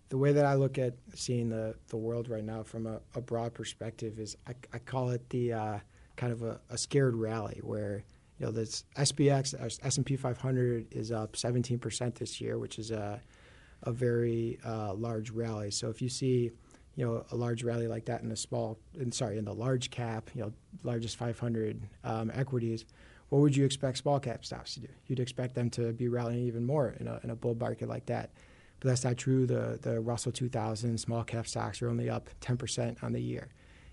the 0.08 0.18
way 0.18 0.32
that 0.32 0.44
I 0.46 0.54
look 0.54 0.78
at 0.78 0.94
seeing 1.14 1.48
the, 1.48 1.74
the 1.88 1.96
world 1.96 2.28
right 2.28 2.44
now 2.44 2.62
from 2.62 2.86
a, 2.86 3.00
a 3.14 3.20
broad 3.20 3.52
perspective 3.54 4.18
is 4.18 4.36
I, 4.46 4.52
I 4.72 4.78
call 4.78 5.10
it 5.10 5.28
the 5.30 5.52
uh, 5.52 5.78
kind 6.16 6.32
of 6.32 6.42
a, 6.42 6.60
a 6.70 6.78
scared 6.78 7.16
rally 7.16 7.60
where 7.62 8.04
you 8.38 8.46
know 8.46 8.52
this 8.52 8.84
SPX 8.96 9.54
S 9.82 9.96
and 9.96 10.04
P 10.06 10.16
500 10.16 10.86
is 10.90 11.12
up 11.12 11.36
17 11.36 11.78
percent 11.78 12.14
this 12.16 12.40
year, 12.40 12.58
which 12.58 12.78
is 12.78 12.90
a 12.90 13.20
a 13.82 13.92
very 13.92 14.58
uh, 14.64 14.94
large 14.94 15.30
rally. 15.30 15.70
So 15.70 15.90
if 15.90 16.00
you 16.00 16.08
see 16.08 16.50
you 16.96 17.04
know 17.04 17.24
a 17.30 17.36
large 17.36 17.62
rally 17.64 17.88
like 17.88 18.04
that 18.06 18.22
in 18.22 18.28
the 18.28 18.36
small, 18.36 18.78
in, 18.98 19.12
sorry, 19.12 19.38
in 19.38 19.44
the 19.44 19.54
large 19.54 19.90
cap, 19.90 20.30
you 20.34 20.42
know, 20.42 20.52
largest 20.82 21.16
500 21.16 21.80
um, 22.04 22.30
equities, 22.34 22.84
what 23.28 23.40
would 23.40 23.56
you 23.56 23.64
expect 23.64 23.98
small 23.98 24.20
cap 24.20 24.44
stocks 24.44 24.74
to 24.74 24.80
do? 24.80 24.88
You'd 25.06 25.20
expect 25.20 25.54
them 25.54 25.70
to 25.70 25.92
be 25.92 26.08
rallying 26.08 26.46
even 26.46 26.64
more 26.64 26.94
in 27.00 27.08
a, 27.08 27.20
in 27.24 27.30
a 27.30 27.34
bull 27.34 27.54
market 27.54 27.88
like 27.88 28.06
that. 28.06 28.30
But 28.80 28.90
that's 28.90 29.04
not 29.04 29.16
true. 29.16 29.46
The, 29.46 29.78
the 29.80 30.00
Russell 30.00 30.30
2000 30.30 30.98
small 30.98 31.24
cap 31.24 31.46
stocks 31.46 31.80
are 31.82 31.88
only 31.88 32.08
up 32.10 32.28
10% 32.42 33.02
on 33.02 33.12
the 33.12 33.20
year. 33.20 33.48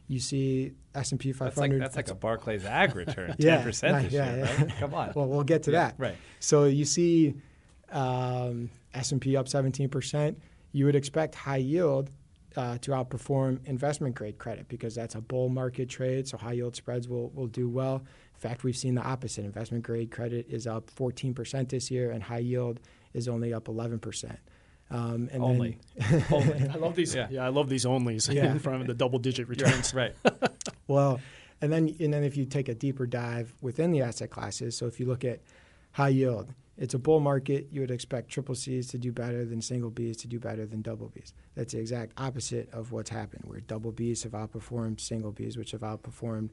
You 0.08 0.20
see 0.20 0.74
S&P 0.94 1.32
500. 1.32 1.50
That's 1.50 1.58
like, 1.58 1.80
that's 1.80 1.96
like 1.96 2.10
a 2.12 2.16
Barclays 2.16 2.66
ag 2.66 2.96
return, 2.96 3.36
Yeah, 3.40 3.64
10% 3.64 4.04
this 4.04 4.14
yeah, 4.14 4.36
year, 4.36 4.46
yeah. 4.46 4.62
right? 4.64 4.74
Come 4.80 4.94
on. 4.94 5.12
well, 5.16 5.28
we'll 5.28 5.44
get 5.44 5.64
to 5.64 5.72
Yeah, 5.72 5.88
that. 5.88 5.96
Right. 5.98 6.16
So 6.40 6.66
you 6.66 6.84
see 6.84 7.36
um, 7.92 8.70
S&P 8.94 9.38
up 9.38 9.48
17%. 9.48 10.36
You 10.74 10.86
would 10.86 10.96
expect 10.96 11.36
high 11.36 11.58
yield 11.58 12.12
uh, 12.58 12.78
to 12.80 12.92
outperform 12.92 13.60
investment 13.66 14.16
grade 14.16 14.38
credit 14.38 14.68
because 14.68 14.96
that's 14.96 15.16
a 15.16 15.22
bull 15.22 15.50
market 15.50 15.90
trade. 15.90 16.28
So 16.28 16.38
high 16.38 16.54
yield 16.54 16.76
spreads 16.76 17.08
will, 17.08 17.30
will 17.30 17.48
do 17.48 17.70
well. 17.70 17.96
In 17.98 18.40
fact, 18.50 18.64
we've 18.64 18.76
seen 18.78 18.96
the 18.96 19.02
opposite. 19.04 19.46
Investment 19.46 19.84
grade 19.84 20.12
credit 20.12 20.48
is 20.50 20.68
up 20.68 20.90
14% 20.96 21.70
this 21.70 21.90
year, 21.92 22.12
and 22.12 22.22
high 22.24 22.40
yield 22.40 22.80
is 23.14 23.28
only 23.28 23.54
up 23.54 23.66
11%. 23.66 24.38
Um, 24.90 25.30
and 25.32 25.42
Only. 25.42 25.78
Then, 25.96 26.26
Only. 26.32 26.68
I 26.68 26.76
love 26.76 26.96
these. 26.96 27.16
Yeah. 27.16 27.28
Yeah, 27.32 27.46
I 27.46 27.50
love 27.50 27.70
these 27.70 27.86
onlys 27.86 28.34
Yeah. 28.34 28.52
in 28.52 28.60
front 28.60 28.82
of 28.82 28.88
the 28.88 28.94
double 28.94 29.20
digit 29.20 29.48
returns. 29.48 29.94
Right. 29.94 30.14
Well, 30.88 31.22
and 31.62 31.72
then 31.72 31.96
and 32.02 32.14
then 32.14 32.26
if 32.26 32.36
you 32.36 32.44
take 32.44 32.68
a 32.68 32.76
deeper 32.76 33.06
dive 33.06 33.54
within 33.62 33.92
the 33.92 34.02
asset 34.02 34.30
classes, 34.30 34.76
so 34.76 34.88
if 34.88 35.00
you 35.00 35.06
look 35.06 35.24
at 35.24 35.40
high 35.94 36.10
yield, 36.10 36.54
it's 36.82 36.96
a 36.96 37.00
bull 37.00 37.20
market. 37.20 37.68
You 37.72 37.82
would 37.82 37.92
expect 37.92 38.30
triple 38.30 38.56
C's 38.56 38.88
to 38.88 38.98
do 38.98 39.12
better 39.12 39.46
than 39.46 39.62
single 39.62 39.92
B's 39.92 40.18
to 40.18 40.28
do 40.28 40.40
better 40.40 40.66
than 40.66 40.82
double 40.82 41.10
B's. 41.10 41.32
That's 41.54 41.74
the 41.74 41.80
exact 41.80 42.14
opposite 42.18 42.74
of 42.74 42.92
what's 42.92 43.12
happened, 43.12 43.44
where 43.46 43.60
double 43.60 43.92
B's 43.92 44.24
have 44.24 44.32
outperformed 44.32 45.00
single 45.00 45.32
B's, 45.32 45.58
which 45.58 45.72
have 45.72 45.82
outperformed 45.82 46.50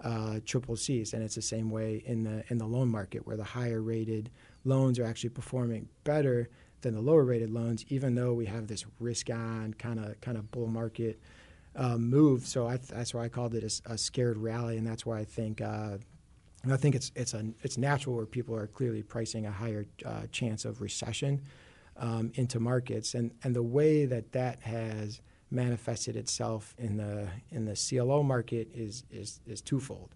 uh, 0.00 0.38
triple 0.46 0.76
C's, 0.76 1.14
and 1.14 1.22
it's 1.22 1.34
the 1.34 1.42
same 1.42 1.68
way 1.68 2.00
in 2.06 2.22
the 2.22 2.44
in 2.48 2.58
the 2.58 2.66
loan 2.66 2.88
market, 2.88 3.26
where 3.26 3.36
the 3.36 3.42
higher 3.42 3.82
rated 3.82 4.30
loans 4.64 5.00
are 5.00 5.04
actually 5.04 5.30
performing 5.30 5.88
better 6.04 6.48
than 6.82 6.94
the 6.94 7.00
lower 7.00 7.24
rated 7.24 7.50
loans, 7.50 7.84
even 7.88 8.14
though 8.14 8.34
we 8.34 8.46
have 8.46 8.68
this 8.68 8.84
risk 9.00 9.30
on 9.30 9.74
kind 9.74 9.98
of 9.98 10.20
kind 10.20 10.38
of 10.38 10.48
bull 10.52 10.68
market 10.68 11.18
um, 11.74 12.08
move. 12.08 12.46
So 12.46 12.68
I, 12.68 12.76
that's 12.76 13.14
why 13.14 13.24
I 13.24 13.28
called 13.28 13.56
it 13.56 13.64
a, 13.64 13.94
a 13.94 13.98
scared 13.98 14.38
rally, 14.38 14.78
and 14.78 14.86
that's 14.86 15.04
why 15.04 15.18
I 15.18 15.24
think 15.24 15.60
uh, 15.60 15.98
I 16.70 16.76
think 16.76 16.94
it's 16.94 17.10
it's 17.16 17.34
a 17.34 17.44
it's 17.62 17.76
natural 17.76 18.14
where 18.14 18.26
people 18.26 18.54
are 18.54 18.66
clearly 18.66 19.02
pricing 19.02 19.46
a 19.46 19.50
higher 19.50 19.86
uh, 20.04 20.26
chance 20.30 20.64
of 20.64 20.80
recession 20.80 21.42
um, 21.96 22.30
into 22.34 22.60
markets, 22.60 23.14
and 23.14 23.32
and 23.42 23.56
the 23.56 23.62
way 23.62 24.04
that 24.04 24.32
that 24.32 24.62
has 24.62 25.20
manifested 25.50 26.16
itself 26.16 26.74
in 26.78 26.96
the 26.96 27.28
in 27.50 27.64
the 27.64 27.74
CLO 27.74 28.22
market 28.22 28.68
is 28.74 29.04
is 29.10 29.40
is 29.46 29.60
twofold. 29.60 30.14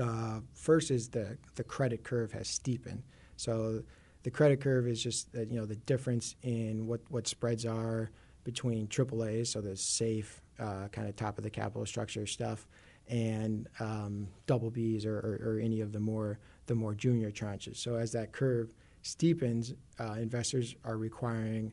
Uh, 0.00 0.40
first 0.54 0.90
is 0.90 1.08
the 1.08 1.36
the 1.56 1.64
credit 1.64 2.04
curve 2.04 2.32
has 2.32 2.48
steepened. 2.48 3.02
So 3.36 3.82
the 4.22 4.30
credit 4.30 4.60
curve 4.60 4.86
is 4.86 5.02
just 5.02 5.28
uh, 5.36 5.40
you 5.42 5.58
know 5.58 5.66
the 5.66 5.76
difference 5.76 6.36
in 6.42 6.86
what 6.86 7.00
what 7.08 7.26
spreads 7.26 7.66
are 7.66 8.10
between 8.44 8.86
AAA's, 8.88 9.50
so 9.50 9.60
the 9.60 9.76
safe 9.76 10.40
uh, 10.58 10.88
kind 10.88 11.08
of 11.08 11.16
top 11.16 11.38
of 11.38 11.44
the 11.44 11.50
capital 11.50 11.84
structure 11.84 12.26
stuff, 12.26 12.66
and 13.10 13.68
um, 13.80 14.28
double 14.46 14.70
B's 14.70 15.04
or, 15.04 15.18
or, 15.18 15.54
or 15.54 15.60
any 15.60 15.80
of 15.80 15.92
the 15.92 16.00
more 16.00 16.38
the 16.66 16.74
more 16.74 16.94
junior 16.94 17.30
tranches. 17.30 17.76
So 17.76 17.96
as 17.96 18.12
that 18.12 18.32
curve 18.32 18.72
steepens, 19.02 19.74
uh, 19.98 20.14
investors 20.18 20.76
are 20.84 20.96
requiring 20.96 21.72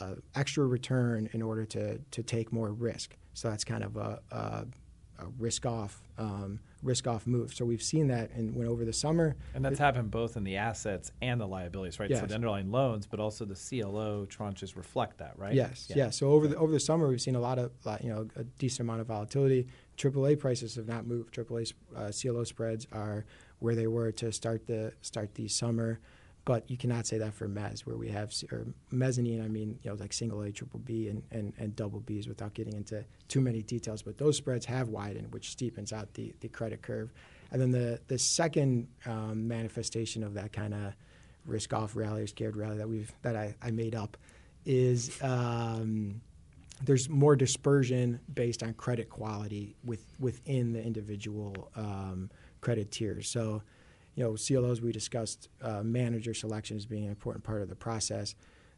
uh, 0.00 0.14
extra 0.34 0.64
return 0.66 1.28
in 1.32 1.42
order 1.42 1.64
to 1.66 1.98
to 1.98 2.22
take 2.22 2.52
more 2.52 2.72
risk. 2.72 3.16
So 3.34 3.50
that's 3.50 3.64
kind 3.64 3.84
of 3.84 3.96
a, 3.96 4.20
a, 4.30 4.66
a 5.18 5.26
risk 5.38 5.66
off 5.66 6.02
um, 6.18 6.60
risk 6.82 7.06
off 7.06 7.26
move. 7.26 7.52
So 7.52 7.64
we've 7.64 7.82
seen 7.82 8.08
that 8.08 8.30
and 8.30 8.54
went 8.54 8.70
over 8.70 8.84
the 8.84 8.92
summer. 8.92 9.36
And 9.54 9.64
that's 9.64 9.78
happened 9.78 10.10
both 10.10 10.36
in 10.36 10.44
the 10.44 10.56
assets 10.56 11.10
and 11.20 11.40
the 11.40 11.46
liabilities, 11.46 11.98
right? 11.98 12.10
So 12.14 12.26
the 12.26 12.34
underlying 12.34 12.70
loans, 12.70 13.06
but 13.06 13.20
also 13.20 13.44
the 13.44 13.54
CLO 13.54 14.26
tranches 14.26 14.76
reflect 14.76 15.18
that, 15.18 15.34
right? 15.36 15.54
Yes, 15.54 15.90
yeah. 15.94 16.10
So 16.10 16.30
over 16.30 16.46
the 16.46 16.56
over 16.56 16.72
the 16.72 16.80
summer, 16.80 17.08
we've 17.08 17.20
seen 17.20 17.34
a 17.36 17.40
lot 17.40 17.58
of 17.58 17.72
you 18.02 18.10
know 18.10 18.28
a 18.36 18.44
decent 18.44 18.80
amount 18.80 19.00
of 19.00 19.06
volatility. 19.08 19.66
AAA 19.96 20.38
prices 20.38 20.74
have 20.76 20.88
not 20.88 21.06
moved. 21.06 21.34
AAA 21.34 21.72
uh, 21.96 22.10
CLO 22.12 22.44
spreads 22.44 22.86
are 22.92 23.24
where 23.58 23.74
they 23.74 23.86
were 23.86 24.12
to 24.12 24.32
start 24.32 24.66
the 24.66 24.92
start 25.00 25.34
the 25.34 25.48
summer, 25.48 26.00
but 26.44 26.70
you 26.70 26.76
cannot 26.76 27.06
say 27.06 27.18
that 27.18 27.34
for 27.34 27.48
mezz, 27.48 27.80
where 27.80 27.96
we 27.96 28.08
have 28.08 28.32
or 28.52 28.66
mezzanine. 28.90 29.42
I 29.42 29.48
mean, 29.48 29.78
you 29.82 29.90
know, 29.90 29.96
like 29.96 30.12
single 30.12 30.42
A, 30.42 30.52
triple 30.52 30.80
B, 30.80 31.08
and, 31.08 31.22
and, 31.30 31.52
and 31.58 31.74
double 31.74 32.00
Bs, 32.00 32.28
without 32.28 32.54
getting 32.54 32.74
into 32.74 33.04
too 33.28 33.40
many 33.40 33.62
details. 33.62 34.02
But 34.02 34.18
those 34.18 34.36
spreads 34.36 34.66
have 34.66 34.88
widened, 34.88 35.32
which 35.32 35.56
steepens 35.56 35.92
out 35.92 36.12
the 36.14 36.34
the 36.40 36.48
credit 36.48 36.82
curve. 36.82 37.12
And 37.50 37.60
then 37.60 37.70
the 37.70 38.00
the 38.08 38.18
second 38.18 38.88
um, 39.06 39.48
manifestation 39.48 40.22
of 40.22 40.34
that 40.34 40.52
kind 40.52 40.74
of 40.74 40.94
risk 41.46 41.72
off 41.72 41.96
rally 41.96 42.22
or 42.22 42.26
scared 42.26 42.56
rally 42.56 42.76
that 42.76 42.88
we've 42.88 43.12
that 43.22 43.36
I, 43.36 43.54
I 43.62 43.70
made 43.70 43.94
up 43.94 44.16
is 44.66 45.20
um, 45.22 46.20
there's 46.84 47.08
more 47.08 47.36
dispersion 47.36 48.20
based 48.34 48.62
on 48.62 48.74
credit 48.74 49.08
quality 49.08 49.76
with 49.84 50.04
within 50.20 50.72
the 50.72 50.82
individual 50.82 51.70
um, 51.76 52.30
credit 52.60 52.90
tiers. 52.90 53.28
So, 53.28 53.62
you 54.14 54.24
know, 54.24 54.36
CLOs 54.36 54.80
we 54.80 54.92
discussed 54.92 55.48
uh, 55.62 55.82
manager 55.82 56.34
selection 56.34 56.76
as 56.76 56.86
being 56.86 57.04
an 57.04 57.10
important 57.10 57.44
part 57.44 57.62
of 57.62 57.68
the 57.68 57.76
process. 57.76 58.34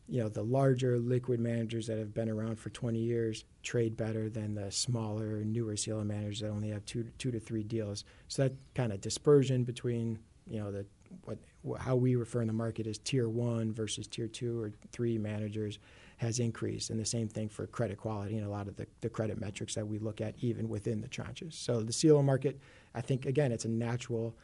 You 0.08 0.22
know, 0.22 0.28
the 0.28 0.42
larger 0.42 0.98
liquid 0.98 1.38
managers 1.38 1.86
that 1.88 1.98
have 1.98 2.14
been 2.14 2.30
around 2.30 2.58
for 2.58 2.70
20 2.70 2.98
years 2.98 3.44
trade 3.62 3.94
better 3.96 4.30
than 4.30 4.54
the 4.54 4.70
smaller, 4.70 5.44
newer 5.44 5.74
CLO 5.76 6.02
managers 6.02 6.40
that 6.40 6.48
only 6.48 6.70
have 6.70 6.84
two 6.86 7.04
two 7.18 7.30
to 7.30 7.40
three 7.40 7.64
deals. 7.64 8.04
So 8.28 8.44
that 8.44 8.52
kind 8.74 8.92
of 8.92 9.00
dispersion 9.00 9.64
between 9.64 10.18
you 10.46 10.60
know 10.60 10.70
the 10.70 10.86
what 11.24 11.38
how 11.78 11.96
we 11.96 12.14
refer 12.16 12.40
in 12.40 12.46
the 12.46 12.52
market 12.52 12.86
as 12.86 12.98
tier 12.98 13.28
one 13.28 13.72
versus 13.72 14.06
tier 14.06 14.28
two 14.28 14.62
or 14.62 14.72
three 14.92 15.18
managers 15.18 15.78
has 16.18 16.40
increased, 16.40 16.90
and 16.90 17.00
the 17.00 17.04
same 17.04 17.28
thing 17.28 17.48
for 17.48 17.66
credit 17.66 17.96
quality 17.96 18.36
and 18.36 18.46
a 18.46 18.50
lot 18.50 18.68
of 18.68 18.76
the, 18.76 18.86
the 19.00 19.08
credit 19.08 19.40
metrics 19.40 19.74
that 19.74 19.86
we 19.86 19.98
look 19.98 20.20
at 20.20 20.34
even 20.40 20.68
within 20.68 21.00
the 21.00 21.08
tranches. 21.08 21.54
So 21.54 21.80
the 21.80 21.92
CLO 21.92 22.22
market, 22.22 22.58
I 22.94 23.00
think 23.00 23.26
again, 23.26 23.52
it's 23.52 23.64
a 23.64 23.68
natural. 23.68 24.36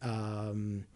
Um, 0.00 0.86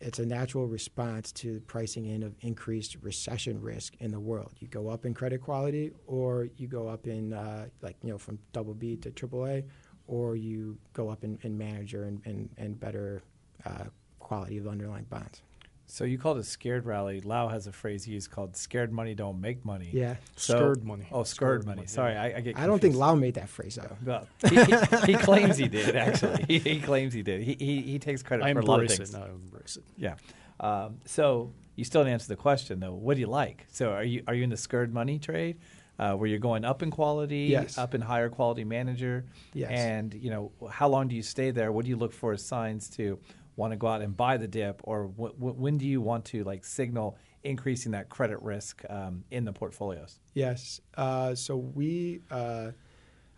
it's 0.00 0.20
a 0.20 0.26
natural 0.26 0.68
response 0.68 1.32
to 1.32 1.58
pricing 1.66 2.06
in 2.06 2.22
of 2.22 2.32
increased 2.42 2.96
recession 3.02 3.60
risk 3.60 3.96
in 3.98 4.12
the 4.12 4.20
world. 4.20 4.52
You 4.60 4.68
go 4.68 4.88
up 4.88 5.04
in 5.04 5.12
credit 5.12 5.42
quality, 5.42 5.90
or 6.06 6.48
you 6.56 6.68
go 6.68 6.86
up 6.86 7.08
in 7.08 7.32
uh, 7.32 7.66
like 7.82 7.96
you 8.02 8.10
know 8.10 8.18
from 8.18 8.38
double 8.52 8.74
B 8.74 8.96
to 8.96 9.10
triple 9.10 9.46
A, 9.46 9.64
or 10.06 10.36
you 10.36 10.78
go 10.92 11.08
up 11.08 11.24
in, 11.24 11.38
in 11.42 11.56
manager 11.56 12.04
and, 12.04 12.20
and, 12.24 12.48
and 12.56 12.78
better 12.78 13.22
uh, 13.64 13.84
quality 14.18 14.58
of 14.58 14.66
underlying 14.66 15.04
bonds. 15.04 15.42
So 15.90 16.04
you 16.04 16.18
called 16.18 16.36
it 16.38 16.44
scared 16.44 16.84
rally. 16.84 17.20
Lau 17.20 17.48
has 17.48 17.66
a 17.66 17.72
phrase 17.72 18.04
he 18.04 18.12
used 18.12 18.30
called 18.30 18.54
"scared 18.56 18.92
money 18.92 19.14
don't 19.14 19.40
make 19.40 19.64
money." 19.64 19.88
Yeah, 19.92 20.16
So- 20.36 20.58
Scared 20.58 20.84
money. 20.84 21.06
Oh, 21.10 21.22
scared, 21.24 21.26
Scared 21.62 21.66
money. 21.66 21.76
money, 21.76 21.86
Sorry, 21.88 22.14
I, 22.14 22.36
I 22.36 22.40
get. 22.40 22.58
I 22.58 22.66
don't 22.66 22.72
think 22.78 22.92
confused. 22.92 22.98
Lau 23.00 23.14
made 23.14 23.34
that 23.34 23.48
phrase 23.48 23.78
up. 23.78 23.96
Well, 24.04 24.28
he, 24.50 24.56
he, 24.64 24.74
he 25.06 25.14
claims 25.14 25.56
he 25.56 25.66
did. 25.68 25.96
Actually, 25.96 26.44
he, 26.46 26.58
he 26.58 26.80
claims 26.80 27.14
he 27.14 27.22
did. 27.22 27.40
He, 27.42 27.56
he 27.58 27.80
he 27.80 27.98
takes 27.98 28.22
credit 28.22 28.44
I 28.44 28.52
for 28.52 28.60
a 28.60 28.64
lot 28.64 28.82
of 28.82 28.90
things. 28.90 29.14
it. 29.14 29.16
I 29.18 29.26
embrace 29.30 29.76
it. 29.78 29.84
Yeah. 29.96 30.14
Um, 30.60 30.98
so 31.06 31.52
you 31.76 31.84
still 31.84 32.02
didn't 32.02 32.14
answer 32.14 32.28
the 32.28 32.36
question 32.36 32.80
though. 32.80 32.92
What 32.92 33.14
do 33.14 33.20
you 33.20 33.26
like? 33.28 33.66
So 33.70 33.90
are 33.92 34.04
you 34.04 34.22
are 34.28 34.34
you 34.34 34.44
in 34.44 34.50
the 34.50 34.56
scared 34.58 34.92
money 34.92 35.18
trade, 35.18 35.56
uh, 35.98 36.14
where 36.14 36.28
you're 36.28 36.38
going 36.38 36.64
up 36.66 36.82
in 36.82 36.90
quality, 36.90 37.46
Yes. 37.50 37.78
up 37.78 37.94
in 37.94 38.00
higher 38.02 38.28
quality 38.28 38.64
manager? 38.64 39.24
Yes. 39.54 39.70
And 39.70 40.12
you 40.12 40.28
know 40.30 40.52
how 40.70 40.88
long 40.88 41.08
do 41.08 41.14
you 41.14 41.22
stay 41.22 41.50
there? 41.50 41.72
What 41.72 41.84
do 41.86 41.88
you 41.90 41.96
look 41.96 42.12
for 42.12 42.32
as 42.34 42.44
signs 42.44 42.90
to 42.90 43.18
want 43.58 43.72
to 43.72 43.76
go 43.76 43.88
out 43.88 44.00
and 44.00 44.16
buy 44.16 44.36
the 44.36 44.48
dip, 44.48 44.80
or 44.84 45.08
wh- 45.08 45.36
wh- 45.36 45.58
when 45.58 45.76
do 45.76 45.86
you 45.86 46.00
want 46.00 46.24
to 46.26 46.44
like 46.44 46.64
signal 46.64 47.18
increasing 47.42 47.92
that 47.92 48.08
credit 48.08 48.40
risk 48.40 48.82
um, 48.88 49.24
in 49.30 49.44
the 49.44 49.52
portfolios? 49.52 50.20
Yes. 50.34 50.80
Uh, 50.96 51.34
so 51.34 51.56
we 51.56 52.20
uh, 52.30 52.70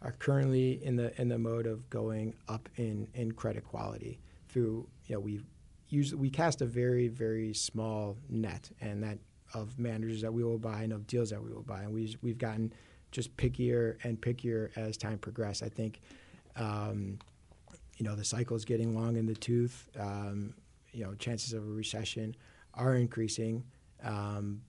are 0.02 0.12
currently 0.18 0.84
in 0.84 0.96
the 0.96 1.18
in 1.20 1.28
the 1.28 1.38
mode 1.38 1.66
of 1.66 1.88
going 1.90 2.34
up 2.48 2.68
in, 2.76 3.08
in 3.14 3.32
credit 3.32 3.64
quality 3.64 4.20
through 4.48 4.86
you 5.06 5.14
know 5.14 5.20
we 5.20 5.40
use 5.88 6.14
we 6.14 6.30
cast 6.30 6.60
a 6.60 6.66
very 6.66 7.08
very 7.08 7.52
small 7.52 8.16
net 8.28 8.70
and 8.80 9.02
that 9.02 9.18
of 9.54 9.78
managers 9.78 10.22
that 10.22 10.32
we 10.32 10.44
will 10.44 10.58
buy 10.58 10.82
and 10.82 10.92
of 10.92 11.06
deals 11.06 11.30
that 11.30 11.42
we 11.42 11.50
will 11.50 11.62
buy 11.62 11.82
and 11.82 11.92
we 11.92 12.16
we've 12.22 12.38
gotten 12.38 12.72
just 13.10 13.36
pickier 13.36 13.96
and 14.04 14.20
pickier 14.20 14.70
as 14.76 14.96
time 14.96 15.18
progressed. 15.18 15.62
I 15.62 15.68
think. 15.68 16.00
Um, 16.56 17.18
you 18.00 18.06
know 18.06 18.16
the 18.16 18.24
cycle 18.24 18.56
is 18.56 18.64
getting 18.64 18.98
long 18.98 19.16
in 19.16 19.26
the 19.26 19.34
tooth. 19.34 19.88
Um, 19.98 20.54
you 20.92 21.04
know 21.04 21.14
chances 21.14 21.52
of 21.52 21.62
a 21.62 21.70
recession 21.70 22.34
are 22.74 22.94
increasing. 22.94 23.62
Um, 24.02 24.62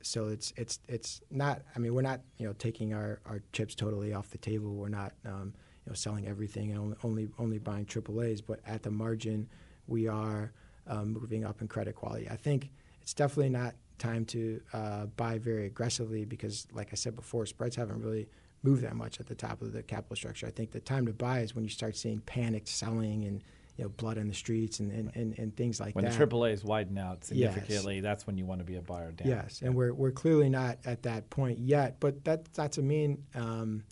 so 0.00 0.28
it's 0.28 0.54
it's 0.56 0.80
it's 0.88 1.20
not. 1.30 1.60
I 1.76 1.80
mean, 1.80 1.94
we're 1.94 2.02
not 2.02 2.20
you 2.38 2.46
know 2.46 2.54
taking 2.54 2.94
our, 2.94 3.20
our 3.26 3.42
chips 3.52 3.74
totally 3.74 4.14
off 4.14 4.30
the 4.30 4.38
table. 4.38 4.74
We're 4.74 4.88
not 4.88 5.12
um, 5.26 5.52
you 5.84 5.90
know 5.90 5.94
selling 5.94 6.26
everything 6.26 6.70
and 6.70 6.80
only 6.80 6.96
only, 7.04 7.28
only 7.38 7.58
buying 7.58 7.84
AAA's. 7.84 8.40
But 8.40 8.60
at 8.66 8.82
the 8.82 8.90
margin, 8.90 9.50
we 9.86 10.08
are 10.08 10.52
um, 10.86 11.12
moving 11.12 11.44
up 11.44 11.60
in 11.60 11.68
credit 11.68 11.94
quality. 11.94 12.26
I 12.30 12.36
think 12.36 12.70
it's 13.02 13.12
definitely 13.12 13.50
not 13.50 13.74
time 13.98 14.24
to 14.24 14.60
uh, 14.72 15.06
buy 15.16 15.36
very 15.36 15.66
aggressively 15.66 16.24
because, 16.24 16.66
like 16.72 16.88
I 16.92 16.96
said 16.96 17.14
before, 17.14 17.44
spreads 17.44 17.76
haven't 17.76 18.00
really 18.00 18.28
moved 18.62 18.82
that 18.82 18.96
much 18.96 19.20
at 19.20 19.26
the 19.26 19.34
top 19.34 19.62
of 19.62 19.72
the 19.72 19.82
capital 19.82 20.16
structure. 20.16 20.46
I 20.46 20.50
think 20.50 20.72
the 20.72 20.80
time 20.80 21.06
to 21.06 21.12
buy 21.12 21.40
is 21.40 21.54
when 21.54 21.64
you 21.64 21.70
start 21.70 21.96
seeing 21.96 22.20
panicked 22.20 22.68
selling 22.68 23.24
and 23.24 23.42
you 23.76 23.84
know 23.84 23.90
blood 23.90 24.18
in 24.18 24.26
the 24.28 24.34
streets 24.34 24.80
and 24.80 24.90
and, 24.90 25.10
and, 25.14 25.38
and 25.38 25.56
things 25.56 25.78
like 25.80 25.94
when 25.94 26.04
that. 26.04 26.18
When 26.18 26.28
the 26.28 26.36
AAA's 26.36 26.64
widen 26.64 26.98
out 26.98 27.18
Yes. 27.18 27.28
significantly, 27.54 28.00
that's 28.00 28.26
when 28.26 28.36
you 28.36 28.44
want 28.44 28.60
to 28.60 28.64
be 28.64 28.76
a 28.76 28.82
buyer 28.82 29.12
down. 29.12 29.28
Yes, 29.28 29.62
and 29.62 29.74
we're 29.74 29.92
we're 29.94 30.10
clearly 30.10 30.48
not 30.48 30.78
at 30.84 31.02
that 31.04 31.30
point 31.30 31.58
yet, 31.58 32.00
but 32.00 32.24
that 32.24 32.52
that 32.54 32.72
doesn't 32.72 32.86
mean 32.86 33.22
um, 33.34 33.84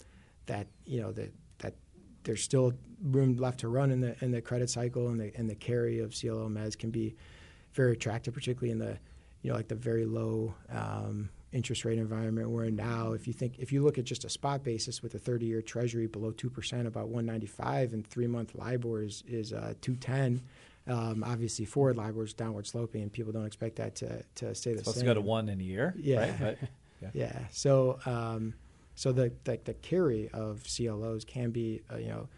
that 0.46 0.66
you 0.84 1.00
know 1.00 1.12
that 1.12 1.32
that 1.58 1.74
there's 2.24 2.42
still 2.42 2.72
room 3.02 3.36
left 3.36 3.60
to 3.60 3.68
run 3.68 3.90
in 3.92 4.00
the 4.00 4.16
in 4.24 4.32
the 4.32 4.40
credit 4.40 4.68
cycle, 4.70 5.08
and 5.08 5.20
the 5.20 5.32
and 5.36 5.48
the 5.48 5.54
carry 5.54 6.00
of 6.00 6.12
CLO 6.18 6.48
mezz 6.48 6.76
can 6.76 6.90
be 6.90 7.14
very 7.72 7.92
attractive, 7.92 8.34
particularly 8.34 8.72
in 8.72 8.78
the 8.78 8.98
you 9.42 9.50
know 9.50 9.56
like 9.56 9.68
the 9.68 9.76
very 9.76 10.04
low 10.04 10.52
um, 10.70 11.28
interest 11.52 11.84
rate 11.84 11.98
environment 11.98 12.50
we're 12.50 12.64
in 12.64 12.76
now. 12.76 13.12
If 13.12 13.26
you 13.26 13.32
think 13.32 13.58
if 13.58 13.72
you 13.72 13.82
look 13.82 13.98
at 13.98 14.04
just 14.04 14.24
a 14.24 14.28
spot 14.28 14.64
basis 14.64 15.02
with 15.02 15.14
a 15.14 15.18
30-year 15.18 15.62
Treasury 15.62 16.06
below 16.06 16.32
two 16.32 16.50
percent, 16.50 16.86
about 16.86 17.08
195, 17.08 17.92
and 17.92 18.06
three-month 18.06 18.54
LIBOR 18.54 19.02
is 19.02 19.22
is 19.26 19.52
uh, 19.52 19.74
210. 19.80 20.42
Um, 20.88 21.24
obviously, 21.26 21.64
forward 21.64 21.96
LIBOR 21.96 22.24
is 22.24 22.32
downward 22.32 22.66
sloping, 22.66 23.02
and 23.02 23.12
people 23.12 23.32
don't 23.32 23.46
expect 23.46 23.76
that 23.76 23.96
to, 23.96 24.22
to 24.36 24.54
stay 24.54 24.72
the 24.72 24.78
supposed 24.78 24.98
same. 24.98 25.06
to 25.06 25.10
go 25.10 25.14
to 25.14 25.20
one 25.20 25.48
in 25.48 25.60
a 25.60 25.64
year. 25.64 25.94
Yeah. 25.98 26.20
right? 26.20 26.38
But, 26.38 26.58
yeah. 27.02 27.10
Yeah. 27.12 27.38
So, 27.50 27.98
um, 28.06 28.54
so 28.94 29.12
the, 29.12 29.32
the 29.44 29.58
the 29.64 29.74
carry 29.74 30.28
of 30.32 30.62
CLOs 30.64 31.24
can 31.24 31.50
be, 31.50 31.82
uh, 31.92 31.96
you 31.96 32.08
know, 32.08 32.28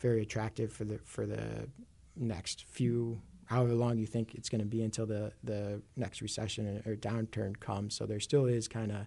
very 0.00 0.22
attractive 0.22 0.72
for 0.72 0.84
the 0.84 0.98
for 1.04 1.26
the 1.26 1.68
next 2.16 2.64
few, 2.64 3.20
however 3.48 3.74
long 3.74 3.98
you 3.98 4.06
think 4.06 4.34
it's 4.34 4.48
going 4.48 4.60
to 4.60 4.66
be 4.66 4.82
until 4.82 5.06
the 5.06 5.32
the 5.42 5.82
next 5.96 6.20
recession 6.22 6.82
or 6.86 6.94
downturn 6.96 7.58
comes. 7.58 7.94
So 7.94 8.06
there 8.06 8.20
still 8.20 8.46
is 8.46 8.68
kind 8.68 8.92
of 8.92 9.06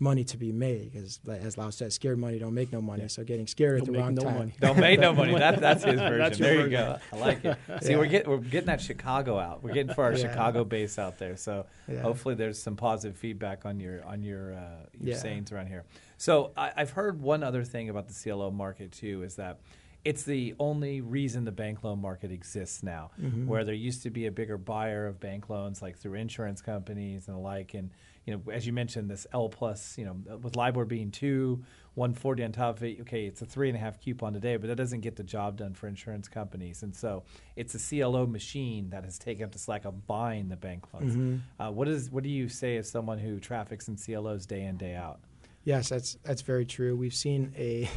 money 0.00 0.22
to 0.22 0.36
be 0.36 0.52
made 0.52 0.92
because, 0.92 1.18
as 1.28 1.58
Lau 1.58 1.70
said, 1.70 1.92
scared 1.92 2.18
money 2.20 2.38
don't 2.38 2.54
make 2.54 2.72
no 2.72 2.80
money. 2.80 3.02
Yeah. 3.02 3.08
So 3.08 3.24
getting 3.24 3.48
scared 3.48 3.80
at 3.80 3.86
Don't 3.86 3.94
the 3.94 3.98
wrong 4.00 4.14
no 4.14 4.22
time. 4.22 4.34
money. 4.38 4.52
Don't 4.60 4.78
make 4.78 5.00
no 5.00 5.12
money. 5.12 5.34
That, 5.36 5.60
that's 5.60 5.82
his 5.82 5.94
version. 5.98 6.18
That's 6.18 6.38
your 6.38 6.48
there 6.48 6.60
you 6.66 6.70
go. 6.70 6.98
I 7.12 7.16
like 7.16 7.44
it. 7.44 7.56
See, 7.82 7.90
Yeah. 7.92 7.96
we're 7.98 8.06
getting 8.06 8.30
we're 8.30 8.36
getting 8.38 8.66
that 8.68 8.80
Chicago 8.80 9.38
out. 9.40 9.64
We're 9.64 9.72
getting 9.74 9.92
for 9.94 10.04
our 10.04 10.12
Yeah. 10.12 10.28
Chicago 10.28 10.62
base 10.64 11.00
out 11.00 11.18
there. 11.18 11.36
So 11.36 11.66
Yeah. 11.88 12.00
hopefully 12.02 12.36
there's 12.36 12.60
some 12.62 12.76
positive 12.76 13.16
feedback 13.18 13.66
on 13.66 13.80
your 13.80 14.04
on 14.04 14.22
your 14.22 14.54
uh, 14.54 14.86
your 15.00 15.14
Yeah. 15.14 15.16
sayings 15.16 15.50
around 15.50 15.66
here. 15.66 15.84
So 16.16 16.52
I, 16.56 16.70
I've 16.76 16.90
heard 16.90 17.20
one 17.20 17.42
other 17.42 17.64
thing 17.64 17.88
about 17.88 18.06
the 18.06 18.14
CLO 18.14 18.50
market 18.52 18.92
too 18.92 19.22
is 19.24 19.34
that. 19.36 19.58
It's 20.04 20.22
the 20.22 20.54
only 20.58 21.00
reason 21.00 21.44
the 21.44 21.52
bank 21.52 21.82
loan 21.84 22.00
market 22.00 22.30
exists 22.30 22.82
now, 22.82 23.10
Mm-hmm. 23.20 23.46
where 23.46 23.64
there 23.64 23.74
used 23.74 24.02
to 24.04 24.10
be 24.10 24.26
a 24.26 24.32
bigger 24.32 24.56
buyer 24.56 25.06
of 25.06 25.20
bank 25.20 25.50
loans, 25.50 25.82
like 25.82 25.98
through 25.98 26.14
insurance 26.14 26.62
companies 26.62 27.28
and 27.28 27.36
the 27.36 27.40
like. 27.40 27.74
And 27.74 27.90
you 28.24 28.34
know, 28.34 28.52
as 28.52 28.66
you 28.66 28.72
mentioned, 28.72 29.10
this 29.10 29.26
L 29.32 29.48
plus, 29.48 29.96
you 29.98 30.04
know, 30.04 30.36
with 30.42 30.54
LIBOR 30.54 30.84
being 30.84 31.10
two, 31.10 31.64
140 31.94 32.44
on 32.44 32.52
top 32.52 32.76
of 32.76 32.84
it. 32.84 33.00
Okay, 33.00 33.24
it's 33.26 33.42
a 33.42 33.46
three 33.46 33.68
and 33.68 33.76
a 33.76 33.80
half 33.80 33.98
coupon 34.00 34.32
today, 34.34 34.56
but 34.56 34.68
that 34.68 34.76
doesn't 34.76 35.00
get 35.00 35.16
the 35.16 35.22
job 35.24 35.56
done 35.56 35.74
for 35.74 35.88
insurance 35.88 36.28
companies. 36.28 36.82
And 36.82 36.94
so 36.94 37.24
it's 37.56 37.74
a 37.74 37.78
CLO 37.78 38.26
machine 38.26 38.90
that 38.90 39.04
has 39.04 39.18
taken 39.18 39.44
up 39.44 39.52
the 39.52 39.58
slack 39.58 39.84
of 39.84 40.06
buying 40.06 40.48
the 40.48 40.56
bank 40.56 40.84
loans. 40.94 41.14
Mm-hmm. 41.16 41.62
Uh, 41.62 41.70
what 41.70 41.88
is 41.88 42.10
what 42.10 42.22
do 42.22 42.28
you 42.30 42.48
say 42.48 42.76
as 42.76 42.88
someone 42.88 43.18
who 43.18 43.40
traffics 43.40 43.88
in 43.88 43.96
CLOs 43.96 44.46
day 44.46 44.62
in 44.62 44.76
day 44.76 44.94
out? 44.94 45.20
Yes, 45.64 45.88
that's 45.88 46.18
that's 46.22 46.42
very 46.42 46.64
true. 46.66 46.94
We've 46.96 47.14
seen 47.14 47.52
a 47.56 47.88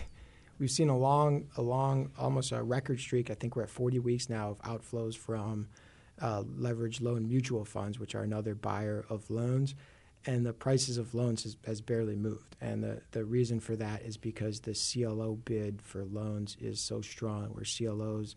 we've 0.61 0.71
seen 0.71 0.89
a 0.89 0.97
long 0.97 1.47
a 1.57 1.61
long 1.61 2.11
almost 2.17 2.51
a 2.51 2.61
record 2.61 2.99
streak. 2.99 3.31
I 3.31 3.33
think 3.33 3.55
we're 3.55 3.63
at 3.63 3.69
40 3.69 3.97
weeks 3.99 4.29
now 4.29 4.51
of 4.51 4.61
outflows 4.61 5.17
from 5.17 5.67
uh, 6.21 6.43
leveraged 6.43 7.01
loan 7.01 7.27
mutual 7.27 7.65
funds, 7.65 7.99
which 7.99 8.13
are 8.13 8.21
another 8.21 8.53
buyer 8.53 9.03
of 9.09 9.29
loans. 9.29 9.73
And 10.27 10.45
the 10.45 10.53
prices 10.53 10.99
of 10.99 11.15
loans 11.15 11.43
has, 11.43 11.57
has 11.65 11.81
barely 11.81 12.15
moved. 12.15 12.55
And 12.61 12.83
the, 12.83 13.01
the 13.09 13.25
reason 13.25 13.59
for 13.59 13.75
that 13.77 14.03
is 14.03 14.17
because 14.17 14.59
the 14.59 14.75
CLO 14.75 15.33
bid 15.33 15.81
for 15.81 16.05
loans 16.05 16.55
is 16.61 16.79
so 16.79 17.01
strong, 17.01 17.45
where 17.45 17.65
CLOs, 17.65 18.35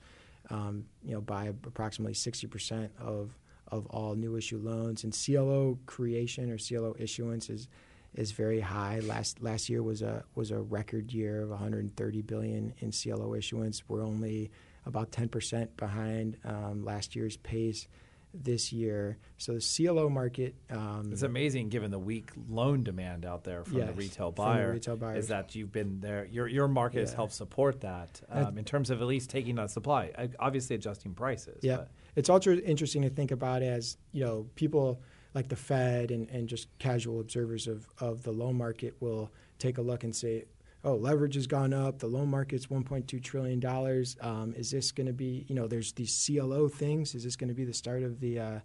um, 0.49 0.87
you 1.05 1.13
know, 1.13 1.21
buy 1.21 1.45
approximately 1.45 2.15
60% 2.15 2.89
of 2.99 3.39
of 3.69 3.87
all 3.87 4.15
new 4.15 4.37
issue 4.37 4.59
loans. 4.59 5.05
And 5.05 5.13
CLO 5.13 5.79
creation 5.85 6.51
or 6.51 6.57
CLO 6.57 6.97
issuance 6.99 7.51
is 7.51 7.69
is 8.15 8.33
very 8.33 8.61
high. 8.61 9.01
Last 9.01 9.43
last 9.43 9.69
year 9.69 9.83
was 9.83 10.03
a 10.03 10.25
was 10.35 10.51
a 10.51 10.59
record 10.61 11.13
year 11.13 11.43
of 11.43 11.51
130 11.51 12.23
billion 12.23 12.75
in 12.79 12.93
CLO 12.93 13.35
issuance. 13.35 13.83
We're 13.89 14.05
only 14.05 14.51
about 14.87 15.13
10 15.13 15.29
percent 15.29 15.77
behind 15.77 16.37
um, 16.45 16.85
last 16.85 17.17
year's 17.17 17.37
pace 17.39 17.89
this 18.37 18.73
year. 18.73 19.17
So 19.39 19.55
the 19.55 19.61
CLO 19.87 20.09
market 20.09 20.57
um, 20.69 21.11
It's 21.13 21.23
amazing 21.23 21.69
given 21.69 21.93
the 21.93 22.01
weak 22.01 22.31
loan 22.49 22.83
demand 22.83 23.25
out 23.25 23.45
there 23.45 23.63
from 23.65 23.75
the 23.75 23.87
Yes, 23.87 23.97
retail 23.97 24.33
from 24.33 24.45
the 24.45 24.51
buyer. 24.53 24.73
retail 24.73 24.97
buyers. 24.97 25.25
Is 25.25 25.29
that 25.29 25.55
you've 25.55 25.71
been 25.73 26.01
there? 26.01 26.27
Your 26.27 26.49
your 26.49 26.67
market 26.69 27.01
has 27.01 27.13
helped 27.13 27.33
support 27.33 27.81
that 27.83 28.21
um, 28.29 28.59
in 28.59 28.65
terms 28.65 28.91
of 28.91 29.01
at 29.01 29.07
least 29.07 29.31
taking 29.31 29.59
on 29.59 29.69
supply. 29.69 30.11
Obviously 30.39 30.75
adjusting 30.77 31.15
prices. 31.15 31.61
Yeah, 31.63 31.77
but- 31.79 31.91
it's 32.17 32.29
also 32.29 32.55
interesting 32.55 33.03
to 33.03 33.11
think 33.11 33.31
about 33.33 33.63
as 33.63 33.97
you 34.13 34.25
know 34.25 34.47
people 34.55 35.01
like 35.35 35.49
the 35.49 35.57
Fed 35.57 36.11
and, 36.11 36.29
and 36.31 36.49
just 36.49 36.69
casual 36.79 37.21
observers 37.21 37.67
of, 37.67 37.87
of 37.99 38.23
the 38.23 38.31
loan 38.31 38.57
market 38.57 38.95
will 39.01 39.31
take 39.59 39.79
a 39.79 39.83
look 39.83 40.05
and 40.05 40.15
say, 40.15 40.45
oh, 40.85 40.95
leverage 40.95 41.35
has 41.35 41.47
gone 41.47 41.73
up. 41.73 41.99
The 41.99 42.07
loan 42.07 42.29
market's 42.31 42.67
1.2 42.67 43.23
trillion 43.23 43.59
dollars. 43.61 44.17
Um, 44.21 44.55
is 44.57 44.71
this 44.71 44.93
going 44.93 45.07
to 45.07 45.13
be 45.13 45.45
you 45.49 45.55
know 45.55 45.67
there's 45.67 45.93
these 45.93 46.25
CLO 46.27 46.69
things? 46.69 47.15
Is 47.15 47.25
this 47.25 47.37
going 47.37 47.49
to 47.49 47.55
be 47.55 47.65
the 47.65 47.75
start 47.75 48.03
of 48.03 48.21
the 48.21 48.39
uh, 48.39 48.61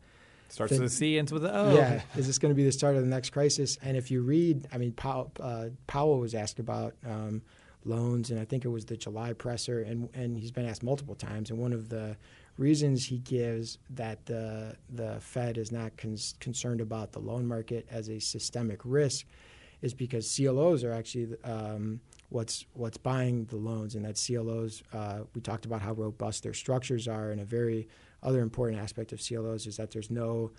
Starts 0.49 0.71
Then- 0.71 0.81
with 0.81 0.91
a 0.91 0.95
C, 0.95 1.17
ends 1.19 1.31
with 1.31 1.45
a 1.45 1.55
O. 1.55 1.75
yeah, 1.75 2.01
is 2.17 2.25
this 2.25 2.39
going 2.39 2.49
to 2.51 2.55
be 2.55 2.63
the 2.63 2.71
start 2.71 2.95
of 2.95 3.01
the 3.03 3.07
next 3.07 3.29
crisis? 3.29 3.77
And 3.83 3.95
if 3.95 4.09
you 4.09 4.21
read, 4.23 4.67
I 4.73 4.79
mean, 4.79 4.93
Powell, 4.93 5.31
uh, 5.39 5.67
Powell 5.85 6.19
was 6.19 6.33
asked 6.33 6.57
about 6.57 6.95
um, 7.05 7.43
loans, 7.85 8.31
and 8.31 8.39
I 8.39 8.45
think 8.45 8.65
it 8.65 8.69
was 8.69 8.85
the 8.85 8.97
July 8.97 9.33
presser, 9.33 9.81
and 9.81 10.09
and 10.15 10.37
he's 10.37 10.51
been 10.51 10.67
asked 10.67 10.81
multiple 10.83 11.13
times. 11.15 11.51
And 11.51 11.59
one 11.59 11.71
of 11.71 11.89
the 11.89 12.17
reasons 12.59 13.05
he 13.05 13.17
gives 13.19 13.79
that 13.89 14.25
the 14.25 14.75
the 14.89 15.17
Fed 15.21 15.57
is 15.57 15.71
not 15.71 15.95
cons- 15.97 16.35
concerned 16.39 16.81
about 16.81 17.13
the 17.13 17.19
loan 17.19 17.47
market 17.47 17.87
as 17.89 18.09
a 18.09 18.19
systemic 18.19 18.81
risk 18.83 19.25
is 19.81 19.93
because 19.93 20.35
CLOs 20.35 20.83
are 20.83 20.91
actually 20.91 21.35
um, 21.45 22.01
what's 22.27 22.65
what's 22.73 22.97
buying 22.97 23.45
the 23.45 23.55
loans, 23.55 23.95
and 23.95 24.05
that 24.05 24.21
CLOs. 24.23 24.83
Uh, 24.93 25.19
we 25.33 25.41
talked 25.41 25.65
about 25.65 25.81
how 25.81 25.93
robust 25.93 26.43
their 26.43 26.53
structures 26.53 27.07
are, 27.07 27.31
and 27.31 27.39
a 27.39 27.45
very 27.45 27.87
other 28.21 28.41
important 28.41 28.81
aspect 28.81 29.13
of 29.13 29.21
CLOs 29.25 29.65
is 29.65 29.77
that 29.77 29.91
there's 29.91 30.11
no 30.11 30.51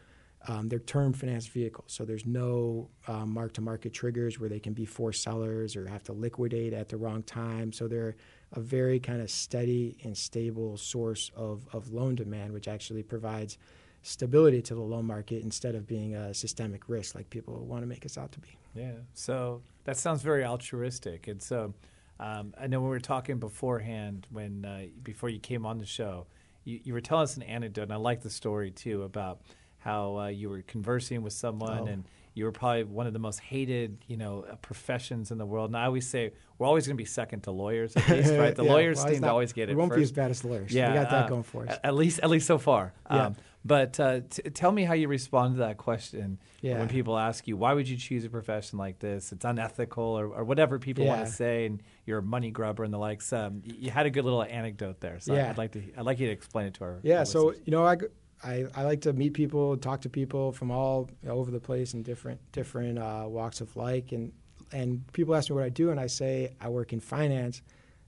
um, 0.48 0.70
they're 0.70 0.78
term 0.78 1.12
finance 1.12 1.46
vehicles, 1.46 1.92
so 1.92 2.06
there's 2.06 2.24
no 2.24 2.88
um, 3.08 3.34
mark-to-market 3.34 3.92
triggers 3.92 4.40
where 4.40 4.48
they 4.48 4.58
can 4.58 4.72
be 4.72 4.86
forced 4.86 5.22
sellers 5.22 5.76
or 5.76 5.86
have 5.86 6.02
to 6.04 6.14
liquidate 6.14 6.72
at 6.72 6.88
the 6.88 6.96
wrong 6.96 7.22
time. 7.24 7.72
So 7.72 7.86
they're 7.86 8.16
a 8.52 8.60
very 8.60 8.98
kind 8.98 9.20
of 9.20 9.30
steady 9.30 9.96
and 10.04 10.16
stable 10.16 10.76
source 10.76 11.30
of, 11.36 11.66
of 11.72 11.92
loan 11.92 12.14
demand, 12.14 12.52
which 12.52 12.68
actually 12.68 13.02
provides 13.02 13.58
stability 14.02 14.62
to 14.62 14.74
the 14.74 14.80
loan 14.80 15.04
market 15.04 15.42
instead 15.42 15.74
of 15.74 15.86
being 15.86 16.14
a 16.14 16.32
systemic 16.34 16.88
risk 16.88 17.14
like 17.14 17.28
people 17.30 17.64
want 17.66 17.82
to 17.82 17.86
make 17.86 18.04
us 18.06 18.16
out 18.16 18.32
to 18.32 18.40
be. 18.40 18.56
Yeah. 18.74 18.92
So 19.14 19.62
that 19.84 19.96
sounds 19.96 20.22
very 20.22 20.44
altruistic. 20.44 21.28
And 21.28 21.40
so 21.42 21.74
um, 22.18 22.54
I 22.58 22.66
know 22.66 22.80
when 22.80 22.90
we 22.90 22.96
were 22.96 23.00
talking 23.00 23.38
beforehand, 23.38 24.26
when 24.30 24.64
uh, 24.64 24.86
before 25.02 25.28
you 25.28 25.38
came 25.38 25.66
on 25.66 25.78
the 25.78 25.86
show, 25.86 26.26
you, 26.64 26.80
you 26.82 26.92
were 26.92 27.00
telling 27.00 27.24
us 27.24 27.36
an 27.36 27.42
anecdote, 27.42 27.84
and 27.84 27.92
I 27.92 27.96
like 27.96 28.22
the 28.22 28.30
story 28.30 28.70
too 28.70 29.02
about 29.02 29.40
how 29.78 30.18
uh, 30.18 30.26
you 30.28 30.50
were 30.50 30.62
conversing 30.62 31.22
with 31.22 31.32
someone 31.32 31.80
Oh. 31.80 31.86
and 31.86 32.04
you 32.34 32.44
were 32.44 32.52
probably 32.52 32.84
one 32.84 33.06
of 33.06 33.12
the 33.12 33.18
most 33.18 33.40
hated, 33.40 33.98
you 34.06 34.16
know, 34.16 34.44
uh, 34.50 34.54
professions 34.56 35.30
in 35.30 35.38
the 35.38 35.46
world. 35.46 35.70
And 35.70 35.76
I 35.76 35.84
always 35.86 36.06
say 36.08 36.32
we're 36.58 36.66
always 36.66 36.86
going 36.86 36.96
to 36.96 37.00
be 37.00 37.04
second 37.06 37.42
to 37.42 37.50
lawyers, 37.50 37.96
at 37.96 38.08
least, 38.08 38.32
right? 38.34 38.54
The 38.60 38.64
Yeah, 38.64 38.72
lawyers 38.72 38.98
well, 38.98 39.08
seem 39.12 39.22
to 39.22 39.30
always 39.30 39.52
get 39.52 39.68
it. 39.68 39.72
We 39.72 39.78
won't 39.78 39.90
be 39.92 39.96
first. 39.96 40.04
as 40.04 40.12
bad 40.12 40.30
as 40.30 40.40
the 40.42 40.48
lawyers. 40.48 40.72
Yeah, 40.72 40.88
we 40.92 40.98
got 41.00 41.10
that 41.10 41.24
uh, 41.24 41.28
going 41.28 41.42
for 41.42 41.68
us. 41.68 41.78
At 41.82 41.94
least, 41.94 42.20
at 42.20 42.30
least 42.30 42.46
so 42.46 42.58
far. 42.58 42.92
Yeah. 43.10 43.26
Um, 43.26 43.36
but 43.62 44.00
uh, 44.00 44.20
t- 44.30 44.42
tell 44.50 44.72
me 44.72 44.84
how 44.84 44.94
you 44.94 45.06
respond 45.06 45.56
to 45.56 45.58
that 45.60 45.76
question 45.76 46.38
Yeah. 46.62 46.78
when 46.78 46.88
people 46.88 47.18
ask 47.18 47.46
you, 47.46 47.58
"Why 47.58 47.74
would 47.74 47.86
you 47.88 47.98
choose 47.98 48.24
a 48.24 48.30
profession 48.30 48.78
like 48.78 49.00
this? 49.00 49.32
It's 49.32 49.44
unethical," 49.44 50.02
or, 50.02 50.28
or 50.28 50.44
whatever 50.44 50.78
people 50.78 51.04
want 51.04 51.26
to 51.26 51.30
say, 51.30 51.66
and 51.66 51.82
you're 52.06 52.20
a 52.20 52.22
money 52.22 52.50
grubber 52.50 52.84
and 52.84 52.92
the 52.94 52.96
likes. 52.98 53.30
Um, 53.34 53.60
you 53.66 53.90
had 53.90 54.06
a 54.06 54.10
good 54.10 54.24
little 54.24 54.42
anecdote 54.42 55.00
there, 55.00 55.20
so 55.20 55.34
Yeah. 55.34 55.50
I'd 55.50 55.58
like 55.58 55.72
to. 55.72 55.82
I'd 55.94 56.06
like 56.06 56.18
you 56.20 56.28
to 56.28 56.32
explain 56.32 56.68
it 56.68 56.74
to 56.74 56.84
our. 56.84 57.00
Yeah, 57.02 57.24
so 57.24 57.52
you 57.52 57.70
know, 57.70 57.84
I, 57.84 57.98
I, 58.42 58.66
I 58.74 58.84
like 58.84 59.02
to 59.02 59.12
meet 59.12 59.34
people, 59.34 59.76
talk 59.76 60.00
to 60.02 60.08
people 60.08 60.52
from 60.52 60.70
all 60.70 61.10
over 61.28 61.50
the 61.50 61.60
place 61.60 61.94
in 61.94 62.02
different 62.02 62.40
different 62.52 62.98
uh, 62.98 63.24
walks 63.26 63.60
of 63.60 63.76
life, 63.76 64.12
and 64.12 64.32
and 64.72 65.10
people 65.12 65.34
ask 65.34 65.50
me 65.50 65.56
what 65.56 65.64
I 65.64 65.68
do, 65.68 65.90
and 65.90 66.00
I 66.00 66.06
say 66.06 66.54
I 66.60 66.68
work 66.68 66.92
in 66.92 67.00
finance. 67.00 67.62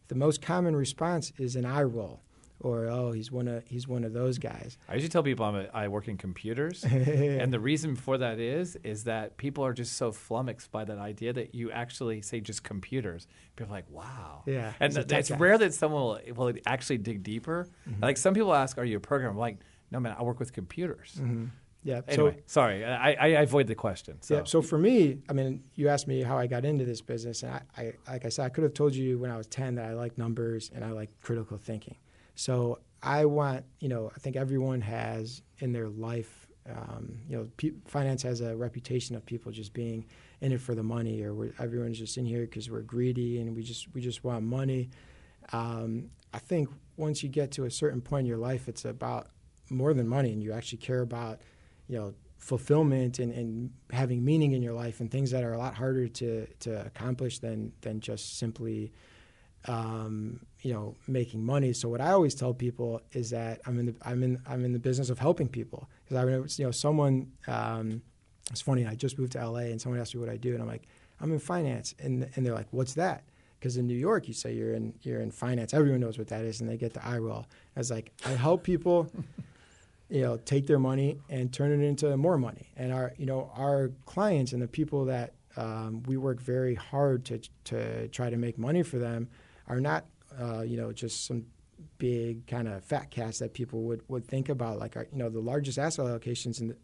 The 0.09 0.15
most 0.15 0.43
common 0.43 0.77
response 0.77 1.33
is 1.39 1.57
an 1.57 1.65
eye 1.65 1.83
roll, 1.83 2.23
or 2.61 2.87
oh, 2.87 3.13
he's 3.13 3.31
one 3.31 3.47
of 3.47 3.63
he's 3.67 3.87
one 3.87 4.05
of 4.05 4.15
those 4.15 4.39
guys. 4.39 4.79
I 4.89 4.95
usually 4.95 5.11
tell 5.11 5.23
people 5.23 5.45
I'm 5.45 5.57
a, 5.57 5.67
I 5.75 5.89
work 5.89 6.09
in 6.09 6.17
computers, 6.17 6.83
and 6.91 7.53
the 7.53 7.61
reason 7.61 7.95
for 7.95 8.17
that 8.19 8.39
is 8.39 8.77
is 8.85 9.05
that 9.05 9.37
people 9.37 9.65
are 9.67 9.75
just 9.75 9.97
so 9.99 10.13
flummoxed 10.13 10.71
by 10.71 10.85
that 10.85 10.99
idea 10.99 11.33
that 11.35 11.55
you 11.55 11.71
actually 11.71 12.23
say 12.23 12.41
just 12.41 12.63
computers. 12.63 13.27
People 13.57 13.73
are 13.73 13.77
like, 13.77 13.91
"Wow." 13.91 14.45
Yeah, 14.47 14.73
and 14.81 14.97
it's 14.97 15.07
th- 15.07 15.19
it's 15.19 15.31
guy. 15.31 15.37
rare 15.37 15.59
that 15.59 15.75
someone 15.75 16.03
will, 16.03 16.35
will 16.35 16.55
actually 16.65 16.99
dig 16.99 17.23
deeper. 17.23 17.69
Mm-hmm. 17.89 18.03
Like 18.03 18.17
some 18.17 18.33
people 18.33 18.55
ask, 18.55 18.79
"Are 18.79 18.85
you 18.85 18.97
a 18.97 19.01
programmer?" 19.01 19.33
I'm 19.33 19.39
like, 19.39 19.59
"No, 19.93 20.01
man, 20.01 20.17
I 20.19 20.23
work 20.23 20.41
with 20.41 20.53
computers." 20.53 21.21
Yeah. 21.85 22.01
Anyway, 22.07 22.35
so 22.37 22.43
sorry, 22.47 22.85
I, 22.85 23.13
I, 23.15 23.27
avoid 23.43 23.67
the 23.67 23.75
question. 23.75 24.19
So. 24.23 24.37
Yeah. 24.37 24.45
So 24.45 24.63
for 24.63 24.79
me, 24.79 25.19
I 25.29 25.33
mean, 25.33 25.65
you 25.75 25.89
asked 25.89 26.07
me 26.07 26.23
how 26.23 26.39
I 26.39 26.47
got 26.47 26.65
into 26.65 26.85
this 26.85 27.01
business, 27.01 27.43
and 27.43 27.55
I, 27.55 27.63
I, 27.77 27.93
like 28.13 28.25
I 28.25 28.29
said, 28.29 28.45
I 28.47 28.49
could 28.51 28.63
have 28.65 28.75
told 28.75 28.95
you 28.95 29.19
when 29.19 29.31
I 29.31 29.37
was 29.37 29.47
ten 29.49 29.75
that 29.77 29.87
I 29.87 29.95
like 29.95 30.17
numbers 30.17 30.71
and 30.75 30.85
I 30.85 30.91
like 30.91 31.11
critical 31.21 31.59
thinking. 31.59 31.97
So 32.35 32.79
I 33.03 33.25
want, 33.25 33.65
you 33.81 33.89
know, 33.89 34.11
I 34.15 34.19
think 34.21 34.37
everyone 34.37 34.81
has 34.81 35.43
in 35.59 35.73
their 35.73 35.89
life, 35.89 36.47
um, 36.71 37.19
you 37.29 37.37
know, 37.37 37.49
pe- 37.57 37.73
finance 37.85 38.23
has 38.23 38.41
a 38.41 38.57
reputation 38.57 39.17
of 39.17 39.27
people 39.27 39.51
just 39.51 39.73
being 39.73 40.07
in 40.41 40.53
it 40.53 40.61
for 40.61 40.75
the 40.77 40.85
money, 40.85 41.23
or 41.23 41.35
we're, 41.35 41.53
everyone's 41.59 41.99
just 41.99 42.17
in 42.17 42.25
here 42.25 42.43
because 42.43 42.71
we're 42.71 42.83
greedy 42.83 43.41
and 43.41 43.57
we 43.57 43.63
just 43.63 43.93
we 43.93 44.01
just 44.01 44.23
want 44.23 44.45
money. 44.45 44.89
Um, 45.53 46.11
I 46.33 46.39
think 46.39 46.69
once 46.97 47.25
you 47.25 47.29
get 47.29 47.51
to 47.53 47.65
a 47.65 47.71
certain 47.71 48.01
point 48.01 48.21
in 48.21 48.27
your 48.27 48.39
life, 48.39 48.69
it's 48.69 48.85
about 48.85 49.29
more 49.71 49.95
than 49.95 50.09
money, 50.09 50.33
and 50.33 50.43
you 50.43 50.53
actually 50.53 50.79
care 50.79 51.01
about, 51.01 51.41
you 51.89 51.99
know, 51.99 52.15
fulfillment 52.39 53.19
and, 53.21 53.33
and 53.33 53.71
having 53.93 54.25
meaning 54.25 54.53
in 54.53 54.63
your 54.63 54.73
life 54.73 55.01
and 55.01 55.11
things 55.11 55.31
that 55.31 55.45
are 55.45 55.53
a 55.53 55.59
lot 55.59 55.75
harder 55.75 56.09
to, 56.09 56.47
to 56.59 56.85
accomplish 56.85 57.39
than 57.39 57.73
than 57.83 58.01
just 58.01 58.39
simply 58.39 58.93
um, 59.67 60.41
you 60.61 60.73
know 60.73 60.97
making 61.07 61.45
money. 61.45 61.73
So 61.73 61.89
what 61.89 62.01
I 62.01 62.11
always 62.11 62.35
tell 62.35 62.53
people 62.53 63.01
is 63.13 63.31
that 63.31 63.61
I'm 63.67 63.79
in 63.79 63.87
the 63.87 63.95
I'm 64.03 64.23
in 64.23 64.41
I'm 64.47 64.65
in 64.65 64.73
the 64.73 64.79
business 64.79 65.11
of 65.11 65.19
helping 65.19 65.49
people 65.49 65.89
because 66.05 66.17
I 66.17 66.23
remember 66.23 66.49
you 66.57 66.65
know 66.65 66.71
someone 66.71 67.33
um, 67.47 68.03
it's 68.51 68.61
funny 68.61 68.87
I 68.87 68.95
just 68.95 69.19
moved 69.19 69.33
to 69.33 69.47
LA 69.47 69.61
and 69.71 69.81
someone 69.81 70.01
asked 70.01 70.15
me 70.15 70.21
what 70.21 70.29
I 70.29 70.37
do 70.37 70.53
and 70.53 70.63
I'm 70.63 70.69
like 70.69 70.87
I'm 71.21 71.33
in 71.33 71.39
finance 71.39 71.95
and 72.01 72.29
and 72.35 72.45
they're 72.45 72.55
like 72.55 72.69
what's 72.71 72.95
that 72.95 73.23
because 73.59 73.77
in 73.77 73.87
New 73.87 73.97
York 73.97 74.27
you 74.27 74.35
say 74.35 74.53
you're 74.53 74.75
in 74.75 74.95
you're 75.03 75.21
in 75.21 75.31
finance 75.31 75.75
everyone 75.75 76.01
knows 76.01 76.19
what 76.19 76.29
that 76.29 76.45
is 76.45 76.61
and 76.61 76.69
they 76.69 76.77
get 76.77 76.93
the 76.93 77.07
eye 77.07 77.19
roll. 77.19 77.47
I 77.77 77.81
was 77.81 77.91
like 77.91 78.13
I 78.27 78.31
help 78.31 78.65
people. 78.65 79.11
You 80.13 80.21
know, 80.21 80.37
take 80.37 80.67
their 80.67 80.79
money 80.79 81.19
and 81.31 81.51
turn 81.51 81.73
it 81.73 81.83
into 81.83 82.15
more 82.19 82.37
money. 82.37 82.71
And 82.77 82.93
our, 82.93 83.15
you 83.17 83.25
know, 83.25 83.51
our 83.57 83.93
clients 84.05 84.53
and 84.53 84.61
the 84.61 84.69
people 84.69 85.07
that 85.07 85.33
um, 85.57 86.03
we 86.03 86.19
work 86.19 86.39
very 86.39 86.75
hard 86.75 87.25
to 87.27 87.41
to 87.65 88.09
try 88.09 88.29
to 88.29 88.37
make 88.37 88.59
money 88.59 88.83
for 88.83 88.99
them 88.99 89.29
are 89.69 89.81
not, 89.81 90.05
uh, 90.39 90.61
you 90.61 90.77
know, 90.77 90.93
just 90.93 91.25
some 91.25 91.47
big 91.97 92.47
kind 92.47 92.69
of 92.69 92.85
fat 92.85 93.11
cats 93.11 93.39
that 93.39 93.55
people 93.55 93.85
would, 93.85 94.03
would 94.09 94.27
think 94.27 94.51
about. 94.51 94.79
Like, 94.79 94.97
our, 94.99 95.07
you 95.11 95.17
know, 95.17 95.31
the 95.31 95.41
largest 95.41 95.79
asset 95.79 96.05
allocations 96.05 96.61
and 96.61 96.75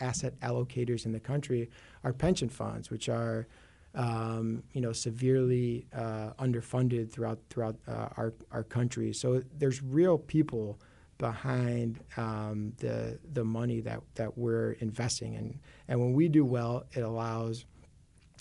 asset 0.00 0.40
allocators 0.40 1.04
in 1.04 1.12
the 1.12 1.20
country 1.20 1.68
are 2.04 2.14
pension 2.14 2.48
funds, 2.48 2.90
which 2.90 3.10
are, 3.10 3.46
um, 3.94 4.62
you 4.72 4.80
know, 4.80 4.92
severely 4.92 5.86
uh, 5.94 6.30
underfunded 6.38 7.10
throughout 7.10 7.38
throughout 7.50 7.76
uh, 7.86 8.08
our 8.16 8.32
our 8.50 8.64
country. 8.64 9.12
So 9.12 9.42
there's 9.58 9.82
real 9.82 10.16
people 10.16 10.80
behind 11.18 12.00
um, 12.16 12.72
the 12.78 13.18
the 13.32 13.44
money 13.44 13.80
that, 13.80 14.00
that 14.14 14.38
we're 14.38 14.72
investing 14.72 15.34
in. 15.34 15.58
And 15.88 16.00
when 16.00 16.12
we 16.14 16.28
do 16.28 16.44
well, 16.44 16.84
it 16.92 17.02
allows 17.02 17.64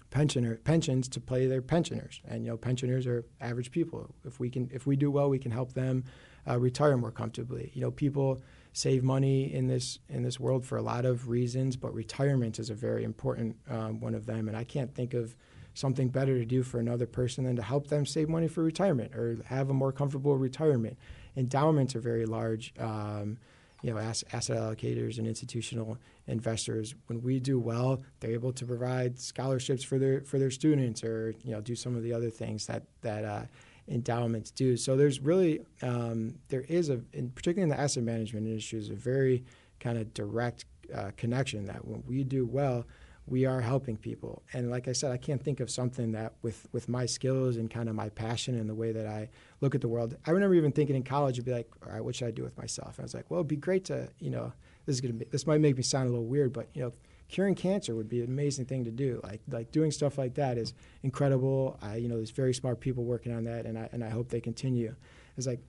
pensioner 0.10 0.56
pensions 0.56 1.08
to 1.10 1.20
pay 1.20 1.48
their 1.48 1.62
pensioners. 1.62 2.22
And 2.28 2.46
you 2.46 2.52
know, 2.52 2.58
pensioners 2.58 3.06
are 3.08 3.26
average 3.42 3.72
people. 3.72 4.14
If 4.26 4.40
we 4.40 4.50
can 4.50 4.70
if 4.72 4.86
we 4.86 4.96
do 4.96 5.12
well, 5.12 5.30
we 5.30 5.40
can 5.40 5.52
help 5.52 5.74
them 5.74 6.06
uh, 6.48 6.58
retire 6.60 6.98
more 6.98 7.12
comfortably. 7.12 7.72
You 7.74 7.82
know, 7.82 7.92
people 7.92 8.42
save 8.74 9.04
money 9.04 9.54
in 9.54 9.68
this 9.68 10.00
in 10.10 10.24
this 10.24 10.40
world 10.40 10.66
for 10.66 10.78
a 10.78 10.82
lot 10.82 11.06
of 11.06 11.28
reasons, 11.30 11.76
but 11.76 11.94
retirement 11.94 12.60
is 12.60 12.70
a 12.70 12.76
very 12.76 13.04
important 13.04 13.58
um, 13.70 14.00
one 14.00 14.14
of 14.14 14.26
them. 14.26 14.48
And 14.48 14.56
I 14.56 14.64
can't 14.64 14.94
think 14.94 15.14
of 15.14 15.36
something 15.74 16.10
better 16.10 16.40
to 16.40 16.46
do 16.46 16.64
for 16.64 16.80
another 16.80 17.06
person 17.06 17.44
than 17.44 17.56
to 17.56 17.62
help 17.62 17.88
them 17.88 18.06
save 18.06 18.28
money 18.28 18.48
for 18.48 18.64
retirement 18.64 19.14
or 19.14 19.38
have 19.46 19.70
a 19.70 19.74
more 19.74 19.92
comfortable 19.92 20.36
retirement 20.36 20.98
endowments 21.38 21.96
are 21.96 22.02
very 22.02 22.26
large. 22.26 22.74
Um, 22.80 23.38
you 23.84 23.94
know, 23.94 24.00
asset 24.00 24.58
allocators 24.58 25.20
and 25.20 25.28
institutional 25.28 26.00
investors. 26.26 26.96
When 27.06 27.22
we 27.22 27.40
do 27.40 27.60
well, 27.60 28.02
they're 28.20 28.32
able 28.32 28.52
to 28.54 28.66
provide 28.66 29.20
scholarships 29.20 29.84
for 29.84 30.00
their 30.00 30.22
for 30.22 30.40
their 30.40 30.50
students, 30.50 31.04
or 31.04 31.36
you 31.44 31.52
know, 31.52 31.62
do 31.62 31.76
some 31.76 31.96
of 31.96 32.02
the 32.02 32.12
other 32.12 32.32
things 32.32 32.66
that 32.66 32.84
that 33.02 33.24
uh, 33.24 33.44
endowments 33.88 34.52
do. 34.52 34.78
So 34.78 34.98
there's 34.98 35.20
really 35.20 35.62
um, 35.84 36.36
there 36.50 36.66
is 36.68 36.90
a, 36.90 36.98
particularly 37.36 37.64
in 37.64 37.70
the 37.70 37.80
asset 37.80 38.04
management 38.04 38.48
industry, 38.48 38.80
is 38.80 38.90
a 38.90 38.96
very 38.96 39.44
kind 39.80 39.98
of 39.98 40.12
direct 40.14 40.66
uh, 40.94 41.12
connection 41.16 41.66
that 41.66 41.86
when 41.86 42.04
we 42.08 42.24
do 42.24 42.46
well, 42.46 42.86
we 43.28 43.46
are 43.46 43.60
helping 43.60 43.98
people. 43.98 44.42
And 44.54 44.72
like 44.72 44.88
I 44.88 44.94
said, 44.94 45.12
I 45.12 45.18
can't 45.18 45.44
think 45.44 45.60
of 45.60 45.70
something 45.70 46.14
that 46.14 46.34
with 46.42 46.68
with 46.72 46.88
my 46.88 47.06
skills 47.06 47.58
and 47.58 47.70
kind 47.70 47.90
of 47.90 47.96
my 47.96 48.10
passion 48.10 48.58
and 48.58 48.70
the 48.70 48.76
way 48.76 48.92
that 48.94 49.06
I 49.06 49.30
look 49.62 49.76
at 49.76 49.82
the 49.82 49.88
world. 49.88 50.16
I 50.26 50.32
remember 50.32 50.56
even 50.56 50.72
thinking 50.72 50.96
in 50.96 51.04
college, 51.04 51.36
it'd 51.36 51.46
be 51.46 51.52
like, 51.52 51.70
all 51.86 51.92
right, 51.92 52.04
what 52.04 52.16
should 52.16 52.28
I 52.28 52.32
do 52.32 52.44
with 52.44 52.58
myself? 52.58 52.98
And 52.98 53.04
I 53.04 53.04
was 53.04 53.14
like, 53.14 53.30
well, 53.30 53.42
it'd 53.42 53.50
be 53.50 53.58
great 53.58 53.86
to, 53.86 54.10
you 54.20 54.30
know, 54.30 54.54
this 54.86 54.96
is 54.96 55.02
gonna 55.02 55.14
be, 55.14 55.26
this 55.26 55.46
might 55.46 55.60
make 55.60 55.76
me 55.76 55.84
sound 55.84 56.08
a 56.08 56.12
little 56.12 56.26
weird, 56.26 56.54
but 56.54 56.70
you 56.74 56.82
know, 56.82 56.94
curing 57.28 57.56
cancer 57.56 57.96
would 57.96 58.08
be 58.08 58.22
an 58.22 58.28
amazing 58.28 58.66
thing 58.66 58.86
to 58.86 58.92
do. 58.92 59.20
Like 59.24 59.42
like 59.50 59.72
doing 59.72 59.92
stuff 59.92 60.18
like 60.18 60.36
that 60.36 60.58
is 60.58 60.74
incredible. 61.04 61.78
I, 61.82 61.98
you 61.98 62.08
know, 62.08 62.16
there's 62.16 62.32
very 62.32 62.54
smart 62.54 62.80
people 62.80 63.04
working 63.04 63.34
on 63.34 63.44
that, 63.44 63.66
and 63.66 63.78
I 63.78 63.90
and 63.92 64.04
I 64.04 64.10
hope 64.10 64.30
they 64.30 64.42
continue. 64.42 64.96
It's 65.38 65.48
like 65.48 65.60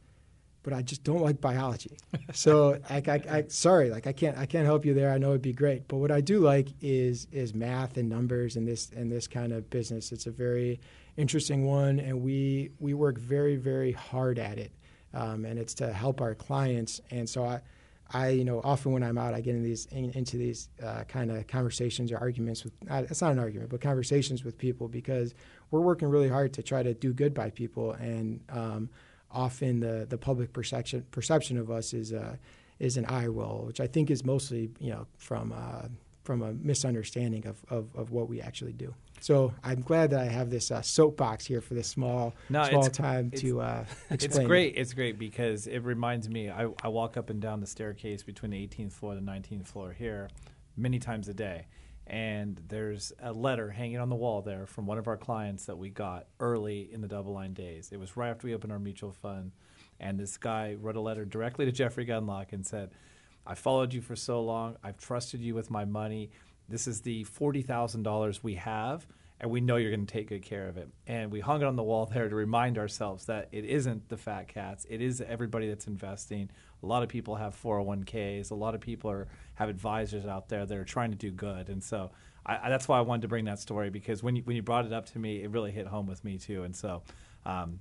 but 0.69 0.77
I 0.77 0.83
just 0.83 1.03
don't 1.03 1.23
like 1.23 1.41
biology. 1.41 1.97
So 2.35 2.79
I, 2.91 2.97
I, 2.97 3.23
I, 3.31 3.45
sorry, 3.49 3.89
like 3.89 4.07
I 4.07 4.13
can't 4.13 4.37
I 4.37 4.45
can't 4.45 4.67
help 4.67 4.85
you 4.85 4.93
there. 4.93 5.11
I 5.11 5.17
know 5.17 5.31
it'd 5.31 5.41
be 5.41 5.55
great, 5.55 5.89
but 5.89 5.97
what 5.97 6.11
I 6.11 6.21
do 6.21 6.41
like 6.41 6.69
is 6.83 7.27
is 7.33 7.55
math 7.55 7.97
and 7.97 8.07
numbers 8.07 8.57
and 8.57 8.69
this 8.69 8.91
and 8.95 9.11
this 9.11 9.27
kind 9.27 9.55
of 9.55 9.71
business. 9.71 10.13
It's 10.13 10.27
a 10.27 10.31
very 10.31 10.79
interesting 11.17 11.65
one, 11.65 11.99
and 12.01 12.21
we 12.21 12.71
we 12.81 12.93
work 12.93 13.17
very 13.17 13.57
very 13.57 13.93
hard 13.93 14.39
at 14.39 14.59
it, 14.59 14.73
um, 15.15 15.47
and 15.47 15.59
it's 15.59 15.73
to 15.75 15.91
help 15.91 16.21
our 16.21 16.35
clients. 16.35 17.01
And 17.11 17.29
so 17.29 17.45
I. 17.45 17.63
I, 18.11 18.31
you 18.31 18.45
know, 18.47 18.63
often 18.65 18.93
when 18.93 19.03
I'm 19.03 19.19
out, 19.19 19.35
I 19.35 19.43
get 19.43 19.55
in 19.55 19.63
these 19.63 19.85
in, 19.91 20.09
into 20.13 20.39
these 20.39 20.71
uh, 20.83 21.05
kind 21.05 21.31
of 21.31 21.47
conversations 21.47 22.11
or 22.11 22.17
arguments 22.17 22.65
with. 22.65 22.73
Uh, 22.91 23.03
it's 23.03 23.21
not 23.21 23.33
an 23.33 23.39
argument, 23.39 23.69
but 23.69 23.83
conversations 23.83 24.45
with 24.45 24.57
people 24.57 24.89
because 24.89 25.35
we're 25.71 25.83
working 25.83 26.09
really 26.09 26.31
hard 26.31 26.55
to 26.55 26.63
try 26.63 26.83
to 26.83 26.95
do 26.95 27.13
good 27.13 27.35
by 27.35 27.51
people, 27.51 27.93
and 27.93 28.41
um, 28.49 28.89
often 29.31 29.81
the, 29.81 30.07
the 30.09 30.19
public 30.19 30.53
perception 30.53 31.05
perception 31.11 31.59
of 31.59 31.71
us 31.71 31.93
is 31.93 32.13
uh, 32.13 32.37
is 32.79 32.97
an 32.97 33.07
eye 33.07 33.27
roll, 33.27 33.65
which 33.67 33.81
I 33.81 33.87
think 33.87 34.11
is 34.11 34.25
mostly 34.25 34.71
you 34.79 34.91
know 34.91 35.07
from 35.17 35.53
uh, 35.53 35.89
from 36.25 36.43
a 36.43 36.53
misunderstanding 36.53 37.47
of, 37.47 37.59
of, 37.71 37.89
of, 37.97 38.11
what 38.11 38.29
we 38.29 38.39
actually 38.39 38.75
do. 38.75 38.95
So 39.19 39.55
I'm 39.65 39.81
glad 39.81 40.11
that 40.11 40.21
I 40.21 40.27
have 40.27 40.51
this 40.51 40.71
uh, 40.71 40.83
soapbox 40.83 41.47
here 41.47 41.63
for 41.63 41.73
this 41.73 41.89
small 41.89 42.35
no, 42.51 42.65
small 42.65 42.85
it's, 42.85 42.99
time 42.99 43.31
it's, 43.33 43.41
to 43.41 43.63
uh, 43.63 43.85
explain. 44.11 44.43
It's 44.43 44.47
great. 44.47 44.75
It's 44.77 44.93
great 44.93 45.19
because 45.19 45.67
it 45.67 45.79
reminds 45.79 46.29
me. 46.29 46.51
I, 46.51 46.69
I 46.83 46.89
walk 46.89 47.17
up 47.17 47.31
and 47.31 47.41
down 47.41 47.61
the 47.61 47.67
staircase 47.67 48.23
between 48.23 48.51
the 48.51 48.59
18th 48.59 48.93
floor 48.93 49.15
and 49.15 49.27
the 49.27 49.33
19th 49.33 49.67
floor 49.69 49.93
here 49.93 50.29
many 50.77 50.99
times 50.99 51.29
a 51.29 51.35
day 51.35 51.65
and 52.09 52.61
there's 52.69 53.13
a 53.21 53.33
letter 53.33 53.71
hanging 53.71 53.99
on 53.99 54.09
the 54.09 54.17
wall 54.17 54.43
there 54.43 54.67
from 54.67 54.87
one 54.87 54.99
of 54.99 55.07
our 55.07 55.17
clients 55.17 55.67
that 55.67 55.77
we 55.77 55.91
got 55.91 56.27
early 56.41 56.89
in 56.93 57.03
the 57.03 57.09
DoubleLine 57.09 57.55
days. 57.55 57.91
It 57.93 58.01
was 58.01 58.17
right 58.17 58.31
after 58.31 58.47
we 58.47 58.55
opened 58.55 58.73
our 58.73 58.79
mutual 58.79 59.13
fund, 59.13 59.53
and 60.01 60.19
this 60.19 60.37
guy 60.37 60.75
wrote 60.81 60.97
a 60.97 61.01
letter 61.01 61.25
directly 61.25 61.67
to 61.67 61.73
Jeffrey 61.73 62.07
Gundlach 62.07 62.53
and 62.53 62.67
said, 62.67 62.91
"I 63.47 63.55
followed 63.55 63.93
you 63.93 64.01
for 64.01 64.17
so 64.17 64.43
long. 64.43 64.77
I've 64.83 64.99
trusted 64.99 65.41
you 65.41 65.55
with 65.55 65.71
my 65.71 65.85
money. 65.85 66.31
This 66.69 66.87
is 66.87 67.03
the 67.03 67.25
forty 67.25 67.63
thousand 67.63 68.03
dollars 68.05 68.43
we 68.43 68.55
have." 68.55 69.07
And 69.41 69.51
we 69.51 69.61
know 69.61 69.77
you're 69.77 69.91
going 69.91 70.07
to 70.07 70.13
take 70.13 70.29
good 70.29 70.43
care 70.43 70.69
of 70.69 70.77
it. 70.77 70.89
And 71.07 71.31
we 71.31 71.41
hung 71.41 71.63
it 71.63 71.65
on 71.65 71.77
the 71.77 71.83
wall 71.83 72.07
there 72.07 72.29
to 72.29 72.35
remind 72.35 72.77
ourselves 72.77 73.27
that 73.27 73.49
it 73.53 73.65
isn't 73.65 74.09
the 74.09 74.17
fat 74.17 74.49
cats. 74.49 74.87
It 74.89 75.01
is 75.01 75.21
everybody 75.21 75.69
that's 75.69 75.87
investing. 75.87 76.51
A 76.83 76.87
lot 76.87 77.03
of 77.03 77.09
people 77.09 77.37
have 77.37 77.61
401ks. 77.61 78.51
A 78.51 78.55
lot 78.55 78.75
of 78.75 78.81
people 78.81 79.11
are 79.11 79.29
have 79.55 79.69
advisors 79.69 80.27
out 80.27 80.49
there 80.49 80.67
that 80.67 80.77
are 80.77 80.85
trying 80.85 81.11
to 81.11 81.17
do 81.17 81.31
good. 81.31 81.69
And 81.69 81.83
so 81.83 82.11
I, 82.45 82.59
I, 82.65 82.69
that's 82.69 82.89
why 82.89 82.99
I 82.99 83.03
wanted 83.03 83.23
to 83.23 83.29
bring 83.29 83.45
that 83.45 83.59
story 83.59 83.91
because 83.91 84.23
when 84.23 84.37
you, 84.37 84.43
when 84.43 84.57
you 84.57 84.63
brought 84.63 84.87
it 84.87 84.93
up 84.93 85.07
to 85.13 85.19
me, 85.19 85.43
it 85.43 85.51
really 85.51 85.71
hit 85.71 85.87
home 85.87 86.07
with 86.07 86.25
me 86.25 86.39
too. 86.39 86.65
And 86.65 86.75
so 86.75 87.03
um, 87.45 87.79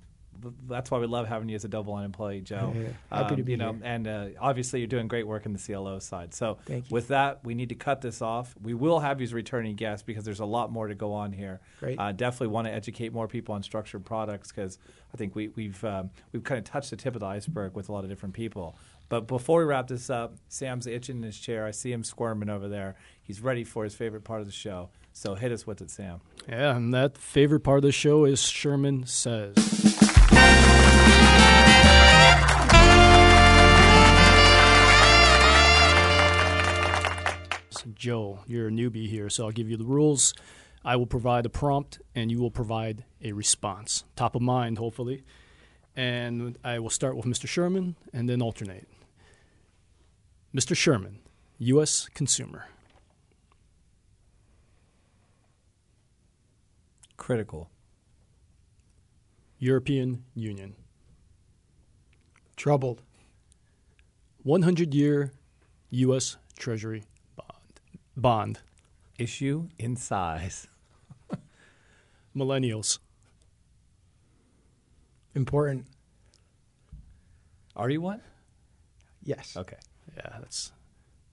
that's 0.67 0.91
why 0.91 0.99
we 0.99 1.07
love 1.07 1.27
having 1.27 1.49
you 1.49 1.55
as 1.55 1.65
a 1.65 1.69
DoubleLine 1.69 2.05
employee, 2.05 2.41
Joe. 2.41 2.73
Yeah, 2.75 2.88
happy 3.11 3.31
um, 3.31 3.38
to 3.38 3.43
be 3.43 3.51
you 3.51 3.57
know, 3.57 3.73
here. 3.73 3.81
And 3.83 4.07
uh, 4.07 4.25
obviously, 4.39 4.79
you're 4.79 4.88
doing 4.88 5.07
great 5.07 5.27
work 5.27 5.45
in 5.45 5.53
the 5.53 5.59
CLO 5.59 5.99
side. 5.99 6.33
So, 6.33 6.57
with 6.89 7.09
that, 7.09 7.43
we 7.43 7.55
need 7.55 7.69
to 7.69 7.75
cut 7.75 8.01
this 8.01 8.21
off. 8.21 8.55
We 8.61 8.73
will 8.73 8.99
have 8.99 9.19
you 9.19 9.25
as 9.25 9.31
a 9.31 9.35
returning 9.35 9.75
guest 9.75 10.05
because 10.05 10.25
there's 10.25 10.39
a 10.39 10.45
lot 10.45 10.71
more 10.71 10.88
to 10.88 10.95
go 10.95 11.13
on 11.13 11.31
here. 11.31 11.59
Great. 11.79 11.99
Uh, 11.99 12.11
definitely 12.11 12.47
want 12.47 12.67
to 12.67 12.73
educate 12.73 13.13
more 13.13 13.27
people 13.27 13.55
on 13.55 13.63
structured 13.63 14.05
products 14.05 14.51
because 14.51 14.77
I 15.13 15.17
think 15.17 15.35
we, 15.35 15.49
we've 15.49 15.83
um, 15.83 16.09
we've 16.31 16.43
kind 16.43 16.59
of 16.59 16.65
touched 16.65 16.89
the 16.89 16.95
tip 16.95 17.15
of 17.15 17.21
the 17.21 17.27
iceberg 17.27 17.75
with 17.75 17.89
a 17.89 17.91
lot 17.91 18.03
of 18.03 18.09
different 18.09 18.35
people. 18.35 18.77
But 19.09 19.27
before 19.27 19.59
we 19.59 19.65
wrap 19.65 19.88
this 19.88 20.09
up, 20.09 20.35
Sam's 20.49 20.85
itching 20.85 21.17
in 21.17 21.23
his 21.23 21.39
chair. 21.39 21.65
I 21.65 21.71
see 21.71 21.91
him 21.91 22.03
squirming 22.03 22.49
over 22.49 22.67
there. 22.67 22.95
He's 23.23 23.41
ready 23.41 23.63
for 23.63 23.83
his 23.83 23.95
favorite 23.95 24.23
part 24.23 24.41
of 24.41 24.47
the 24.47 24.53
show. 24.53 24.89
So 25.13 25.35
hit 25.35 25.51
us 25.51 25.65
with 25.65 25.81
it, 25.81 25.89
Sam. 25.89 26.21
Yeah, 26.47 26.75
and 26.75 26.93
that 26.93 27.17
favorite 27.17 27.61
part 27.61 27.77
of 27.77 27.83
the 27.83 27.91
show 27.91 28.25
is 28.25 28.41
Sherman 28.41 29.05
Says. 29.05 29.86
Joe, 38.07 38.39
you're 38.47 38.67
a 38.67 38.71
newbie 38.71 39.09
here, 39.09 39.30
so 39.30 39.45
I'll 39.45 39.51
give 39.51 39.69
you 39.69 39.75
the 39.75 39.84
rules. 39.84 40.34
I 40.86 40.95
will 40.95 41.07
provide 41.07 41.45
a 41.45 41.49
prompt, 41.49 41.99
and 42.15 42.32
you 42.32 42.39
will 42.39 42.51
provide 42.51 43.03
a 43.21 43.34
response. 43.34 44.03
Top 44.15 44.36
of 44.36 44.41
mind, 44.41 44.78
hopefully. 44.78 45.23
And 45.95 46.57
I 46.63 46.80
will 46.80 46.89
start 46.89 47.17
with 47.17 47.25
Mr. 47.25 47.47
Sherman 47.47 47.95
and 48.13 48.30
then 48.30 48.41
alternate. 48.41 48.88
Mr. 50.55 50.75
Sherman, 50.75 51.19
U.S. 51.57 52.07
consumer. 52.13 52.67
Critical. 57.17 57.69
European 59.59 60.23
Union. 60.35 60.75
Troubled. 62.55 63.01
100 64.43 64.93
year 64.93 65.31
U.S. 65.89 66.37
Treasury 66.57 67.03
bond. 67.35 67.81
Bond. 68.15 68.59
Issue 69.17 69.67
in 69.77 69.95
size. 69.95 70.67
Millennials. 72.35 72.99
Important. 75.35 75.85
Are 77.75 77.89
you 77.89 78.01
one? 78.01 78.21
Yes. 79.23 79.55
Okay. 79.55 79.77
Yeah, 80.15 80.37
that's 80.39 80.71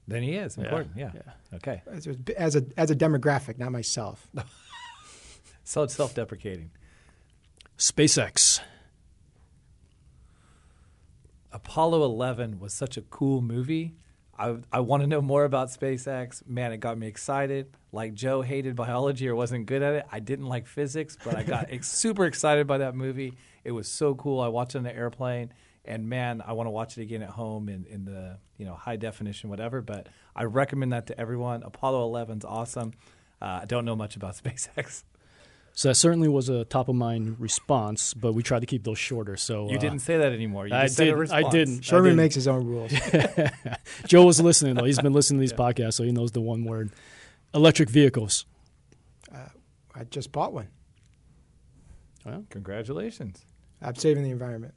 Then 0.06 0.22
he 0.22 0.34
is 0.34 0.56
yeah, 0.56 0.64
important. 0.64 0.96
Yeah. 0.96 1.10
Okay. 1.54 1.82
As 1.86 2.06
a, 2.06 2.16
as 2.36 2.56
a 2.56 2.64
as 2.76 2.90
a 2.90 2.96
demographic, 2.96 3.58
not 3.58 3.72
myself. 3.72 4.28
So 5.64 5.82
it's 5.82 5.94
self-deprecating. 5.94 6.70
SpaceX. 7.78 8.60
Apollo 11.52 12.04
11 12.04 12.58
was 12.60 12.72
such 12.72 12.96
a 12.96 13.02
cool 13.02 13.40
movie. 13.40 13.94
I, 14.36 14.56
I 14.72 14.80
want 14.80 15.02
to 15.02 15.06
know 15.06 15.22
more 15.22 15.44
about 15.44 15.68
SpaceX. 15.68 16.46
Man, 16.46 16.72
it 16.72 16.78
got 16.78 16.98
me 16.98 17.06
excited. 17.06 17.76
Like 17.92 18.14
Joe 18.14 18.42
hated 18.42 18.74
biology 18.74 19.28
or 19.28 19.36
wasn't 19.36 19.66
good 19.66 19.82
at 19.82 19.94
it. 19.94 20.06
I 20.10 20.18
didn't 20.18 20.46
like 20.46 20.66
physics, 20.66 21.16
but 21.24 21.36
I 21.36 21.44
got 21.44 21.66
ex- 21.70 21.90
super 21.92 22.26
excited 22.26 22.66
by 22.66 22.78
that 22.78 22.96
movie. 22.96 23.34
It 23.62 23.70
was 23.70 23.86
so 23.86 24.14
cool. 24.14 24.40
I 24.40 24.48
watched 24.48 24.74
it 24.74 24.78
on 24.78 24.84
the 24.84 24.94
airplane, 24.94 25.52
and 25.84 26.08
man, 26.08 26.42
I 26.44 26.52
want 26.52 26.66
to 26.66 26.72
watch 26.72 26.98
it 26.98 27.02
again 27.02 27.22
at 27.22 27.30
home 27.30 27.68
in, 27.68 27.86
in 27.86 28.04
the 28.04 28.38
you 28.56 28.66
know 28.66 28.74
high 28.74 28.96
definition, 28.96 29.50
whatever. 29.50 29.80
But 29.80 30.08
I 30.34 30.44
recommend 30.44 30.92
that 30.92 31.06
to 31.08 31.20
everyone. 31.20 31.62
Apollo 31.62 32.10
11's 32.12 32.44
awesome. 32.44 32.92
Uh, 33.40 33.60
I 33.62 33.64
don't 33.66 33.84
know 33.84 33.96
much 33.96 34.16
about 34.16 34.34
SpaceX. 34.42 35.04
So 35.76 35.88
that 35.88 35.96
certainly 35.96 36.28
was 36.28 36.48
a 36.48 36.64
top 36.64 36.88
of 36.88 36.94
mind 36.94 37.40
response, 37.40 38.14
but 38.14 38.32
we 38.32 38.44
tried 38.44 38.60
to 38.60 38.66
keep 38.66 38.84
those 38.84 38.98
shorter. 38.98 39.36
So 39.36 39.68
You 39.68 39.76
uh, 39.76 39.80
didn't 39.80 39.98
say 40.00 40.16
that 40.16 40.32
anymore. 40.32 40.68
You 40.68 40.74
I 40.74 40.84
just 40.84 40.96
said 40.96 41.08
a 41.08 41.16
did. 41.16 41.32
I 41.32 41.50
didn't. 41.50 41.78
I 41.78 41.80
Sherman 41.80 42.04
didn't. 42.04 42.16
makes 42.16 42.34
his 42.36 42.46
own 42.46 42.64
rules. 42.64 42.92
Joe 44.06 44.24
was 44.24 44.40
listening 44.40 44.74
though. 44.76 44.84
He's 44.84 45.00
been 45.00 45.12
listening 45.12 45.38
to 45.38 45.40
these 45.40 45.52
podcasts, 45.58 45.94
so 45.94 46.04
he 46.04 46.12
knows 46.12 46.30
the 46.30 46.40
one 46.40 46.64
word. 46.64 46.90
Electric 47.52 47.88
vehicles. 47.90 48.46
I 49.96 50.02
just 50.04 50.32
bought 50.32 50.52
one. 50.52 50.68
Well, 52.24 52.44
Congratulations. 52.50 53.44
I'm 53.80 53.94
saving 53.94 54.24
the 54.24 54.30
environment. 54.30 54.74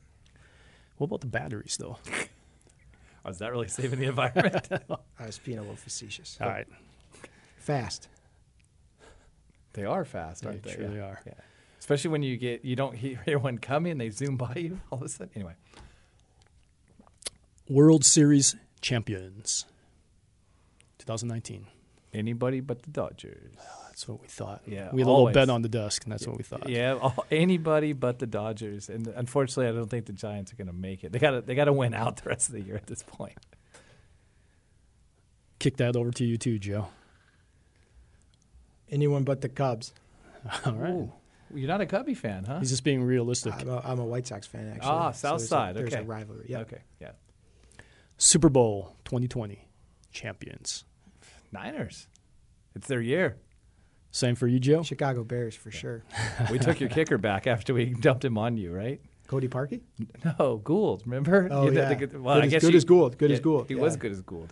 what 0.98 1.06
about 1.06 1.22
the 1.22 1.28
batteries 1.28 1.78
though? 1.80 1.98
Oh, 3.26 3.30
is 3.30 3.40
that 3.40 3.52
really 3.52 3.68
saving 3.68 4.00
the 4.00 4.06
environment? 4.06 4.70
I 5.20 5.26
was 5.26 5.38
being 5.38 5.58
a 5.58 5.62
little 5.62 5.76
facetious. 5.76 6.38
All 6.40 6.48
right, 6.48 6.66
Fast. 7.58 8.08
They 9.78 9.86
are 9.86 10.04
fast, 10.04 10.46
aren't 10.46 10.64
they 10.64 10.72
they? 10.72 10.76
truly 10.76 10.98
Yeah. 10.98 11.04
are. 11.06 11.22
Yeah. 11.26 11.34
Especially 11.80 12.10
when 12.10 12.24
you 12.24 12.36
get 12.36 12.66
you 12.66 12.76
don't 12.76 12.96
hear 13.26 13.40
one 13.40 13.60
coming, 13.60 13.98
they 13.98 14.10
zoom 14.10 14.36
by 14.36 14.54
you 14.56 14.82
all 14.92 14.98
of 15.00 15.06
a 15.06 15.10
sudden. 15.10 15.30
Anyway, 15.36 15.54
World 17.70 18.04
Series 18.04 18.56
champions. 18.82 19.66
2019. 21.00 21.68
anybody 22.14 22.60
but 22.60 22.82
the 22.84 22.90
Dodgers. 22.90 23.54
Ah, 23.60 23.86
that's 23.88 24.08
what 24.08 24.22
we 24.22 24.28
thought. 24.28 24.62
Yeah, 24.66 24.90
we 24.92 25.02
had 25.02 25.08
a 25.08 25.12
little 25.12 25.32
bet 25.32 25.50
on 25.50 25.62
the 25.62 25.70
desk, 25.70 26.04
and 26.04 26.12
that's 26.12 26.28
what 26.28 26.38
we 26.38 26.44
thought. 26.44 26.68
Yeah, 26.68 26.94
all, 26.96 27.26
anybody 27.32 27.94
but 27.94 28.20
the 28.20 28.28
Dodgers. 28.28 28.90
And 28.90 29.08
unfortunately, 29.08 29.68
I 29.68 29.72
don't 29.72 29.90
think 29.90 30.06
the 30.06 30.14
Giants 30.14 30.52
are 30.52 30.56
going 30.58 30.68
to 30.68 30.74
make 30.74 31.04
it. 31.06 31.12
They 31.14 31.20
got 31.20 31.32
to 31.32 31.42
they 31.42 31.56
got 31.56 31.66
to 31.66 31.74
win 31.74 31.94
out 31.94 32.18
the 32.24 32.30
rest 32.30 32.50
of 32.50 32.56
the 32.56 32.62
year 32.62 32.76
at 32.76 32.88
this 32.88 33.04
point. 33.04 33.38
Kick 35.60 35.78
that 35.78 35.96
over 35.96 36.12
to 36.12 36.26
you 36.26 36.38
too, 36.38 36.60
Joe. 36.60 36.88
Anyone 38.90 39.24
but 39.24 39.42
the 39.42 39.50
Cubs. 39.50 39.94
All 40.66 40.74
right. 40.74 40.92
Ooh. 40.94 41.12
You're 41.54 41.68
not 41.70 41.80
a 41.82 41.86
Cubby 41.86 42.14
fan, 42.14 42.44
huh? 42.46 42.60
He's 42.60 42.70
just 42.72 42.84
being 42.84 43.02
realistic. 43.04 43.54
I'm 43.58 43.70
a, 43.70 43.80
I'm 43.80 44.00
a 44.00 44.06
White 44.06 44.28
Sox 44.28 44.46
fan, 44.48 44.68
actually. 44.76 44.90
Ah, 44.90 45.12
So 45.12 45.28
South 45.30 45.38
there's 45.40 45.44
a- 45.44 45.48
Side, 45.48 45.76
There's 45.76 45.94
a 45.94 46.04
rivalry. 46.04 46.46
Yeah. 46.50 46.60
Okay, 46.60 46.82
yeah. 47.00 47.12
Super 48.18 48.50
Bowl 48.50 48.96
2020 49.06 49.66
champions. 50.12 50.84
Niners. 51.52 52.08
It's 52.76 52.88
their 52.88 53.02
year. 53.02 53.38
Same 54.12 54.36
for 54.36 54.48
you, 54.48 54.60
Joe. 54.60 54.84
Chicago 54.84 55.24
Bears 55.24 55.56
for 55.56 55.72
sure. 55.72 56.04
We 56.52 56.60
took 56.60 56.80
your 56.80 56.90
kicker 56.90 57.18
back 57.18 57.48
after 57.48 57.74
we 57.74 57.86
dumped 57.86 58.26
him 58.26 58.38
on 58.38 58.58
you, 58.58 58.72
right? 58.74 59.00
Cody 59.28 59.48
Parkey? 59.48 59.82
No, 60.40 60.58
Gould. 60.64 61.04
Remember? 61.06 61.48
Oh, 61.52 61.66
You 61.66 61.72
did 61.72 61.78
yeah. 61.80 61.90
the 61.90 61.96
good- 61.96 62.22
well, 62.22 62.36
Good 62.36 62.44
I 62.44 62.46
as- 62.48 62.52
guess 62.52 62.62
good 62.64 62.72
you- 62.74 62.78
as 62.78 62.86
Gould, 62.86 63.18
good 63.18 63.32
as 63.32 63.40
Gould, 63.40 63.68
He 63.68 63.76
was 63.76 63.96
good 63.96 64.12
as 64.12 64.22
Gould. 64.22 64.52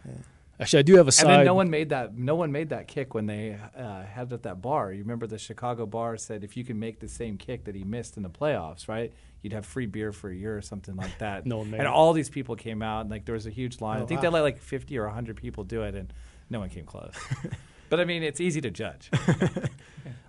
Actually, 0.59 0.79
I 0.79 0.83
do 0.83 0.95
have 0.95 1.07
a 1.07 1.11
side. 1.11 1.25
And 1.29 1.39
then 1.39 1.45
no 1.45 1.53
one 1.53 1.69
made 1.69 1.89
that. 1.89 2.17
No 2.17 2.35
one 2.35 2.51
made 2.51 2.69
that 2.69 2.87
kick 2.87 3.13
when 3.13 3.25
they 3.25 3.57
uh, 3.77 4.03
had 4.03 4.27
it 4.27 4.33
at 4.33 4.43
that 4.43 4.61
bar. 4.61 4.93
You 4.93 5.01
remember 5.01 5.27
the 5.27 5.37
Chicago 5.37 5.85
bar 5.85 6.15
said 6.17 6.43
if 6.45 6.55
you 6.55 6.63
can 6.63 6.79
make 6.79 6.99
the 6.99 7.09
same 7.09 7.37
kick 7.37 7.65
that 7.65 7.75
he 7.75 7.83
missed 7.83 8.15
in 8.15 8.23
the 8.23 8.29
playoffs, 8.29 8.87
right? 8.87 9.11
You'd 9.41 9.53
have 9.53 9.65
free 9.65 9.85
beer 9.85 10.11
for 10.13 10.29
a 10.29 10.35
year 10.35 10.57
or 10.57 10.61
something 10.61 10.95
like 10.95 11.17
that. 11.19 11.45
No 11.45 11.57
one 11.57 11.71
made 11.71 11.79
and 11.79 11.87
it. 11.87 11.91
all 11.93 12.13
these 12.13 12.29
people 12.29 12.55
came 12.55 12.81
out, 12.81 13.01
and 13.01 13.09
like 13.09 13.25
there 13.25 13.33
was 13.35 13.45
a 13.47 13.51
huge 13.51 13.81
line. 13.81 13.99
I 13.99 14.03
Oh, 14.03 14.07
think 14.07 14.19
wow. 14.19 14.21
they 14.23 14.29
let 14.29 14.41
like 14.41 14.57
fifty 14.59 14.97
or 14.97 15.07
hundred 15.07 15.35
people 15.35 15.63
do 15.65 15.81
it, 15.83 15.93
and 15.93 16.11
no 16.49 16.59
one 16.61 16.69
came 16.69 16.85
close. 16.85 17.13
but 17.89 17.99
I 17.99 18.05
mean, 18.05 18.23
it's 18.23 18.39
easy 18.39 18.61
to 18.61 18.71
judge. 18.71 19.09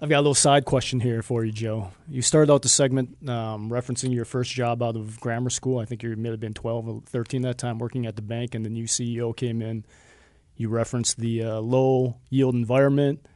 I've 0.01 0.11
got 0.11 0.18
a 0.18 0.20
little 0.20 0.35
side 0.35 0.64
question 0.66 1.01
here 1.01 1.22
for 1.22 1.45
you, 1.45 1.53
Joe. 1.53 1.91
You 2.09 2.20
started 2.20 2.53
out 2.53 2.62
the 2.62 2.68
segment 2.68 3.29
um, 3.29 3.70
referencing 3.70 4.12
your 4.12 4.24
first 4.27 4.53
job 4.53 4.83
out 4.83 4.97
of 4.97 5.18
grammar 5.20 5.51
school. 5.51 5.79
I 5.79 5.85
think 5.87 6.03
you 6.03 6.14
may 6.16 6.31
have 6.31 6.41
been 6.41 6.53
12 6.55 6.89
or 6.89 7.01
13 7.07 7.43
that 7.43 7.57
time 7.59 7.79
working 7.79 8.05
at 8.07 8.16
the 8.16 8.22
bank, 8.22 8.55
and 8.55 8.64
the 8.64 8.68
new 8.70 8.85
CEO 8.85 9.35
came 9.35 9.62
in. 9.62 9.85
You 10.57 10.68
referenced 10.68 11.18
the 11.18 11.42
uh, 11.44 11.59
low 11.61 12.16
yield 12.30 12.54
environment, 12.54 13.26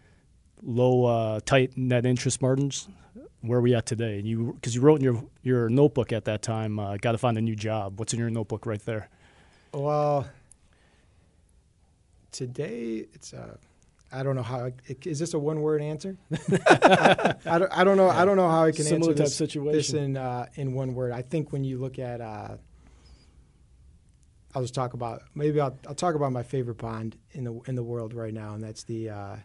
low 0.62 1.04
uh, 1.04 1.40
tight 1.44 1.76
net 1.76 2.06
interest 2.06 2.40
margins. 2.40 2.88
Where 3.42 3.58
are 3.58 3.62
we 3.62 3.74
at 3.74 3.86
today? 3.86 4.18
And 4.18 4.26
You 4.26 4.52
because 4.54 4.74
you 4.74 4.80
wrote 4.80 4.96
in 4.96 5.04
your 5.04 5.24
your 5.42 5.68
notebook 5.68 6.12
at 6.12 6.24
that 6.26 6.42
time, 6.42 6.78
uh, 6.78 6.96
got 6.96 7.12
to 7.12 7.18
find 7.18 7.38
a 7.38 7.40
new 7.40 7.56
job. 7.56 7.98
What's 7.98 8.12
in 8.12 8.18
your 8.18 8.30
notebook 8.30 8.66
right 8.66 8.84
there? 8.84 9.08
Well, 9.72 10.26
today 12.32 13.06
it's 13.12 13.34
I 14.12 14.22
don't 14.22 14.34
know 14.34 14.42
how. 14.42 14.72
Is 15.04 15.18
this 15.20 15.34
a 15.34 15.38
one-word 15.38 15.80
answer? 15.82 16.16
I, 16.68 17.58
don't. 17.58 17.70
I 17.72 17.84
don't 17.84 17.96
know. 17.96 18.08
I 18.08 18.24
don't 18.24 18.36
know 18.36 18.48
how 18.48 18.64
I 18.64 18.72
can 18.72 18.84
Similar 18.84 19.12
answer 19.12 19.22
type 19.22 19.26
this, 19.26 19.38
this 19.38 19.52
situation. 19.52 19.98
in 19.98 20.16
uh, 20.16 20.46
in 20.54 20.74
one 20.74 20.94
word. 20.94 21.12
I 21.12 21.22
think 21.22 21.52
when 21.52 21.62
you 21.62 21.78
look 21.78 21.98
at, 21.98 22.20
uh, 22.20 22.56
I'll 24.54 24.62
just 24.62 24.74
talk 24.74 24.94
about 24.94 25.22
maybe 25.34 25.60
I'll, 25.60 25.76
I'll 25.86 25.94
talk 25.94 26.14
about 26.14 26.32
my 26.32 26.42
favorite 26.42 26.78
bond 26.78 27.16
in 27.32 27.44
the 27.44 27.60
in 27.66 27.74
the 27.74 27.82
world 27.82 28.14
right 28.14 28.34
now, 28.34 28.54
and 28.54 28.62
that's 28.62 28.82
the 28.84 29.10
uh, 29.10 29.36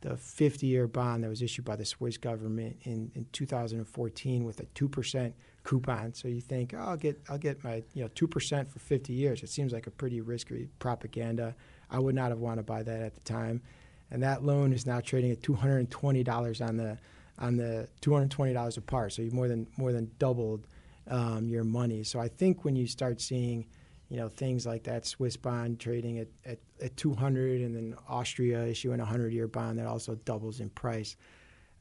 the 0.00 0.10
50-year 0.10 0.86
bond 0.86 1.24
that 1.24 1.28
was 1.28 1.42
issued 1.42 1.64
by 1.64 1.74
the 1.74 1.84
Swiss 1.84 2.16
government 2.16 2.76
in, 2.82 3.10
in 3.16 3.26
2014 3.32 4.44
with 4.44 4.60
a 4.60 4.64
two 4.66 4.88
percent 4.88 5.34
coupon. 5.64 6.14
So 6.14 6.28
you 6.28 6.40
think, 6.40 6.74
oh, 6.74 6.78
I'll 6.78 6.96
get 6.96 7.20
I'll 7.28 7.38
get 7.38 7.62
my 7.62 7.82
you 7.94 8.02
know 8.02 8.10
two 8.14 8.26
percent 8.26 8.70
for 8.70 8.78
50 8.78 9.12
years. 9.12 9.42
It 9.42 9.48
seems 9.48 9.72
like 9.72 9.86
a 9.86 9.90
pretty 9.90 10.20
risky 10.20 10.68
propaganda. 10.78 11.54
I 11.90 11.98
would 11.98 12.14
not 12.14 12.30
have 12.30 12.38
wanted 12.38 12.62
to 12.62 12.62
buy 12.64 12.82
that 12.82 13.00
at 13.00 13.14
the 13.14 13.20
time, 13.20 13.62
and 14.10 14.22
that 14.22 14.44
loan 14.44 14.72
is 14.72 14.86
now 14.86 15.00
trading 15.00 15.30
at 15.30 15.42
220 15.42 16.22
dollars 16.24 16.60
on 16.60 16.76
the 16.76 16.98
on 17.38 17.56
the 17.56 17.88
220 18.00 18.52
dollars 18.52 18.76
a 18.76 18.80
par. 18.80 19.08
So 19.10 19.22
you 19.22 19.30
more 19.30 19.46
than 19.46 19.68
more 19.76 19.92
than 19.92 20.10
doubled 20.18 20.66
um, 21.08 21.48
your 21.48 21.64
money. 21.64 22.02
So 22.02 22.18
I 22.18 22.28
think 22.28 22.64
when 22.64 22.74
you 22.74 22.86
start 22.86 23.20
seeing 23.20 23.66
you 24.08 24.16
know 24.16 24.28
things 24.28 24.66
like 24.66 24.84
that 24.84 25.06
Swiss 25.06 25.36
bond 25.36 25.78
trading 25.78 26.18
at, 26.18 26.28
at, 26.44 26.58
at 26.82 26.96
200 26.96 27.60
and 27.60 27.76
then 27.76 27.94
Austria 28.08 28.64
issuing 28.66 29.00
a 29.00 29.04
100 29.04 29.32
year 29.32 29.46
bond 29.46 29.78
that 29.78 29.86
also 29.86 30.14
doubles 30.24 30.60
in 30.60 30.70
price. 30.70 31.16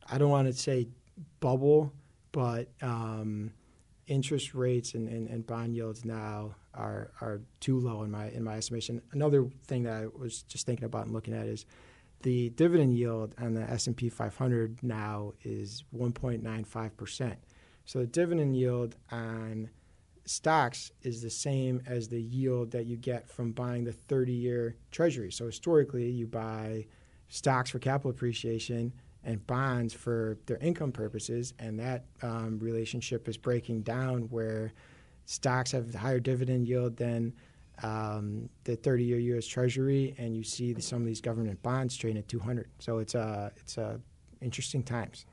I 0.09 0.17
don't 0.17 0.30
want 0.30 0.47
to 0.47 0.53
say 0.53 0.88
bubble, 1.39 1.93
but 2.32 2.69
um, 2.82 3.51
interest 4.07 4.53
rates 4.53 4.93
and, 4.93 5.07
and, 5.07 5.28
and 5.30 5.45
bond 5.45 5.75
yields 5.75 6.05
now 6.05 6.55
are 6.73 7.11
are 7.21 7.41
too 7.59 7.80
low 7.80 8.03
in 8.03 8.11
my 8.11 8.30
in 8.30 8.43
my 8.43 8.57
estimation. 8.57 9.01
Another 9.11 9.47
thing 9.65 9.84
that 9.84 9.93
I 9.93 10.07
was 10.07 10.43
just 10.43 10.65
thinking 10.65 10.86
about 10.86 11.05
and 11.05 11.13
looking 11.13 11.34
at 11.34 11.45
is 11.45 11.65
the 12.23 12.49
dividend 12.51 12.97
yield 12.97 13.36
on 13.39 13.53
the 13.53 13.61
S&P 13.61 14.09
500 14.09 14.82
now 14.82 15.34
is 15.43 15.84
1.95 15.95 16.97
percent. 16.97 17.38
So 17.86 17.99
the 17.99 18.07
dividend 18.07 18.57
yield 18.57 18.95
on 19.11 19.69
stocks 20.30 20.91
is 21.01 21.21
the 21.21 21.30
same 21.30 21.82
as 21.86 22.07
the 22.07 22.21
yield 22.21 22.71
that 22.71 22.86
you 22.86 22.97
get 22.97 23.30
from 23.30 23.51
buying 23.51 23.84
the 23.84 23.91
30 23.91 24.34
year 24.34 24.75
treasury. 24.91 25.32
So 25.32 25.45
historically, 25.45 26.09
you 26.09 26.28
buy 26.28 26.86
stocks 27.30 27.69
for 27.69 27.80
capital 27.80 28.11
appreciation 28.11 28.93
and 29.23 29.45
bonds 29.47 29.93
for 29.93 30.38
their 30.45 30.57
income 30.57 30.91
purposes, 30.91 31.53
and 31.59 31.80
that 31.80 32.05
um, 32.21 32.59
relationship 32.59 33.28
is 33.28 33.36
breaking 33.36 33.82
down 33.82 34.23
where 34.30 34.73
stocks 35.25 35.71
have 35.71 35.93
a 35.93 35.97
higher 35.97 36.19
dividend 36.19 36.67
yield 36.67 36.95
than 36.95 37.34
um, 37.84 38.49
the 38.63 38.75
30 38.75 39.03
year 39.03 39.19
U.S. 39.19 39.45
Treasury, 39.45 40.15
and 40.17 40.36
you 40.36 40.43
see 40.43 40.73
the, 40.73 40.82
some 40.82 41.01
of 41.01 41.07
these 41.07 41.21
government 41.21 41.61
bonds 41.61 41.95
trading 41.95 42.17
at 42.17 42.28
200. 42.28 42.69
So 42.80 42.99
it's 42.99 43.15
a 43.15 43.51
it's 43.57 43.78
a 43.78 43.99
interesting 44.41 44.84
times. 44.84 45.25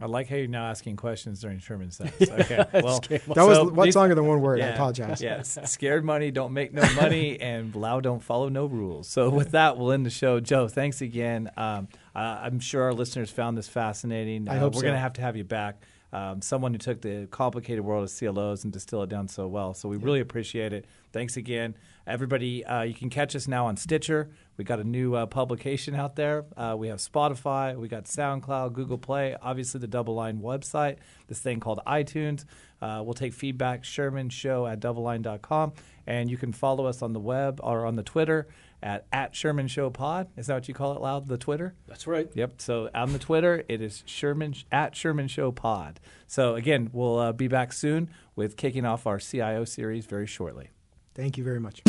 I 0.00 0.06
like 0.06 0.28
how 0.28 0.36
you're 0.36 0.46
now 0.48 0.64
asking 0.66 0.96
questions 0.96 1.40
during 1.40 1.58
Sherman 1.58 1.90
sentence. 1.90 2.30
Okay, 2.40 2.64
well, 2.72 3.00
That 3.00 3.26
was 3.28 3.56
so 3.56 3.64
what's 3.68 3.86
these- 3.88 3.96
longer 3.96 4.14
than 4.14 4.26
one 4.26 4.40
word. 4.40 4.60
I 4.60 4.64
Yeah. 4.68 4.74
apologize. 4.74 5.20
Yeah, 5.20 5.42
scared 5.42 6.04
money 6.04 6.30
don't 6.30 6.52
make 6.52 6.72
no 6.72 6.82
money, 6.94 7.38
and 7.40 7.74
Lau 7.74 8.00
don't 8.00 8.22
follow 8.22 8.48
no 8.48 8.66
rules. 8.66 9.08
So 9.08 9.28
with 9.28 9.50
that, 9.50 9.76
we'll 9.76 9.92
end 9.92 10.06
the 10.06 10.10
show. 10.10 10.40
Joe, 10.40 10.68
thanks 10.68 11.00
again. 11.02 11.50
Um, 11.56 11.88
uh, 12.16 12.40
I'm 12.42 12.60
sure 12.60 12.82
our 12.84 12.94
listeners 12.94 13.30
found 13.30 13.58
this 13.58 13.68
fascinating. 13.68 14.48
I 14.48 14.56
Uh, 14.56 14.60
hope 14.60 14.72
we're 14.74 14.80
so. 14.80 14.82
going 14.86 14.94
to 14.94 15.00
have 15.00 15.12
to 15.14 15.20
have 15.20 15.36
you 15.36 15.44
back. 15.44 15.82
um, 16.12 16.42
someone 16.42 16.72
who 16.72 16.78
took 16.78 17.00
the 17.02 17.28
complicated 17.30 17.84
world 17.84 18.02
of 18.02 18.10
CLOs 18.12 18.64
and 18.64 18.72
distilled 18.72 19.04
it 19.04 19.10
down 19.14 19.28
so 19.28 19.46
well. 19.46 19.74
So 19.74 19.88
we 19.88 19.96
really 19.96 20.18
appreciate 20.18 20.72
it. 20.72 20.86
Thanks 21.12 21.36
again. 21.36 21.76
Everybody, 22.04 22.64
uh, 22.64 22.82
you 22.82 22.94
can 22.94 23.10
catch 23.10 23.36
us 23.36 23.46
now 23.46 23.66
on 23.66 23.76
Stitcher. 23.76 24.28
We 24.60 24.64
got 24.64 24.78
a 24.78 24.84
new 24.84 25.14
uh, 25.14 25.24
publication 25.24 25.94
out 25.94 26.16
there. 26.16 26.44
Uh, 26.54 26.76
we 26.78 26.88
have 26.88 26.98
Spotify, 26.98 27.74
we 27.74 27.88
got 27.88 28.04
SoundCloud, 28.04 28.74
Google 28.74 28.98
Play, 28.98 29.34
obviously 29.40 29.80
the 29.80 29.88
DoubleLine 29.88 30.42
website, 30.42 30.96
this 31.28 31.38
thing 31.38 31.60
called 31.60 31.80
iTunes. 31.86 32.44
Uh, 32.82 33.00
we'll 33.02 33.14
take 33.14 33.32
feedback, 33.32 33.84
Sherman 33.84 34.28
Show 34.28 34.66
at 34.66 34.78
doubleline.com. 34.78 35.72
And 36.06 36.30
you 36.30 36.36
can 36.36 36.52
follow 36.52 36.84
us 36.84 37.00
on 37.00 37.14
the 37.14 37.20
web 37.20 37.58
or 37.62 37.86
on 37.86 37.96
the 37.96 38.02
Twitter 38.02 38.48
at, 38.82 39.06
at 39.10 39.34
Sherman 39.34 39.66
Show 39.66 39.88
Pod. 39.88 40.28
Is 40.36 40.48
that 40.48 40.56
what 40.56 40.68
you 40.68 40.74
call 40.74 40.94
it 40.94 41.00
Lau, 41.00 41.20
the 41.20 41.38
Twitter? 41.38 41.74
That's 41.86 42.06
right. 42.06 42.28
Yep. 42.34 42.60
So 42.60 42.90
on 42.94 43.14
the 43.14 43.18
Twitter, 43.18 43.64
it 43.66 43.80
is 43.80 44.02
Sherman 44.04 44.54
at 44.70 44.94
Sherman 44.94 45.28
Show 45.28 45.52
Pod. 45.52 46.00
So 46.26 46.54
again, 46.54 46.90
we'll 46.92 47.18
uh, 47.18 47.32
be 47.32 47.48
back 47.48 47.72
soon 47.72 48.10
with 48.36 48.58
kicking 48.58 48.84
off 48.84 49.06
our 49.06 49.20
CIO 49.20 49.64
series 49.64 50.04
very 50.04 50.26
shortly. 50.26 50.68
Thank 51.14 51.38
you 51.38 51.44
very 51.44 51.60
much. 51.60 51.80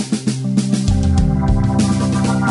The 2.42 2.48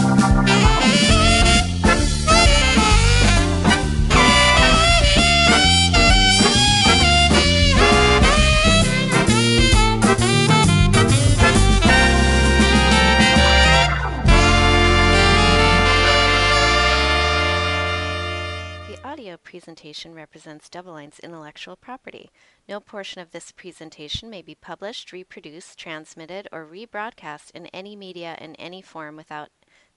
audio 19.02 19.36
presentation 19.38 20.14
represents 20.14 20.68
DoubleLine's 20.68 21.18
intellectual 21.18 21.74
property. 21.74 22.30
No 22.68 22.78
portion 22.78 23.20
of 23.20 23.32
this 23.32 23.50
presentation 23.50 24.30
may 24.30 24.42
be 24.42 24.54
published, 24.54 25.10
reproduced, 25.10 25.76
transmitted, 25.76 26.46
or 26.52 26.64
rebroadcast 26.64 27.50
in 27.56 27.66
any 27.66 27.96
media 27.96 28.38
in 28.40 28.54
any 28.54 28.82
form 28.82 29.16
without 29.16 29.48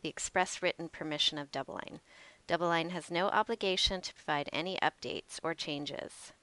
the 0.03 0.09
express 0.09 0.61
written 0.61 0.89
permission 0.89 1.39
of 1.39 1.51
DoubleLine. 1.51 1.99
Double 2.45 2.67
Line 2.67 2.91
has 2.91 3.09
no 3.09 3.29
obligation 3.29 4.01
to 4.01 4.13
provide 4.13 4.49
any 4.53 4.77
updates 4.83 5.39
or 5.41 5.55
changes. 5.55 6.33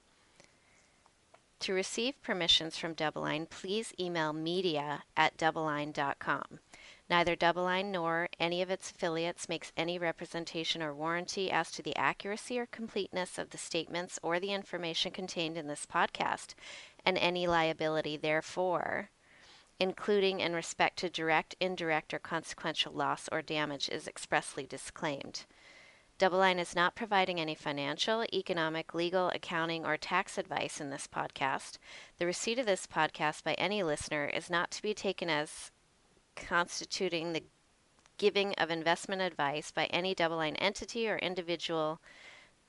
To 1.59 1.73
receive 1.73 2.21
permissions 2.23 2.75
from 2.75 2.95
DoubleLine, 2.95 3.47
please 3.47 3.93
email 3.99 4.33
media 4.33 5.03
at 5.15 5.37
doubleline.com. 5.37 6.59
Neither 7.07 7.35
DoubleLine 7.35 7.91
nor 7.91 8.29
any 8.39 8.63
of 8.63 8.71
its 8.71 8.89
affiliates 8.89 9.47
makes 9.47 9.71
any 9.77 9.99
representation 9.99 10.81
or 10.81 10.91
warranty 10.91 11.51
as 11.51 11.69
to 11.73 11.83
the 11.83 11.95
accuracy 11.95 12.57
or 12.57 12.65
completeness 12.65 13.37
of 13.37 13.51
the 13.51 13.59
statements 13.59 14.17
or 14.23 14.39
the 14.39 14.53
information 14.53 15.11
contained 15.11 15.55
in 15.55 15.67
this 15.67 15.85
podcast, 15.85 16.55
and 17.05 17.15
any 17.19 17.45
liability 17.45 18.17
therefore, 18.17 19.11
including 19.81 20.39
in 20.39 20.53
respect 20.53 20.99
to 20.99 21.09
direct, 21.09 21.55
indirect, 21.59 22.13
or 22.13 22.19
consequential 22.19 22.93
loss 22.93 23.27
or 23.31 23.41
damage, 23.41 23.89
is 23.89 24.07
expressly 24.07 24.63
disclaimed. 24.67 25.45
DoubleLine 26.19 26.59
is 26.59 26.75
not 26.75 26.93
providing 26.93 27.39
any 27.39 27.55
financial, 27.55 28.23
economic, 28.31 28.93
legal, 28.93 29.29
accounting, 29.29 29.83
or 29.83 29.97
tax 29.97 30.37
advice 30.37 30.79
in 30.79 30.91
this 30.91 31.07
podcast. 31.07 31.79
The 32.19 32.27
receipt 32.27 32.59
of 32.59 32.67
this 32.67 32.85
podcast 32.85 33.43
by 33.43 33.55
any 33.55 33.81
listener 33.81 34.27
is 34.27 34.51
not 34.51 34.69
to 34.69 34.83
be 34.83 34.93
taken 34.93 35.31
as 35.31 35.71
constituting 36.35 37.33
the 37.33 37.41
giving 38.19 38.53
of 38.59 38.69
investment 38.69 39.23
advice 39.23 39.71
by 39.71 39.85
any 39.85 40.13
DoubleLine 40.13 40.57
entity 40.59 41.09
or 41.09 41.17
individual 41.17 41.99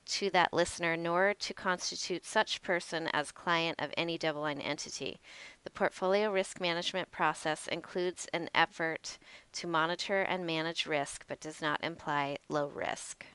to 0.05 0.29
that 0.31 0.53
listener, 0.53 0.95
nor 0.95 1.33
to 1.33 1.53
constitute 1.53 2.25
such 2.25 2.61
person 2.61 3.07
as 3.13 3.31
client 3.31 3.79
of 3.79 3.93
any 3.97 4.17
DoubleLine 4.17 4.63
entity. 4.63 5.19
The 5.63 5.69
portfolio 5.69 6.31
risk 6.31 6.59
management 6.59 7.11
process 7.11 7.67
includes 7.67 8.27
an 8.33 8.49
effort 8.53 9.17
to 9.53 9.67
monitor 9.67 10.21
and 10.21 10.45
manage 10.45 10.85
risk, 10.85 11.25
but 11.27 11.39
does 11.39 11.61
not 11.61 11.83
imply 11.83 12.37
low 12.49 12.67
risk. 12.67 13.25